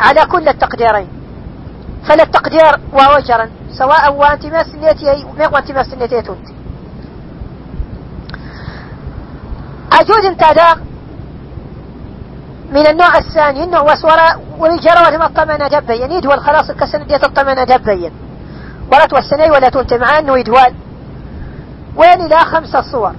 [0.00, 1.08] على كل التقديرين.
[2.08, 6.46] فلا التقدير ووجرا سواء وانت ما سنيتي ما وانت ما سنيتي تنت
[9.92, 10.74] أجود أنت دا
[12.72, 18.12] من النوع الثاني إنه وسورة ويجرى ما الطمنة دبين يدول خلاص الكسن ديت الطمنة دبين.
[18.92, 20.74] ولا توسني ولا تنت مع أنه يدوال.
[21.96, 23.12] وين إلى خمسة صور؟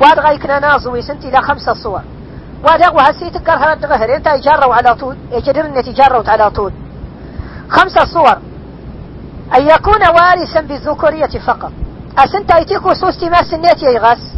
[0.00, 2.00] واد غايكنا نازوي سنتي إلى خمسة صور.
[2.64, 5.16] واد وهسي تقر هرد غهر أنت يجروا على طول.
[5.32, 6.72] يجدرن يتجروا على طول.
[7.68, 8.38] خمسة صور.
[9.56, 11.72] أن يكون وارثا بالذكورية فقط.
[12.18, 14.32] أسنت أيتيكو سوستي ما سنيتي يغاس.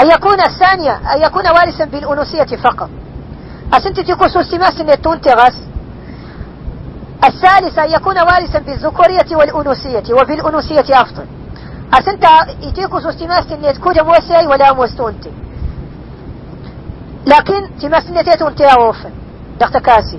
[0.00, 1.00] أن يكون الثانية.
[1.14, 2.90] أن يكون وارثا بالأنوثية فقط.
[3.72, 5.69] أسنت تيكو سوستي ما سنيتون تغاس
[7.24, 11.24] الثالثة أن يكون وارثا بالذكورية والأنوثية وبالأنوثية أفضل.
[11.94, 12.24] أسنت
[12.62, 15.32] يتيكو سوستي ما سنيت كوجا موسي ولا موستونتي.
[17.26, 19.10] لكن تما سنيتيتون تياوفن
[19.60, 20.18] دختكاسي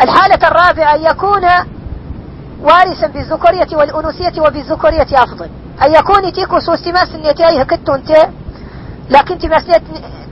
[0.00, 1.44] الحالة الرابعة أن يكون
[2.60, 5.48] وارثا بالذكورية والأنوثية وبالذكورية أفضل.
[5.84, 8.26] أن يكون تيكو سوستي ما سنيتي أيها كتون تي
[9.10, 9.38] لكن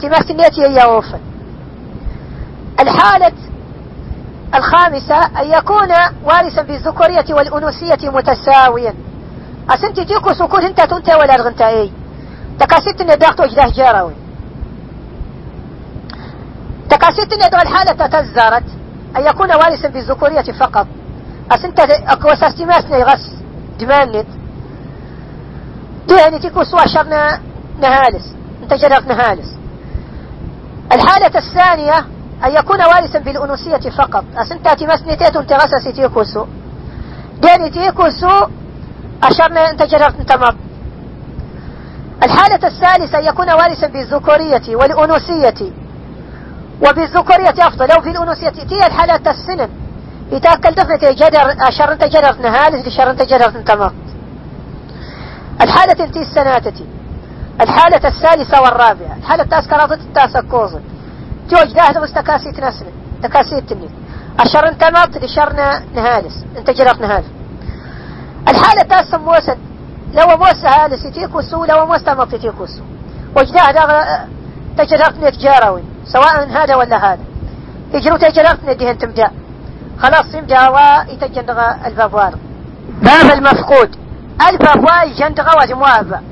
[0.01, 1.20] تماس نيتي هي أوفا
[2.81, 3.33] الحالة
[4.55, 5.88] الخامسة أن يكون
[6.24, 8.94] وارثا بالذكورية والأنوثية متساويا.
[9.70, 11.92] أسنت تيكو سكون أنت تنت ولا رغنت أي.
[12.59, 14.14] تكاسيت أن داخت وجده جاروي
[16.90, 18.64] تكاسيت أن الحالة تزارت
[19.16, 20.86] أن يكون وارثا بالذكورية فقط.
[21.53, 23.30] أسنت أكوساس تماسني غس
[23.80, 24.26] دمانت
[26.18, 27.40] يعني تيكو سوا شرنا
[27.80, 28.34] نهالس.
[28.62, 29.57] انت جرف نهالس.
[30.92, 32.07] الحالة الثانية
[32.45, 34.24] أن يكون وارثا بالأنوثية فقط.
[34.36, 36.47] أسنتا تمسنتيت انت غسس تيكوسو.
[37.43, 38.47] ديني تيكوسو
[39.22, 40.57] أشرنا أنت جرف أنت مب
[42.22, 45.72] الحالة الثالثة أن يكون وارثا بالذكورية والأنوثية.
[46.86, 48.49] وبالذكورية أفضل أو في الأنوثية.
[48.49, 49.68] تي الحالة السنن
[50.32, 53.93] يتأكل دفنة جدر أشر أنت جدر نهالس لشر أنت جدر أنت مب
[55.61, 56.86] الحالة انتي السناتتي
[57.61, 59.16] الحالة الثالثة والرابعة.
[59.16, 60.41] الحالة التاس كرافة التاسة
[61.51, 62.86] جوج داهد مستكاسي تنسل
[63.22, 63.90] تكاسي تنين
[64.40, 66.44] الشر أنت مات لشرنا نهالس.
[66.59, 67.24] أنت جرف نهال.
[68.48, 69.59] الحالة التاسة موسد
[70.14, 72.82] لو موسى هالس يتيكوسو لو موسى مات يتيكوسو
[73.36, 77.24] وجداه دا تجرفني تجاروي سواء هذا ولا هذا.
[77.94, 79.30] يجرو تجرفني دهن تمدا
[79.98, 82.38] خلاص يمدا ويتجندغ الباب وارد
[83.03, 83.96] باب المفقود.
[84.48, 86.22] الباب واي جندغ وجموابا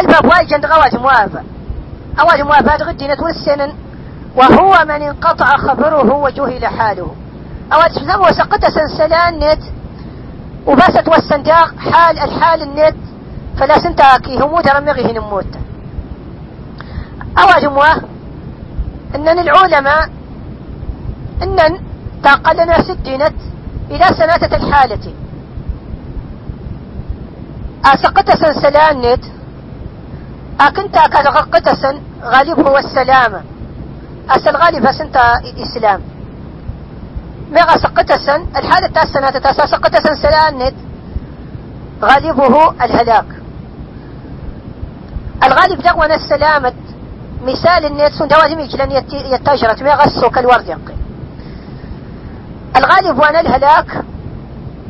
[0.00, 0.66] الباب واي جند
[2.20, 3.72] غواج موافا أواج موافا غدينة والسنن
[4.36, 7.14] وهو من انقطع خبره وجهل حاله.
[7.72, 9.62] أواج سلام وسقط سنسلان نت
[10.66, 12.96] وبست والسنداق حال الحال النت
[13.58, 15.46] فلا سنتاكي هم درمغه نموت
[17.38, 18.00] أواج مواه
[19.14, 20.10] إنن العلماء
[21.42, 21.80] إنن
[22.22, 23.34] تاقلنا سدينت
[23.90, 25.14] إلى سناتة الحالة.
[27.84, 29.24] أسقط سنسلان نت
[30.60, 33.42] أكنت أكاد غقتسن غالب هو السلامة
[34.30, 35.16] أسل غالب هسنت
[35.58, 36.00] إسلام
[37.52, 40.74] مغا سقتسن الحالة تاسنة تاسا سقتسن سلانت
[42.02, 43.24] غالبه الهلاك.
[45.44, 46.72] الغالب دغونا السلامة.
[47.46, 48.90] مثال النيت سن دوازم يجلن
[49.34, 49.82] يتاجرت.
[49.82, 50.94] مغا السوك الورد يقي
[52.76, 54.04] الغالب وأنا الهلاك.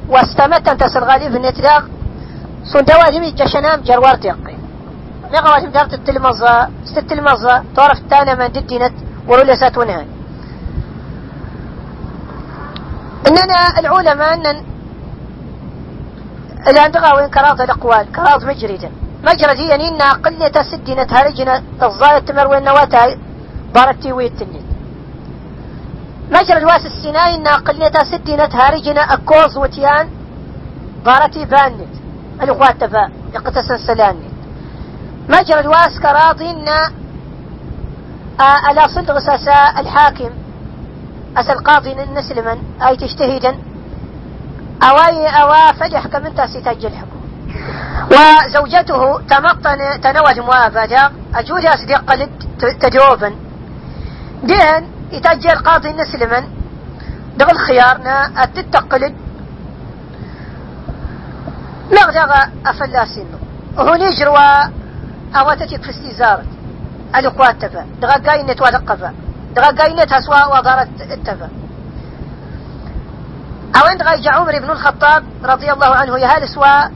[0.09, 1.83] واستمت انت الغالب النيت داغ
[2.65, 4.58] سن دوازم يجشنام جروارد يقي
[5.33, 8.93] نغوات مدارت التلمظة ست المظة طرف التانة من ددنت
[9.29, 10.07] ورولسات ونهاي.
[13.29, 14.65] إننا العلماء أن
[16.69, 18.91] الأندغة وين كراض الأقوال كراض مجردا
[19.25, 23.17] مجرد يعني إن قلة سدنة هارجنا الظاهر تمر وين نواتها؟
[23.75, 24.67] بارتي ويتنين
[26.31, 30.09] مجرد واس السناي إن قلة سدنة هارجنا أكوز وتيان
[31.07, 31.93] بارتي بانت
[32.43, 34.28] الأخوات تفا يقتسن سلاني
[35.29, 36.69] مجرى الواس كراضين
[38.71, 40.31] ألا صدغ ساسا الحاكم؟
[41.37, 43.59] أس القاضي نسلما أي تجتهدا؟
[44.83, 47.19] أواي أوا فجح كمن تاسيتاج الحكم.
[48.13, 52.31] وزوجته تمطن تنوج موافدة أجود أصدق قلد
[52.81, 53.35] تجوبا
[54.43, 56.45] دين يتجر قاضي نسلما
[57.37, 59.15] دغل خيارنا التتقلد
[61.93, 62.31] لغدغ
[62.67, 63.27] أفلاسين
[63.77, 64.78] وهو نجروا أواتتك
[65.83, 66.45] في استزارة
[67.17, 69.15] الأقوات تفا دغا قاينة ودقفا
[69.57, 71.49] دغا قاينة هسوا وضارت التفا
[73.77, 76.91] أو عند غايج عمر بن الخطاب رضي الله عنه يهال سوا؟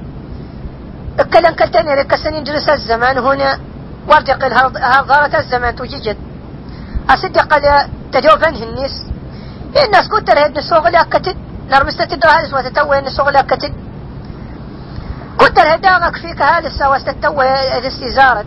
[1.20, 3.58] إكلن كلتني رك سنين جلس الزمان هنا.
[4.08, 4.48] وارتق
[5.02, 6.16] ضارة الزمان توجد
[7.10, 7.48] أصدق
[8.12, 8.94] تجوبن الناس
[9.84, 11.36] الناس كنت رهد نسوغ لا كتد
[11.70, 13.30] نرمست تدرى هالس وتتوى نسوغ
[15.56, 18.44] لا كتد كنت رهد داغك فيك هالس وستتوى الاستزارة.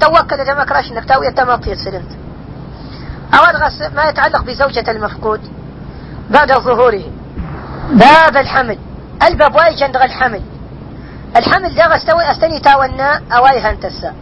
[0.00, 2.16] توكل جمعك راش انك تاوي التماطير سلمت.
[3.34, 5.40] أو ما يتعلق بزوجة المفقود
[6.30, 7.04] بعد ظهوره.
[7.90, 8.78] باب الحمل.
[9.22, 10.42] الباب واي جندغ الحمل.
[11.36, 14.14] الحمل ده استوي استني تاونا أواي هنتسا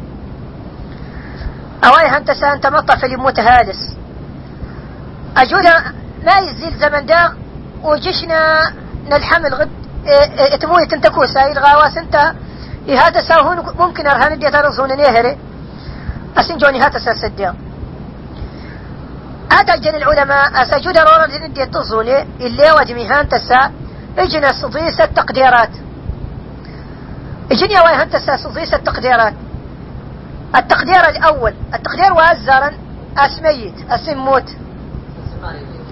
[1.84, 3.96] أواي هنتسا أنت مطف يموت هالس.
[5.36, 5.82] اجولا
[6.24, 7.34] ما يزيل زمن ده
[7.82, 8.72] وجشنا
[9.10, 9.83] نلحمل غد.
[10.06, 12.16] اتموي تنتكو سايل غاواس انت
[12.88, 15.38] هذا ساهون ممكن ارهان دي ترزون نيهري.
[16.36, 17.54] أسن جوني هذا ساسديا.
[19.52, 23.70] أتجن العلماء أسجد رورا لندي تصوني اللي وجمي هان تسا
[24.18, 25.70] إجنا صديس التقديرات.
[27.52, 29.34] إجني وين هانتسا صديس التقديرات.
[30.56, 31.54] التقدير الأول.
[31.74, 32.70] التقدير وأزرا
[33.18, 33.74] أسميت.
[33.90, 34.48] أسموت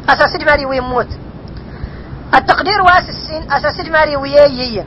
[0.09, 1.09] أساس ماري ويموت
[2.35, 4.85] التقدير واس السين أساس ماري ويي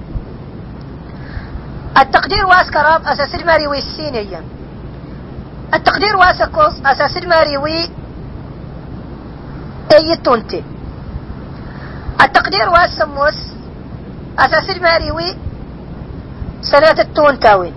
[1.98, 4.44] التقدير واس كراب أساس ماري ويسينيا
[5.74, 7.90] التقدير واس كوس أساس ماري وي
[9.94, 10.64] أي تونتي.
[12.22, 13.38] التقدير واس سموس
[14.40, 15.38] أساس ماري وي
[16.62, 17.74] سنة التون تاوين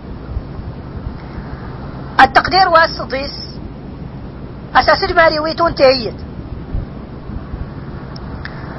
[2.20, 3.30] التقدير واس صديس
[4.76, 6.27] أساس ماري وي تون تهيت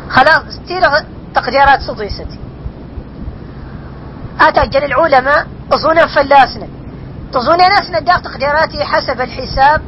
[0.10, 1.06] خلاص تيرا
[1.36, 2.40] تقديرات صديستي.
[4.42, 6.68] أتأجل العلماء أظن فلاسنا.
[7.34, 9.82] تظن ناسنا داق تقديراتي حسب الحساب.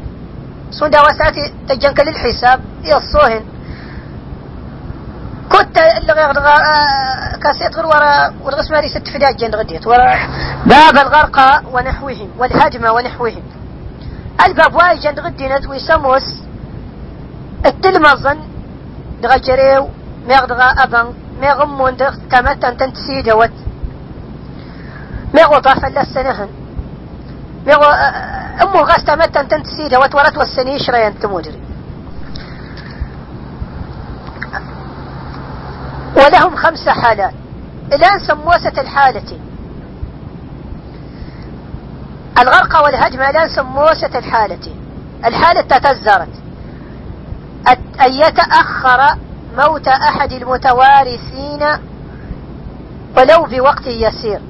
[0.72, 2.62] سندا وسعتي تجنك للحساب.
[2.84, 3.44] يصوهن
[5.52, 9.88] كنت اللي غير آه، كاسيت غير ورا والغسماري ست فداج جن غديت.
[9.88, 10.16] ورا
[10.66, 13.44] باب الغرقى ونحوهم والهجمة ونحوهم.
[14.46, 16.24] الباب واي جن غدينت ويسموس
[17.66, 18.40] التلمظن
[19.22, 19.90] دغجريو
[20.28, 23.52] ميغ دغا أبن ميغ أمون دغ كمت أن تنتسي جوت.
[25.34, 26.50] ميغ وطاف ألا السنهن
[27.68, 31.62] ميغ آه، أمو غاس تمت أن تنتسي جوت والسني شرين تمودري
[36.18, 37.34] ولهم خمس حالات.
[37.94, 39.40] الآن سموسة الحالة.
[42.40, 44.76] الغرقة والهجمة الآن سموسة الحالة.
[45.26, 46.30] الحالة تتزرت
[48.02, 49.18] أن يتأخر
[49.58, 51.64] موت أحد المتوارثين
[53.18, 54.42] ولو بوقت يسير.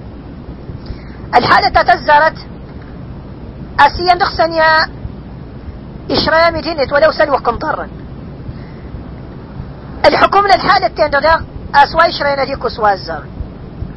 [1.36, 2.38] الحالة تتزرت
[3.80, 4.88] أسيا نخسن يا
[6.12, 7.88] إشرام جنت ولو سلوى قنطرا.
[10.06, 11.42] الحكم للحالة تندغ
[11.76, 13.24] أسوى إشرين ديكو سوازر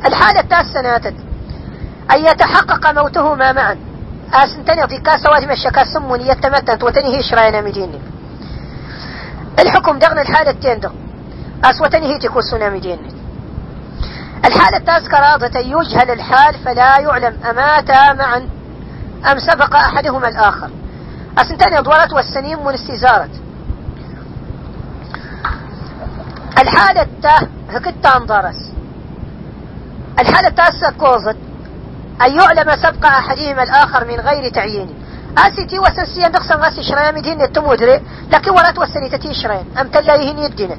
[0.04, 1.14] الحالة التاسة ناتت.
[2.10, 3.76] أن يتحقق موتهما معا.
[4.32, 8.00] أسنتني في كاسة واجم الشكا سموني يتمتنت وتنهي إشرين مديني
[9.58, 10.92] الحكم دغن الحالة تندغ
[11.64, 13.12] أسوى تنهي تكو سنامي ديني
[14.44, 18.48] الحالة التاسكة راضة يجهل الحال فلا يعلم أماتا معا
[19.32, 20.70] أم سبق أحدهما الآخر.
[21.38, 23.30] أسنتني أضولت والسنين من استزارت
[26.58, 28.72] الحالة التا هكتا انضرس
[30.18, 31.36] الحالة التاسة كوزت.
[32.22, 35.03] أن يعلم سبق أحدهما الآخر من غير تعيين.
[35.38, 38.00] أسيتي وسنسيا نقصا غاسي شرين مدين التمودري
[38.32, 40.76] لكن ولا توسني تتي شرين أم تلاهين يدنا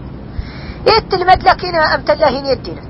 [0.88, 2.82] إيت المد لكنا أم تلاهين يدنا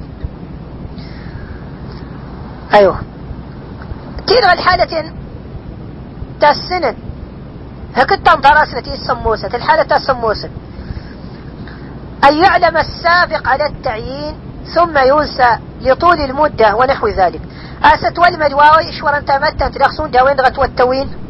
[2.74, 3.00] أيوه.
[4.28, 5.12] تلغى الحالة
[6.42, 6.96] تاسنن
[7.96, 10.50] هكتا انضرس نتي السموسة الحالة تاسموسة
[12.24, 14.36] أن يعلم السابق على التعيين
[14.76, 17.42] ثم ينسى لطول المدة ونحو ذلك.
[17.84, 21.25] أست والمد واوي شورا تمتا تلخصون داوين غت والتوين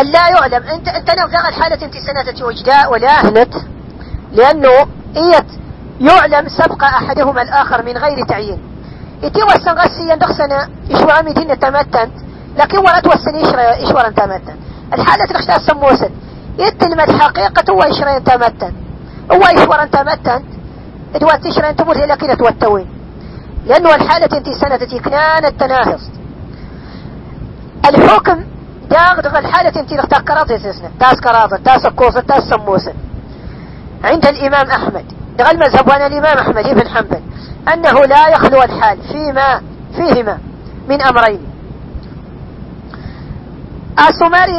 [0.00, 0.62] أن لا يعلم.
[0.68, 3.54] أنت أنت نفذ الحالة انت سنة وجداء ولا أهنت
[4.32, 5.46] لأنه إيت
[6.00, 8.62] يعلم سبق أحدهما الآخر من غير تعيين.
[9.24, 12.10] إتي وسن غسي يندخسنا إشو عمي تمتن
[12.58, 14.56] لكن ولا توسن إشورا تمتن.
[14.92, 16.10] الحالة تخشى السموسن
[16.58, 18.72] يتلمت حقيقة هو إشرين تمتن.
[19.32, 20.44] هو إشورا تمتن.
[21.14, 22.88] إدوات إشرين تموت إلى كده توتوين
[23.66, 26.00] لأنه الحالة انتي سنة كنان التناهص
[27.88, 28.44] الحكم
[28.90, 32.94] داغ دغ الحالة انتي لغتا كراطة سنة تاس كراطة تاس كوفة تاس سموسة.
[34.04, 35.04] عند الإمام أحمد.
[35.38, 37.22] دغ المذهب وأنا الإمام أحمد بن حنبل.
[37.72, 39.60] أنه لا يخلو الحال فيما
[39.96, 40.38] فيهما
[40.88, 41.40] من أمرين.
[43.98, 44.58] أسماري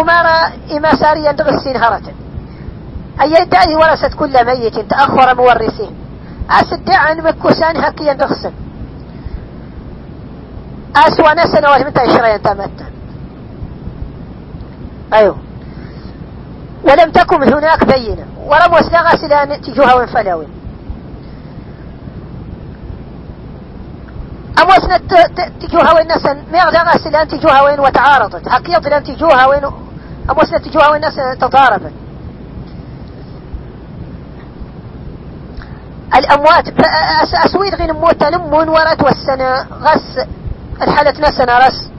[0.00, 2.12] أمارة إما ساريا دغسين هرتا
[3.22, 5.94] أي يدعي ورثت كل ميت تأخر مورثين.
[6.50, 8.52] أسدع عن مكوسان هكيا دغسن
[10.96, 12.93] أسوأ سنوات متى يشرين تمتن
[15.12, 15.36] أيوه.
[16.84, 18.26] ولم تكن هناك بينة.
[18.46, 20.48] ورب وسلغ سلان تجوها فلاوين
[24.62, 24.96] أموسنا
[25.60, 28.48] تجوها وين نسن ميغدغ سلان تجوها وين وتعارضت.
[28.48, 29.64] حقيقة لأن تجوها وين
[30.30, 31.92] أموسنا تجوها وين نسن تضاربت.
[36.16, 36.68] الأموات
[37.46, 40.26] أسويد غين موت لمون ورت والسنة غس
[40.82, 41.93] الحالة نسنا رس.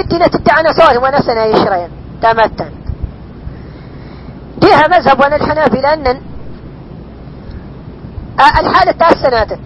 [0.00, 1.88] الدينة تدعنا سواه ونسنا يشرين
[2.22, 2.70] تمتن.
[4.60, 6.20] فيها مذهب وأنا الحنابلة أن
[8.40, 9.58] الحالة تاسنات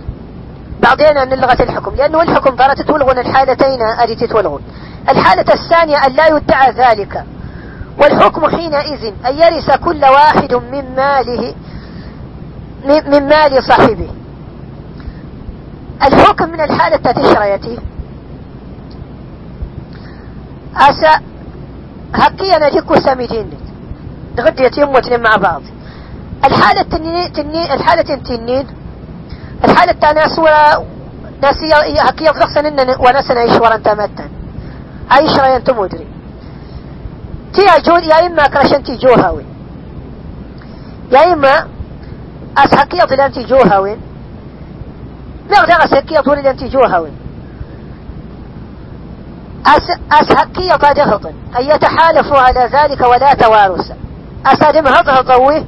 [0.82, 1.94] بعدين أن لغة الحكم.
[1.94, 4.62] لأنه الحكم ضرت تولغون الحالتين أدي تولغون
[5.08, 7.24] الحالة الثانية أن لا يدعى ذلك.
[7.98, 11.54] والحكم حينئذ أن يرث كل واحد من ماله
[12.86, 14.10] من مال صاحبه.
[16.02, 17.78] الحكم من الحالة تشريتي
[20.78, 21.20] أسا
[22.14, 23.50] هكي أنا جيكو سامدين
[24.40, 25.62] غدي يتم واثنين مع بعض
[26.44, 28.66] الحالة التنين تنين الحالة التنين
[29.64, 30.84] الحالة التانية ولا
[31.42, 34.28] ناسي هكي يفلق إن وناس نعيش ورا تمتن
[35.10, 36.06] عايش رأي أنت مدري
[37.54, 39.44] تي جود يا إما كرشن تي جوهاوي
[41.12, 41.66] يا إما
[42.58, 43.96] أس هكي يضل أنت جوهاوي
[45.50, 47.17] نغدى أس هكي يضل أنت جوهاوي أس
[49.66, 53.92] أس هكي يضل أن يتحالفوا على ذلك ولا توارث.
[54.46, 55.64] أسادم هضهضوه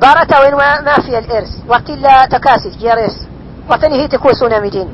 [0.00, 1.48] ضارته وين ما في الإرث.
[1.68, 3.28] وقت إلا تكاسف جيريس
[3.68, 4.88] وقتني هي تكوسونا مدين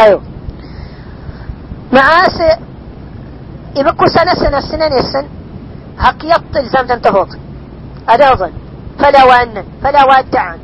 [0.00, 0.22] أيوه.
[1.92, 2.58] معاس
[3.76, 5.26] يبكو سنة سنة سنة السن
[5.98, 7.28] حق يطل زمدا تهوط
[8.08, 8.50] أدوضا
[8.98, 9.64] فلا وأنن.
[9.82, 10.58] فلا وادعا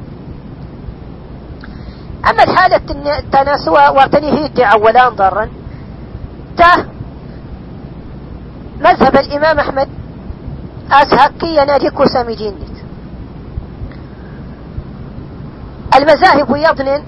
[2.30, 2.80] أما الحالة
[3.18, 3.90] التناسوة
[4.44, 5.48] ادعا ولا ضرا.
[6.56, 6.84] ته
[8.80, 9.88] مذهب الإمام أحمد
[10.92, 12.74] أسهكي يناديكو سامي جينيت.
[15.96, 17.02] المذاهب يضنن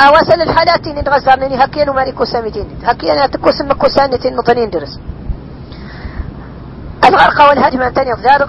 [0.00, 2.84] أواسل الحالات إن غزرنني هكين وماريكو سامي جينيت.
[2.84, 5.00] هكي أنا تكو سمكو سانة مطنين درس.
[7.04, 8.48] الغرقة والهجمة تاني أفدار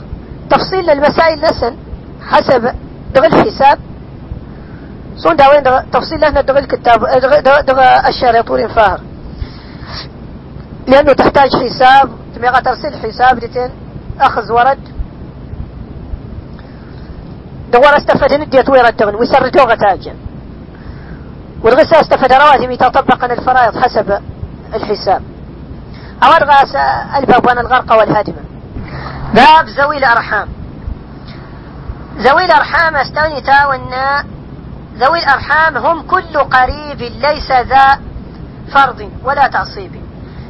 [0.49, 1.75] تفصيل للمسائل نسن
[2.21, 2.75] حسب
[3.15, 3.80] دغل الحساب
[5.24, 6.99] صون داوين تفصيل لنا دغل الكتاب
[7.67, 9.01] دغل الشارع طول فاهر
[10.88, 13.72] لأنه تحتاج حساب تميغا ترسل حساب ديتين
[14.22, 14.80] أخذ ورد.
[17.72, 20.15] دوار استفد نديت ويرد دغن ويسردو غتاجا
[21.63, 24.20] والغسا استفد رواتب تطبق الفرائض حسب
[24.74, 25.22] الحساب.
[26.24, 26.76] أو الغاس
[27.15, 28.41] الباب وأنا الغرقة والهادمة
[29.34, 30.47] باب ذوي الأرحام
[32.17, 34.24] ذوي الأرحام استوني تاونا
[35.00, 38.00] ذوي الأرحام هم كل قريب ليس ذا
[38.74, 39.91] فرض ولا تعصيب.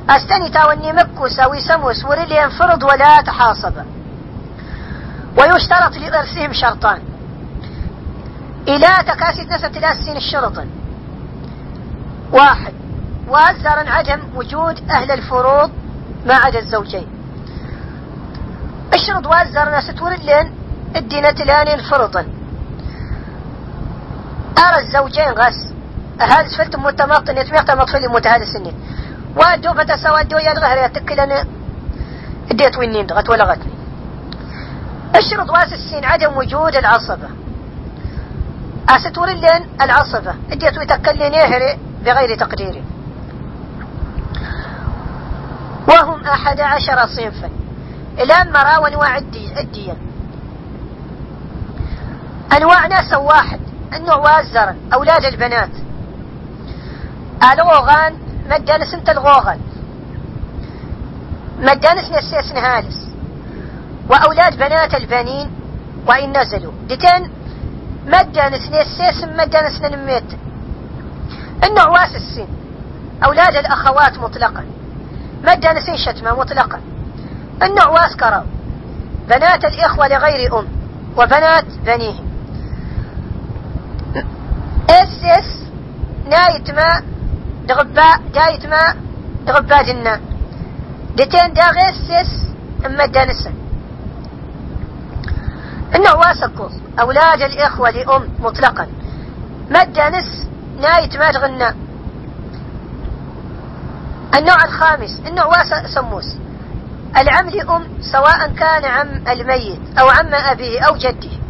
[0.09, 3.73] أستني تاوني مكوس أو يسموس وريلي ينفرض ولا تحاصب.
[5.37, 7.01] ويشترط لإرثهم شرطان.
[8.67, 10.63] إلى تكاسي نسة الأسين الشرط.
[12.31, 12.73] واحد
[13.27, 15.71] وأزر عدم وجود أهل الفروض
[16.25, 17.07] ما عدا الزوجين.
[18.93, 20.51] اشرط وأزر ناس تورلين
[20.95, 22.38] الدينة لاني الفرطا
[24.59, 25.73] أرى الزوجين غس
[26.21, 28.73] هذا سفلت متماطن يتميق تمطفل متهاد السنين
[29.35, 31.45] وادو بتا وادو يا الغهر تكلنا
[32.51, 33.73] اديت وينين دغت ولغتني
[35.15, 37.29] اشرط واس السين عدم وجود العصبة.
[38.89, 40.33] أستور لين العصبة.
[40.51, 42.83] اديت ويتكلن يهري بغير تقديري.
[45.87, 47.49] وهم أحد عشر صنفا.
[48.19, 49.97] الآن مرا وانواع الدية.
[52.57, 53.59] أنواع ناس واحد.
[53.93, 55.69] النوع وازرا أولاد البنات.
[57.53, 58.17] الأوغان
[58.49, 59.59] مجانس انت الغوغل.
[61.59, 63.09] مجانس نسيس نهالس
[64.09, 65.51] وأولاد بنات البنين
[66.07, 67.31] وإن نزلوا؟ دتين
[68.05, 70.23] مجانس نسيس مجانس نميت
[71.63, 72.47] إنه واس السن.
[73.25, 74.65] أولاد الأخوات مطلقا.
[75.43, 76.79] مجانس شتمة مطلقا.
[77.63, 78.15] إنه واس
[79.29, 80.67] بنات الإخوة لغير أم.
[81.17, 82.28] وبنات بنيهم.
[85.25, 85.63] اسس
[86.25, 87.03] نايت ما
[87.67, 88.95] دغباء جايت ما
[89.45, 90.21] دغباء جنا
[91.17, 92.31] دتين دا غيسس
[92.85, 93.53] اما دانسا
[95.95, 96.69] إنه واسكو.
[96.99, 98.87] أولاد الإخوة لأم مطلقا.
[99.71, 100.47] ما دانس
[100.81, 101.69] نايت ما تغنى.
[104.35, 105.21] النوع الخامس.
[105.27, 106.37] النوع واس سموس.
[107.17, 111.48] العم لأم سواء كان عم الميت أو عم أبيه أو جده.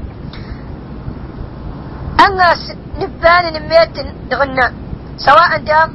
[2.26, 2.62] الناس
[3.00, 3.96] نبان نميت
[4.32, 4.74] دغنا
[5.18, 5.90] سواء دام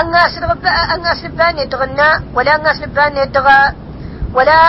[0.00, 0.38] الناس
[0.94, 3.72] الناس نبان يدغنا ولا الناس نبان يدغى
[4.34, 4.60] ولا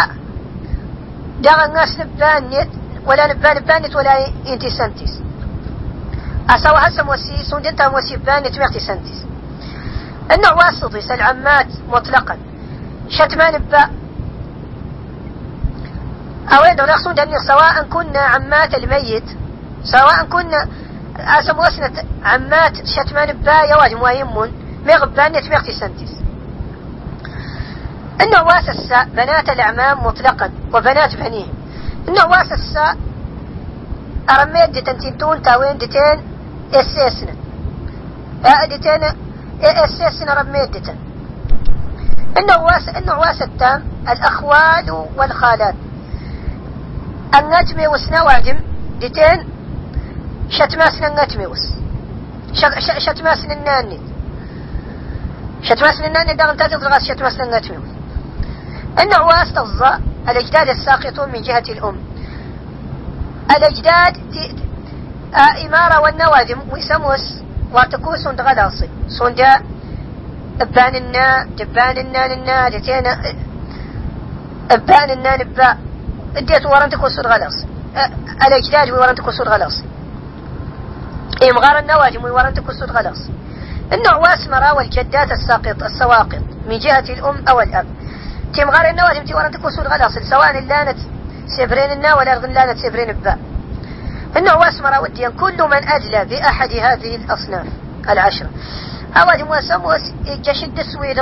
[1.42, 2.68] دغ الناس نبان
[3.06, 5.14] ولا نبان بانت ولا إنتي سنتيس.
[6.50, 9.26] أسوى هسه موسي سندنتا موسي بانت ميختي سنتيس.
[10.32, 12.38] النوع واسطي العمات مطلقا.
[13.10, 13.90] شتمان با.
[16.54, 17.16] أوين دون يقصون
[17.48, 19.24] سواء كنا عمات الميت
[19.86, 20.68] سواء كنا
[21.18, 24.52] أسم وسنة عمات شتمان با يواج مهمون
[24.86, 26.14] مغبانية مغتي سنتيس
[28.22, 31.54] النوع واسس بنات الأعمام مطلقا وبنات بنيهم.
[32.08, 32.78] النوع واسس
[34.30, 36.22] أرميت دتن تنتون تاوين دتين
[36.74, 37.36] اسسنا
[38.66, 39.04] دتين
[39.62, 40.96] اسسنا رميت دتن.
[42.38, 45.76] النوع واس النوع واس التام الأخوال والخالات.
[47.36, 48.58] النجم وسنا واجم
[49.02, 49.55] دتين
[50.50, 51.74] شتماسن النجم وس.
[52.98, 54.00] شتماسن الناني
[55.62, 57.84] شتماسن الناني دغم تاتي تغاس شتماسن النجم
[59.00, 60.00] النوع واس تظا
[60.30, 61.98] الأجداد الساقطون من جهة الأم.
[63.58, 64.16] الأجداد
[65.66, 67.26] إمارة والنوادم ويسموس
[67.74, 69.62] واتكوس غلاصي صندا
[70.62, 70.94] ابان
[71.58, 73.12] جبان النا لنا جتينا
[74.72, 75.78] ابان النا نبا.
[76.38, 77.66] إديت ورنت كسر غلاص
[78.48, 79.84] الأجداد ورنت كسر غلاص
[81.44, 83.30] امغار النواجم ورنت كسر غلاص
[83.94, 87.86] النوع واسمرة والجدات الساقط السواقط من جهة الأم أو الأب.
[88.54, 90.98] تمغار النواجم تي ورنت كسر غلاص سواء اللانت
[91.58, 93.40] سبرين النا ولا لانت سبرين الباء
[94.38, 97.68] النوع واسمرة وديا كل من أدلى بأحد هذه الأصناف.
[98.10, 98.50] العشرة.
[99.16, 101.20] أول موسم وس جشد السويد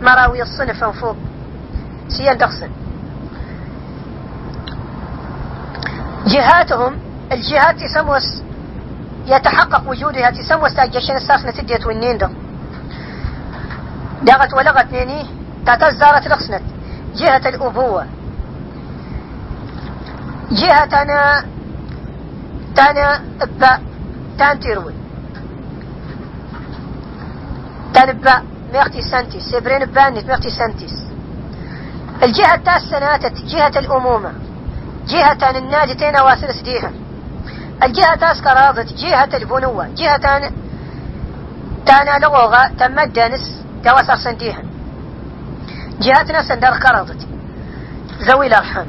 [0.00, 1.16] مراوي الصنف فوق.
[2.08, 2.70] سيان دخسن.
[6.26, 6.98] جهاتهم
[7.32, 8.42] الجهات تسموس
[9.26, 12.30] يتحقق وجودها تسموس تاجشن الساخنة تديت والنين دغ
[14.22, 15.26] دغت ولغت نيني
[15.66, 16.62] تتزارت لخسنت
[17.14, 18.06] جهة الأبوة.
[20.50, 21.44] جهة أنا
[22.76, 23.78] تانا ابا
[24.38, 24.94] تان تيروي
[27.94, 28.42] تنبا
[28.72, 29.42] ميختي سنتيس.
[29.50, 30.94] سيبرين بانت ميختي سنتيس.
[32.22, 34.32] الجهة التاسعة جهة الأمومة.
[35.08, 36.92] جهة النادي تينا واسل سديها
[37.82, 40.52] الجهة تاس كراضت جهة البنوة جهة تان
[41.86, 44.62] تانا لغوغا تمد دانس تواسر سنديها
[46.00, 47.26] جهتنا سندر كراضت
[48.22, 48.86] ذوي الأرحام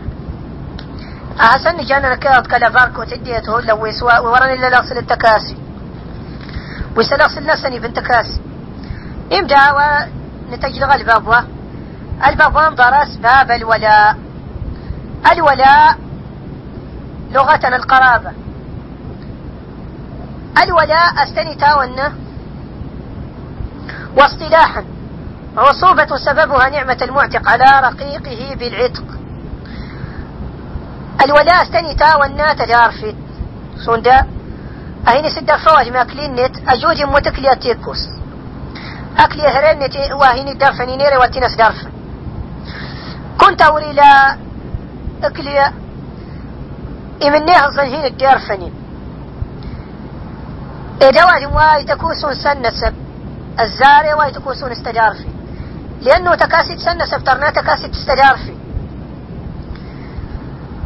[1.40, 5.58] أحسن جانا كاد كلا باركو تديته لو يسوا وراني إلا لغسل التكاسي.
[6.98, 8.42] ويسلغسل نسني بنت كاسي.
[9.34, 9.56] إمتى
[10.52, 11.46] ونتجلغ الباب
[12.28, 14.18] الباب درس باب الولاء.
[15.32, 15.98] الولاء
[17.32, 18.32] لغة القرابة.
[20.64, 22.14] الولاء أستني تاونا
[24.18, 24.86] واصطلاحا
[25.58, 29.04] عصوبة سببها نعمة المعتق على رقيقه بالعتق.
[31.26, 33.16] الولاء استني تاونا تدارفت
[33.86, 34.26] سوندا
[35.08, 38.00] أهيني سدر فواج ماكلين نت أجوج متكلية تيكوس
[39.20, 41.92] أكلي هرين نتي واهيني دارفني نيري واتينس دارفن
[43.40, 44.38] كنت أوري لا
[45.24, 45.72] أكلي
[47.24, 48.74] إمنيها الظنهين الدارفنين
[51.04, 52.94] إدواد واي تكوسون سنسب.
[53.60, 55.28] الزاري واي تكوسون استدارفي
[56.02, 58.56] لأنه تكاسي تسنسب ترنا تكاسي تستدارفي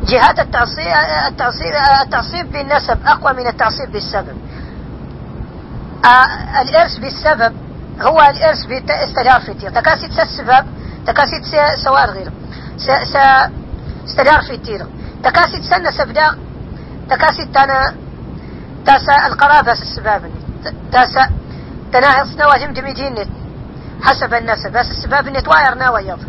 [0.04, 0.88] جهات التعصيب
[1.28, 1.74] التعصيب
[2.04, 4.38] التعصيب بالنسب أقوى من التعصيب بالسبب.
[6.06, 7.54] آه الإرث بالسبب
[8.02, 10.66] هو الإرث باستدار في التير تكاسي السبب
[11.06, 11.42] تكاسي
[11.84, 12.32] سوار غير.
[12.78, 13.16] س س
[14.08, 14.86] استدار في التير
[15.24, 16.38] تكاسي تسنى سبدا
[17.10, 17.96] تكاسي تانا
[18.88, 20.32] تاسا القرابة السباب.
[20.92, 21.30] تاسا
[21.94, 23.16] تناهص نواجم دميدين
[24.02, 26.20] حسب النسب بس السباب نت واير ناويض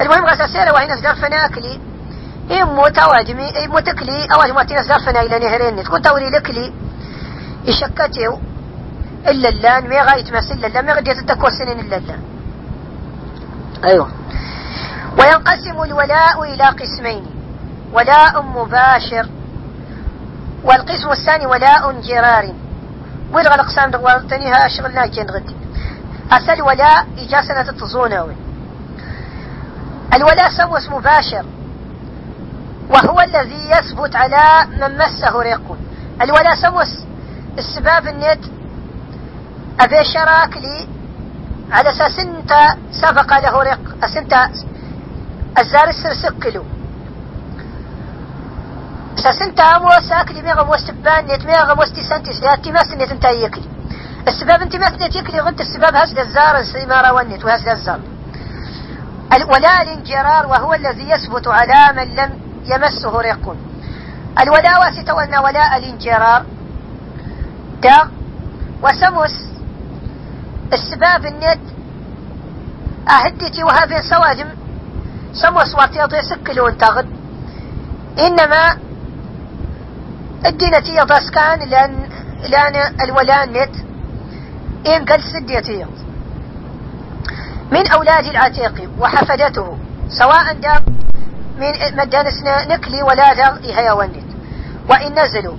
[0.00, 1.80] المهم غسا سيرة وهنا سدار فناكلي.
[2.50, 5.84] إمو تواجمي إمو تكلي أواجم واتينا سدار فنا إلى نهرين.
[5.84, 6.72] تكون توري لكلي.
[7.64, 8.40] يشكتيو
[9.28, 9.92] إلا اللان.
[9.92, 10.86] غاية ما سلا اللان.
[10.86, 12.22] ما غديت التكوى سنين إلا اللان.
[13.84, 14.10] أيوة.
[15.18, 17.26] وينقسم الولاء إلى قسمين.
[17.92, 19.28] ولاء مباشر.
[20.64, 22.54] والقسم الثاني ولاء جرار.
[23.32, 25.56] ويلغى الأقسام دوارتنيها أشغلنا جن غدي
[26.32, 28.34] أسأل ولاء إجاسنا تتظونه
[30.14, 31.44] الولاء سوس مباشر.
[32.90, 35.76] وهو الذي يثبت على من مسه ريق
[36.22, 36.98] الولاء سوس
[37.58, 38.44] السباب النت
[39.80, 40.88] أبي شراك لي.
[41.72, 42.52] على أساس أنت
[42.90, 44.04] سبق له رق.
[44.04, 44.48] أس أنت
[45.58, 46.64] الزار السرسقلو
[49.16, 52.42] ساسنتا امو ساكلي ميغا موستبان نيت ميغا موستي سنتيس.
[52.42, 53.68] لاتي ماس نيت انتا يكلي
[54.28, 58.00] السباب انت ماس نيت يكلي غنت السباب هز الزار السيمارة ونيت وهز الزار
[59.32, 62.30] الولاء الانجرار وهو الذي يثبت على من لم
[62.64, 63.56] يمسه رق.
[64.42, 66.44] الولاء وستولنا ولاء الانجرار
[67.82, 68.08] دا
[68.82, 69.34] وسمس
[70.72, 71.60] السباب النت
[73.08, 74.48] أهدتي وهذه سواجم
[75.32, 77.06] سموس واتيض يسكلون تغد.
[78.18, 78.78] إنما
[80.46, 80.96] الدينتي
[81.34, 82.08] كان لأن
[82.48, 83.56] لأن الولان
[84.86, 85.86] إن قل سديتي
[87.72, 90.74] من أولاد العتيق وحفدته سواء دا
[91.58, 94.30] من مدانسنا نكلي ولا دا إهيا ونت
[94.90, 95.56] وإن نزلوا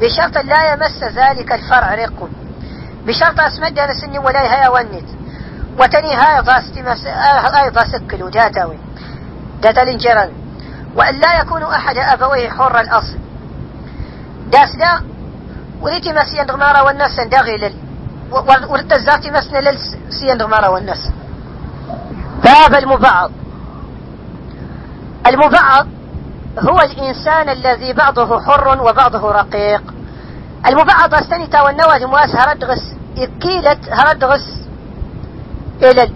[0.00, 2.28] بشرط لا يمس ذلك الفرع رق.
[3.06, 5.08] بشرط أسمد نسني ولا إهيا ونت
[5.78, 7.06] وتني هاي ضاستمس
[7.54, 8.78] أيضا سكلوا داتاوي
[9.62, 10.32] داتا الانجران
[10.96, 13.18] وأن لا يكون أحد أبويه حر الأصل.
[14.52, 15.02] داس دا
[15.80, 17.74] وليتي مسيان دغمارا والناس داغي لل
[18.68, 19.78] ورد الزاتي مسنا لل
[20.10, 21.08] سيان دغمارا والناس.
[22.44, 23.30] باب المبعض.
[25.26, 25.86] المبعض
[26.58, 29.82] هو الإنسان الذي بعضه حر وبعضه رقيق.
[30.66, 34.60] المبعض استنتا والنواد مواس هردغس إكيلت هردغس
[35.82, 36.10] إلى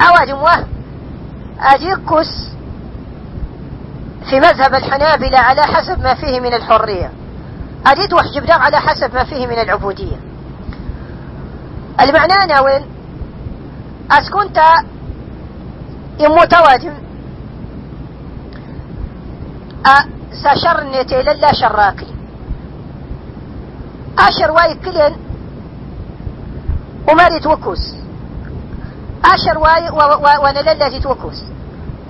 [0.00, 0.64] أواد مواه
[1.60, 2.55] أجيكس
[4.30, 7.12] في مذهب الحنابلة على حسب ما فيه من الحرية.
[7.86, 10.16] أريد وحجب على حسب ما فيه من العبودية.
[12.00, 12.86] المعنى ناوين
[14.10, 14.60] أسكنت
[16.20, 16.94] يموتواجم
[20.42, 22.06] ساشر نيتي للا شراكي
[24.18, 25.16] أشر واي كلين
[27.08, 27.94] وماري وكوس
[29.24, 29.90] أشر واي
[30.42, 31.44] وأنا للا توكوس.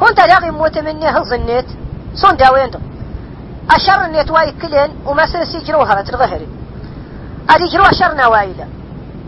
[0.00, 1.66] كنت لاغي موت مني هل ظنيت؟
[2.16, 2.70] صون داوين
[3.70, 6.48] أشر النيت واي كلين وما سنسي جروها ترغهري
[7.50, 8.66] أدي جرو أشر نوايلا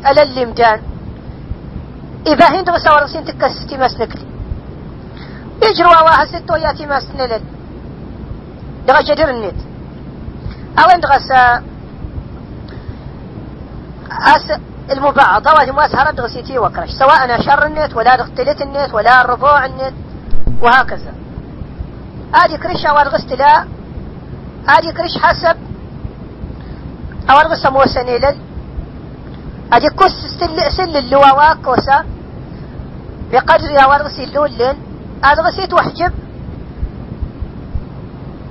[0.06, 0.80] ألا اللي مدان
[2.26, 4.26] إذا هند غسا ورسين تكستي مسنكلي
[5.62, 7.42] يجروا واها ستو ياتي مسنلل
[8.86, 9.60] دغا جدر النت
[10.78, 11.62] أو عند غسا
[14.10, 14.58] أس
[14.90, 15.46] المبعض.
[15.46, 16.90] واجب ما سهرت غسيتي وكرش.
[16.90, 19.94] سواء أنا شر النت ولا دختلت النت ولا الربوع النت
[20.62, 21.12] وهكذا.
[22.34, 23.66] آدي كرش أو الغست لا.
[24.68, 25.56] آدي كرش حسب.
[27.30, 28.36] أو الغس موسنيلل
[29.72, 32.04] آدي كس سل سل اللواوا كوسا
[33.32, 34.76] بقدر أو الغس اللولن
[35.24, 36.12] ادغسيت وحجب.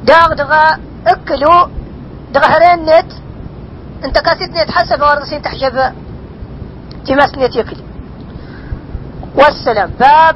[0.04, 1.70] داغ دغا أكلو.
[2.34, 3.12] دغهرين نت
[4.04, 5.94] انت كاسيت نت حسب الغسين تحجب
[7.06, 7.84] تماس نت يكلي.
[9.36, 9.90] والسلام.
[10.00, 10.36] باب.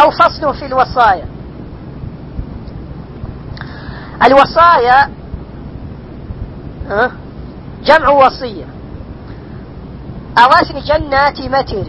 [0.00, 1.37] أو فصل في الوصايا.
[4.26, 5.10] الوصايا
[7.84, 8.64] جمع وصية.
[10.38, 11.86] أواسن جنات متر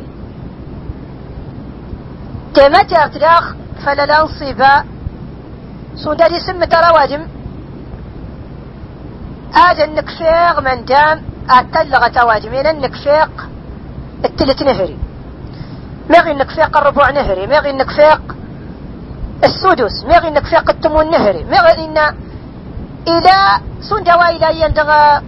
[2.54, 4.84] تمتر تلاخ فلا صبا
[5.96, 7.28] سوداري سم ترواجم
[9.56, 13.50] آد النكفيق من دام أتلغ تواجمين النكفيق
[14.26, 14.98] التلت نهري.
[16.10, 17.48] مغي النكفيق الربع نهري.
[17.48, 18.36] مغي النكفيق
[19.44, 20.06] السدس.
[20.06, 21.98] مغي إنك فيق التمون نهري مغي إن
[23.08, 23.38] إلى
[23.90, 25.22] سندوا إلى يندغى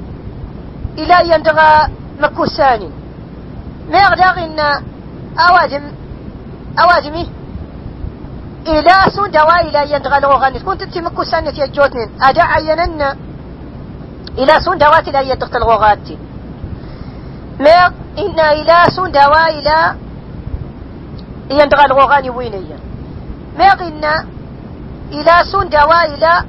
[0.98, 1.72] إلى يندغى
[2.20, 2.90] مكوساني.
[3.90, 4.60] مغي إن
[5.40, 5.84] اوادم
[6.80, 7.30] اوادمي
[8.68, 13.02] إلى سندوا إلى يندغى لغاني كنت انت مكوساني تيجوتنين أدا عينن
[14.38, 16.18] إلى سندوات إلى يندغى الغوغاتي
[17.60, 19.96] مغ إن إلى سندوا إلى
[21.52, 22.80] يندغى الغوغاني وينيا.
[23.58, 24.26] ميغنا
[25.12, 26.46] إلى سون دوائلا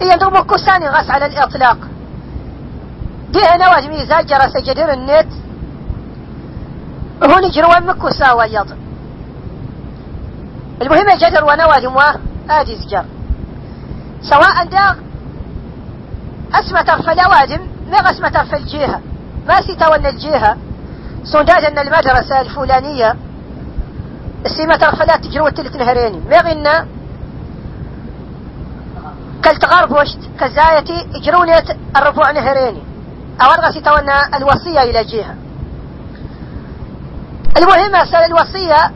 [0.00, 1.78] يندو مكساني غاس على الإطلاق.
[3.30, 5.32] دي هنا واجمي زاجر سجدر النت.
[7.24, 8.70] هون جروان مكوسا ويض
[10.82, 11.96] المهم جدر ونواجم
[12.50, 13.04] آدي زجر.
[14.22, 14.96] سواء دا
[16.54, 17.60] أسمة فلا واجم
[17.90, 19.00] ما أسمة في الجهة
[19.48, 20.56] ما ستوى الجهة
[21.24, 23.16] سنداد أن المدرسة الفلانية
[24.44, 26.86] السيمة فلا تجروا التلت نهريني ما غينا
[29.42, 30.18] كالتغارب وشت.
[30.40, 31.52] كزايتي اجروني
[31.96, 32.82] الرفوع نهريني.
[33.42, 35.34] أو ارغسي تونا الوصية إلى جهة.
[37.56, 37.94] المهم
[38.24, 38.92] الوصية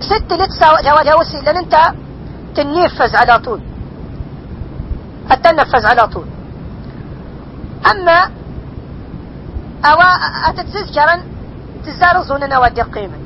[0.00, 1.76] ست لتسا جواجها وسي لأن أنت
[2.54, 3.60] تنفذ على طول.
[5.32, 6.26] التنفذ على طول.
[7.90, 8.30] أما
[9.84, 9.98] أو
[10.48, 11.22] اتتزز جرا
[11.86, 13.17] تزار ظننا ودي قيمة.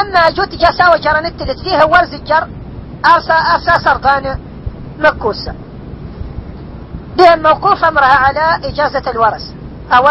[0.00, 2.48] أما جوت جاسا وجرنت فيها ورز الجر
[3.14, 4.38] أرسى أرسى سرطان
[4.98, 5.54] مكوسة
[7.18, 9.42] بهم موقوف أمرها على إجازة الورث.
[9.92, 10.08] أو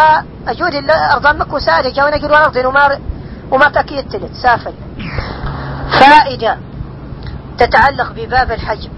[0.48, 3.00] أجود أرضان مكوسة لجاونا جل ورث وما
[3.52, 4.34] وما تكيد تلت.
[4.34, 4.74] سافل.
[6.00, 6.58] فائدة.
[7.58, 8.92] تتعلق بباب الحجب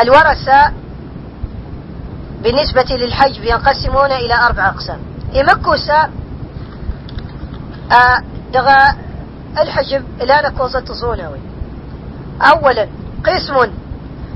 [0.00, 0.72] الورثة
[2.42, 4.98] بالنسبة للحجب ينقسمون إلى أربع أقسام.
[5.32, 6.10] يمكوسا
[7.92, 8.22] آه
[8.52, 9.07] دغا
[9.62, 11.40] الحجب لا نكوزة تصونوي
[12.42, 12.88] أولا
[13.24, 13.72] قسم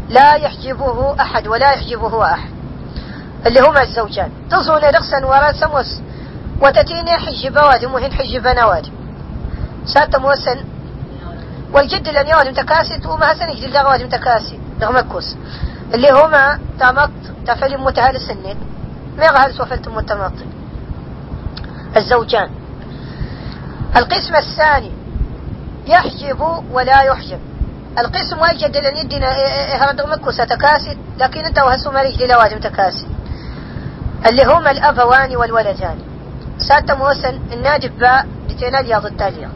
[0.08, 2.50] لا يحجبه أحد ولا يحجبه أحد
[3.46, 4.30] اللي هما الزوجان.
[4.50, 6.00] تصون رقصا وراء سموس
[6.60, 8.92] وتتيني حجب وادم وهن حجب نوادم
[9.84, 10.64] سات موسن
[11.72, 15.36] والجد لن يوادم تكاسد وما هسن يجد وادم تكاسد دغمكوس
[15.94, 17.10] اللي هما تمط
[17.46, 18.56] تفعل متهال السنين
[19.18, 20.32] ما يغهل سوفلت متمط.
[21.96, 22.50] الزوجان.
[23.96, 24.90] القسم الثاني
[25.86, 26.40] يحجب
[26.72, 27.40] ولا يحجب.
[27.98, 29.28] القسم واجد لن يدنا
[29.76, 33.09] هرد مكوسة تكاسد لكن أنت وهسو مريج لوازم تكاسد
[34.26, 35.98] اللي هما الأبوان والولدان.
[36.59, 39.48] سات موسن الناجب باء لتينا الياض التالية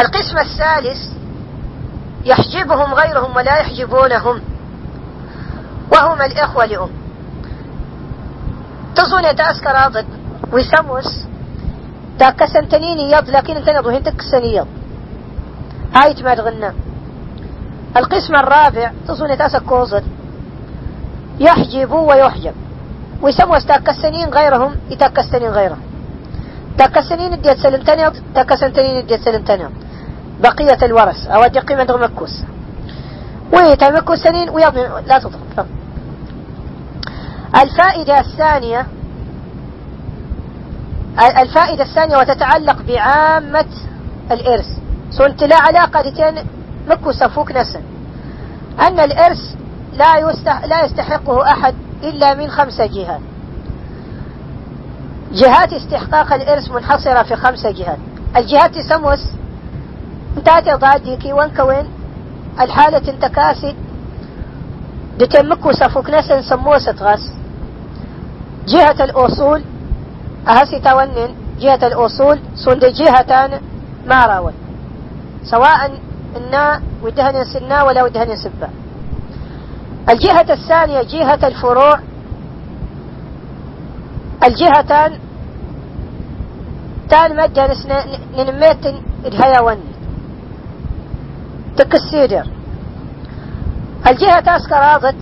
[0.00, 1.00] القسم الثالث
[2.24, 4.40] يحجبهم غيرهم ولا يحجبونهم.
[5.92, 6.90] وهما الإخوة لأم
[8.94, 10.06] تصون تأسكر ضد.
[10.52, 11.24] ويسموس
[12.18, 14.66] تاكا سنتنيني يض لكن انت نضو هنتك سنيض
[15.94, 16.72] هاي تماد غنى
[17.96, 20.04] القسم الرابع تصون تاسك كوزد
[21.40, 22.54] يحجب ويحجب
[23.22, 25.80] ويسموا تاكا السنين غيرهم يتاكا السنين غيرهم
[26.78, 29.70] تاكا السنين اديت سلم تنيض تاكا سنتنين اديت سلم تنيض
[30.40, 32.44] بقية الورث أو ادي قيمة مكوس
[33.52, 35.66] ويتمكو سنين ويضمن لا تضرب
[37.62, 38.86] الفائدة الثانية
[41.20, 43.66] الفائدة الثانية وتتعلق بعامة
[44.30, 44.66] الإرث.
[45.10, 46.34] سنت لا علاقة لتين
[46.88, 47.80] مكو سفوك نسن
[48.80, 49.54] أن الإرث
[49.92, 53.20] لا, يستح لا يستحقه أحد إلا من خمسة جهات.
[55.32, 57.98] جهات استحقاق الإرث منحصرة في خمسة جهات.
[58.36, 59.28] الجهات تسموس
[60.36, 61.86] انتاتي ضاديكي وين
[62.60, 63.76] الحالة انتكاسي.
[65.18, 67.32] دتمكو سفوك نسن سموسة غاس
[68.68, 69.62] جهة الأصول
[70.48, 73.60] أهسي تونن جهة الأصول سند جهة
[74.06, 74.52] ما راون
[75.44, 75.90] سواء
[76.36, 78.68] النا ودهن سنا ولا ودهن سبا.
[80.08, 81.98] الجهة الثانية جهة الفروع.
[84.44, 85.18] الجهتان
[87.10, 87.66] تان مجا
[88.36, 88.86] ننميت
[89.26, 89.78] الهيوان.
[91.76, 92.46] تكسيدر
[94.08, 95.16] الجهة تاسكراضت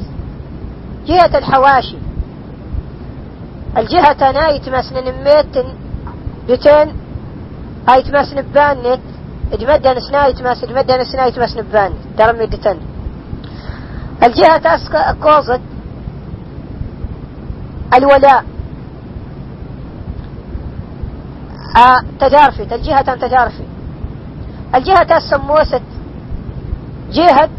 [1.06, 2.03] جهة الحواشي.
[3.78, 5.66] الجهة نايت مسن نميت
[6.48, 6.88] بتين
[7.88, 9.00] ايت مسن بانت
[9.52, 12.78] ادمدن سنايت مس ادمدن سنايت مسن بان درم يدتن
[14.22, 15.60] الجهة تاسك كوزت
[17.94, 18.44] الولاء.
[21.76, 23.64] آه تجارفي الجهة تجارفي.
[24.74, 25.82] الجهة تسموست
[27.12, 27.50] جهة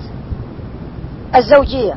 [1.35, 1.95] الزوجية.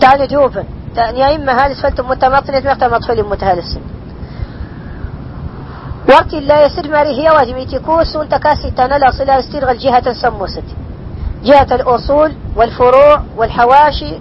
[0.00, 0.64] تعني دوبن.
[0.96, 3.80] يا إما هالس فلتم متمطنة مقتا مطفل متهالسن
[6.08, 7.68] وقت لا يسر ماري هي واجب.
[7.68, 10.64] تكوس وإنت كاسي تنلا صلة استرغل جهة سموست
[11.44, 14.20] جهة الأصول والفروع والحواشي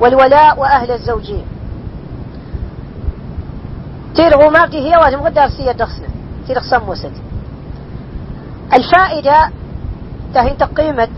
[0.00, 1.44] والولاء وأهل الزوجية
[4.14, 5.22] تيرغو مارتي هي واجب.
[5.22, 6.08] غدا رسية دخسنا
[6.46, 7.12] تيرغ سموست
[8.72, 9.50] الفائدة
[10.34, 11.08] تهين تقيمة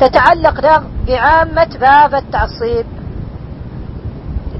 [0.00, 2.86] تتعلق بعامة باب التعصيب.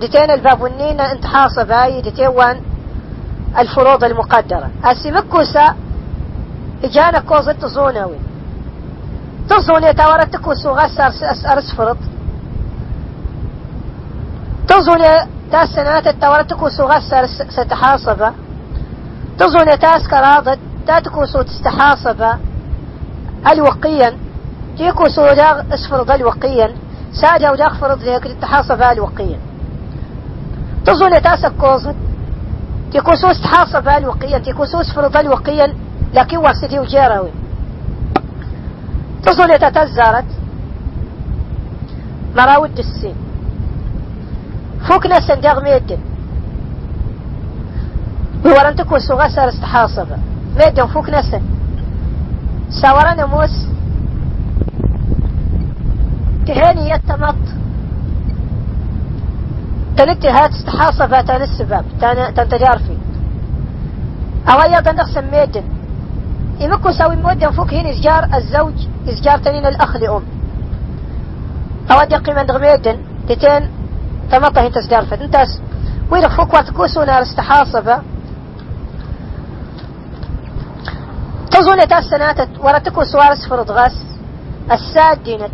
[0.03, 2.63] دتين الباب والنينة انت حاصة باي دتين
[3.59, 4.71] الفروض المقدرة.
[4.87, 5.75] السمكوسة
[6.85, 8.19] إجانا كوزة تزونوي
[9.49, 11.13] تزوني تاورت تكوسو غسر
[11.53, 11.97] ارس فرض.
[14.69, 18.33] تزوني تاس التاورت تكوسو غسر ستحاصبة
[19.39, 22.39] تزوني تاس كراضت تاتكوسو تستحاصبة
[23.53, 24.17] الوقيا
[24.77, 26.75] تيكوسو داغ اسفرض الوقيا.
[27.13, 29.39] ساجا وداغ فرض ليك التحاصبة الوقيا.
[30.87, 31.95] تظن تاسك كوزن.
[32.93, 35.75] تيكوسوس تحاصب الوقيا تيكوسوس فرض الوقيا
[36.15, 37.31] لكن واسدي وجيراوي
[39.23, 40.25] تظن تتزارت.
[42.37, 43.15] مراود السين.
[44.89, 45.99] فوق ناس داغ ميدن.
[48.45, 50.07] ورن تكوسو غسر استحاصب
[50.59, 51.37] ميدن فوق ناس.
[52.71, 53.67] ساورنا موس.
[56.47, 57.62] تهاني يتمط.
[59.97, 61.85] تلتي هات استحاصة تان السباب
[62.37, 62.97] تنتجار في
[64.53, 65.65] أو أيضا نقسم ميدن
[66.61, 68.75] يمكو ساوي مودة فوق هنا إزجار الزوج
[69.09, 70.23] إزجار تنين الأخ لأم.
[71.91, 72.97] أود قيمة دغميدن
[73.29, 73.71] تتين
[74.31, 75.61] تمطه أنت سدار فد انتاس
[76.11, 77.99] ويرق فوق واتكوسونا استحاصبة
[81.51, 83.97] تظن تاس سناتت ورتكو سوارس فرض غاس.
[84.73, 85.53] الساد دينت.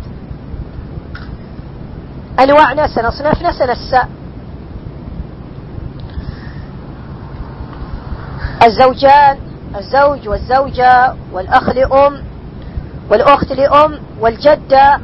[2.39, 4.09] أنواع نسن أصناف نسن الساء
[8.63, 9.37] الزوجان
[9.77, 12.23] الزوج والزوجة والأخ لأم
[13.09, 14.99] والأخت لأم والجدة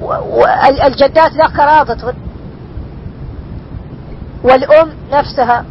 [0.00, 2.14] والجدات لا قراضة
[4.44, 5.64] والأم نفسها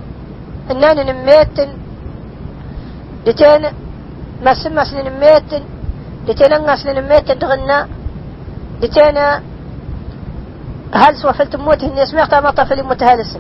[0.72, 1.70] إنان نميت
[3.28, 3.62] لتين
[4.45, 5.64] ما سمى نميت
[6.28, 7.88] لتين أنغس نميت تغنى
[8.82, 9.18] لتين
[10.94, 13.40] هل سوفلت موت هني سمعت ما طفل متهالسن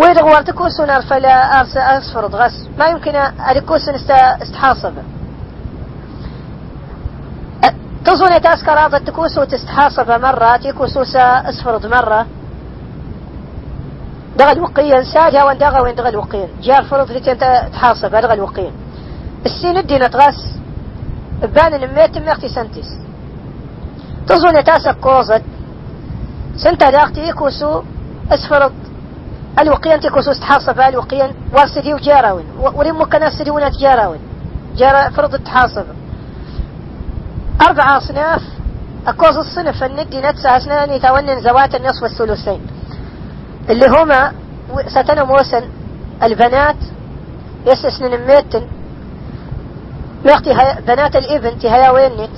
[0.00, 3.16] وإذا غوارت كوسون فلا أرس أصفر غس ما يمكن
[3.50, 3.94] أركوسن
[4.42, 4.92] استحاصب.
[8.04, 11.02] تظن تاسكر هذا تكوسو تستحاصب مرة تكوسو
[11.50, 12.26] أصفرد مرة.
[14.38, 16.48] دغل وقيا ساجا وان دغا وين دغل وقيا.
[16.62, 17.38] جار فرض لتين
[17.72, 18.72] تحاصب دغل وقيا.
[19.46, 20.40] السين الدين تغس
[21.42, 22.88] بان الميت ميختي سنتيس.
[24.26, 25.42] تظن تاسك كوزد
[26.56, 27.82] سنتا داختي يكوسو
[28.30, 28.72] اسفرد
[29.60, 32.46] الوقيان تكوسو استحاصب الوقيان وارسدي وجاراوين.
[32.58, 34.20] ولم ممكن اسدي ونات جاراوين.
[34.76, 35.84] جارا فرض التحاصب
[37.66, 38.42] أربع أصناف.
[39.06, 42.60] أكوز الصنف الندي نتسع أسنان يتونن ذوات النصف والثلثين
[43.70, 44.32] اللي هما
[44.86, 45.62] ستنا موسن
[46.22, 46.76] البنات.
[47.66, 48.62] يسسن نميتن
[50.26, 50.54] وقتي
[50.86, 52.30] بنات الإبن تهيا وينت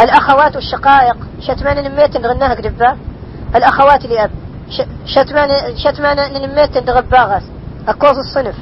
[0.00, 1.16] الأخوات والشقائق.
[1.40, 2.96] شتمان نميتن غناها قدبا
[3.56, 4.30] الأخوات لأب.
[5.06, 7.42] شتمان شتمان نميتن دغباغس
[7.88, 8.56] أكوز الصنف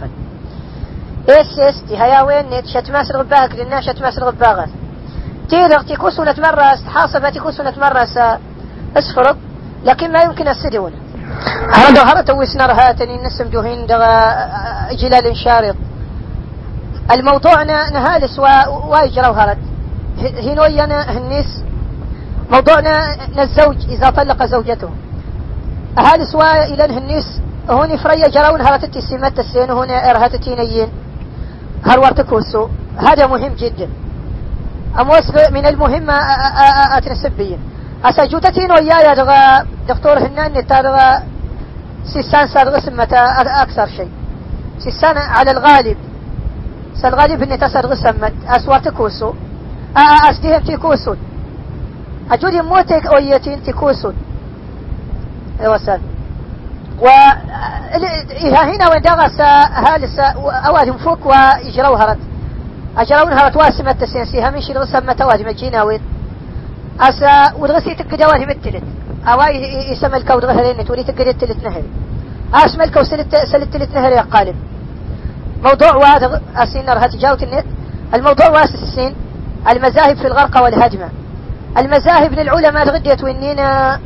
[1.30, 4.70] إيس إيس تهيا وينت شتماس الغباغ قدنا شتماس الغباغس
[5.48, 8.08] تيرغ تيكون سنة مرة حاصبة تيكون سنة مرة
[8.96, 9.36] اسفرق
[9.84, 10.92] لكن ما يمكن السدون
[11.74, 14.12] هرد هرت وسنر هاتني نسم جوهين دغا
[14.92, 15.76] جلال شارط
[17.12, 18.38] الموضوع نهالس
[18.90, 19.58] وايجرا وهرد
[20.18, 21.50] هنوينا هنيس
[22.50, 24.90] موضوعنا الزوج إذا طلق زوجته.
[25.98, 26.34] أهالس
[26.72, 27.40] إلى هنيس
[27.70, 30.88] هوني فريا جراون هرتتي السمات السين هوني ارهتتي نيين.
[31.86, 33.88] هرورتكوسو هذا مهم جدا.
[35.00, 36.10] أموس من المهم
[36.96, 37.58] أتنسبين.
[38.04, 41.22] أسجوتتين ويايا دغا دكتور هنان تدغى
[42.04, 43.16] سيسان سادغ سمتا
[43.62, 44.10] أكثر شيء.
[44.78, 45.96] سيسان على الغالب.
[47.02, 48.32] سالغالب إني تسادغ سمت.
[48.48, 49.32] أسوار تكوسو
[50.30, 51.18] أسديهم تكوسون
[52.30, 54.14] أجود موتك أويتين تكوسون
[55.60, 56.00] أيوة سال
[57.00, 57.08] و
[58.42, 59.40] هنا وين دغس
[59.86, 60.18] هالس
[60.68, 62.18] أوادم فوق وإجروا هرت.
[62.96, 66.00] أجرون هرت واسمة تسينسي همين شي غسم متوادي مجينا وين
[67.00, 68.82] أسا ودغسي تقدوادي متلت
[69.26, 71.82] أواي يسمى الكو دغهرين تولي تقدي تلت نهر
[72.54, 73.36] أسمى الكو سلت
[73.72, 74.56] تلت نهر يا قالب.
[75.64, 77.64] موضوع واد أسين رهت جاوت النت
[78.14, 79.14] الموضوع واس السين
[79.70, 81.08] المذاهب في الغرقة والهجمة.
[81.78, 84.00] المذاهب للعلماء غديت وينينا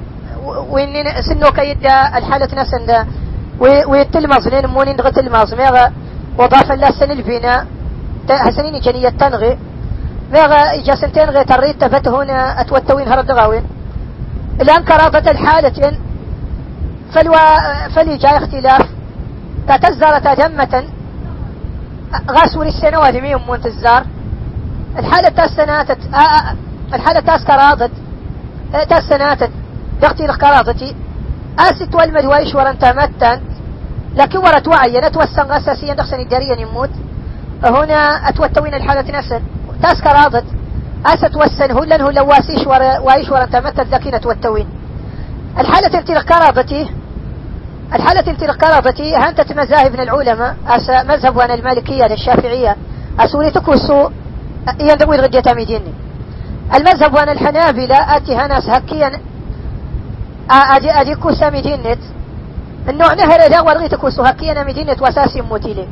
[0.45, 3.07] وينينا سنو كيدا الحالة نسندا
[3.61, 5.93] ويتلمظ لين مونين دغت الماظ ميغا
[6.39, 7.66] وضاف الله سن البناء
[8.31, 9.59] هسنيني جنية تنغي.
[10.33, 13.65] ميغا إجا سنتين غي تريد تفت هنا أتوتوين هرد غاوين.
[14.61, 15.97] الآن كرافة الحالة
[17.12, 18.89] فلوا فلي جاي اختلاف.
[19.69, 20.85] تتزار تجمة
[22.31, 24.05] غاسون السنوات مين منتزار.
[24.99, 25.99] الحالة تاس سناتت.
[26.95, 27.91] الحالة تاس كراضت
[28.89, 29.51] تاس سناتت.
[30.03, 30.97] الكراضتي
[31.59, 33.41] أست والمد وايش ورن تمتن
[34.16, 36.91] لكن ورت وعي نتوسن أساسيا دخسن الداريا يموت
[37.65, 39.43] هنا أتوتوين الحالة نسن
[39.83, 40.45] تاس كراضت
[41.07, 42.66] أست وسن هلن هلا واسيش
[43.01, 44.69] وايش ورن تمتن ذكينة توتوين
[45.59, 46.91] الحالة التي كرابتي
[47.95, 50.57] الحالة التي كرابتي هانتت مذاهب العلماء.
[50.66, 52.77] أس مذهب وأنا المالكية للشافعية
[53.21, 54.11] أسولي تكوسو
[54.81, 55.93] يندمو الغدية تاميديني
[56.75, 59.21] المذهب وأنا الحنابلة أتي هناس هكيا
[60.51, 61.99] أدي أدي كوسا ميدينت.
[62.89, 65.89] النوع نهر إذا ورغي تكوسو هكيا ميدينت وساسي موتيلي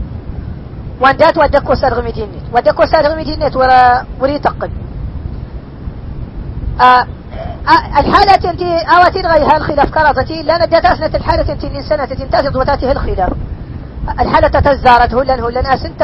[1.01, 2.45] وأن دات ودكو سرغ ميدينت.
[2.53, 4.71] ودكو سرغ ميدينت ورا وري تقل.
[6.81, 7.07] آه
[7.99, 12.93] الحالة انت اواتين غير هالخلاف كراتتي؟ لا ندات أسنة الحالة انت من سنة تنتازد وتاتي
[12.93, 13.33] الخلاف
[14.21, 15.67] الحالة تزارت هلن هلن.
[15.67, 16.03] اسنت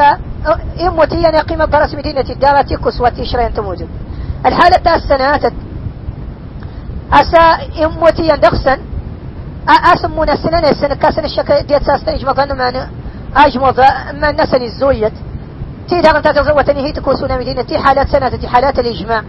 [0.81, 3.87] اموتي يعني قيمة برس مدينة الدارة تكس وتشرين تموجد
[4.45, 5.53] الحالة تاسنات
[7.13, 8.79] أسا إموتي دخسن
[9.69, 12.89] أسمونا السنة السنة كاسن الشكا ديت ساستن إجمع معنا
[13.35, 13.79] أجمض
[14.21, 15.13] ما نسني الزويت.
[15.87, 17.61] تي دار انت تزوتني هي تكون سنة مدينة.
[17.61, 19.23] تي حالات سنة تي حالات الإجماع.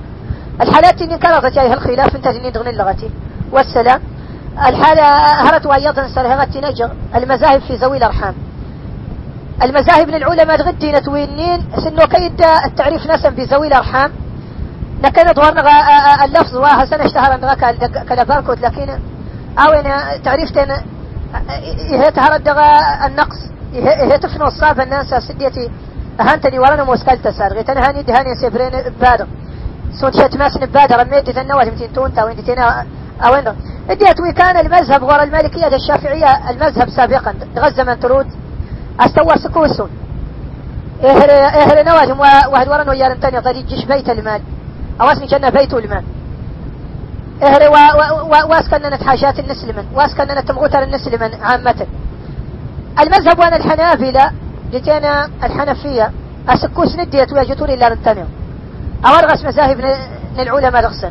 [0.61, 3.11] الحالات اللي انكررت جايها الخلاف انت تنين دغن اللغتي
[3.53, 4.01] والسلام.
[4.67, 5.03] الحالة
[5.49, 6.91] هرت وأيضا سرهغت نجر.
[7.15, 8.35] المذاهب في ذوي الأرحام.
[9.63, 11.61] المذاهب للعلماء تغدي نتوينين.
[11.85, 14.13] سنو كيد التعريف نسم بذوي الأرحام.
[15.05, 15.49] لكن دور
[16.25, 17.55] اللفظ واه سنة اشتهر ان
[18.09, 18.99] كلا باركود لكن
[19.59, 19.85] اوين
[20.25, 20.71] تعريفتين
[21.91, 22.49] هي تهرد
[23.07, 23.39] النقص؟
[23.75, 25.71] هي تفنو الصاب الناس سديتي
[26.21, 27.53] هانتني ورانا موسكالت سار.
[27.53, 28.71] غيتن هاني دهاني سيبرين
[29.01, 29.27] بادر
[30.01, 32.87] سوت شت ماسن بادر رميت تنوات متين تونتا وين تينا
[33.27, 33.55] اوين
[33.91, 37.35] اديت وي كان المذهب غور المالكية الشافعية المذهب سابقا.
[37.59, 38.27] غزة من ترود.
[39.01, 39.91] أستوى سكوسون.
[41.05, 44.43] أهل إهل نواجم واحد ورا ويا تاني طريق جيش بيت المال.
[45.01, 46.05] اواسني كنا بيت المال.
[47.43, 47.69] أهل
[48.51, 51.87] واسكننا حاجات النسلمن واسكننا تمغوتر النسلمن عامة.
[53.01, 54.31] المذهب وأنا الحنابلة
[54.71, 56.13] جيتينا الحنفية
[56.49, 58.29] أسكوس نديت ويجتوري إلا نتنم
[59.07, 59.81] اورغس مذاهب
[60.39, 61.11] للعلماء الغسن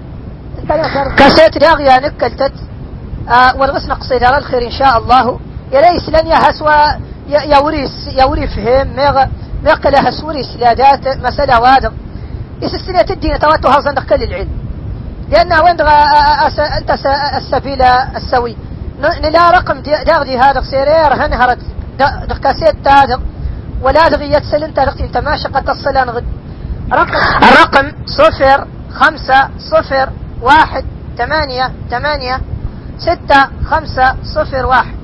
[1.17, 2.53] كسيت راغيا نكلتت
[3.29, 5.39] آه والغس نقصي دار الخير إن شاء الله.
[5.71, 6.71] يليس لن يهسوا
[7.29, 9.25] يوريس يوري فهم ميغ
[9.63, 11.91] ميغ لها سوري سلادات مسألة وادم
[12.63, 14.49] السنة الدين تواتها صندق العلم؟
[15.29, 15.77] لأنها وين
[16.59, 16.91] أنت
[17.37, 18.57] السبيل السوي.
[18.99, 21.59] نلا رقم داغدي هذا سيرير هنهرت
[22.27, 23.21] دقاسيت تادر
[23.81, 26.25] ولا دغي انت دغتي إنت ما شقت الصلان غد
[26.91, 30.09] رقم الرقم صفر خمسة صفر
[30.41, 30.85] واحد
[31.17, 32.41] ثمانية ثمانية
[32.97, 34.98] ستة خمسة صفر واحد.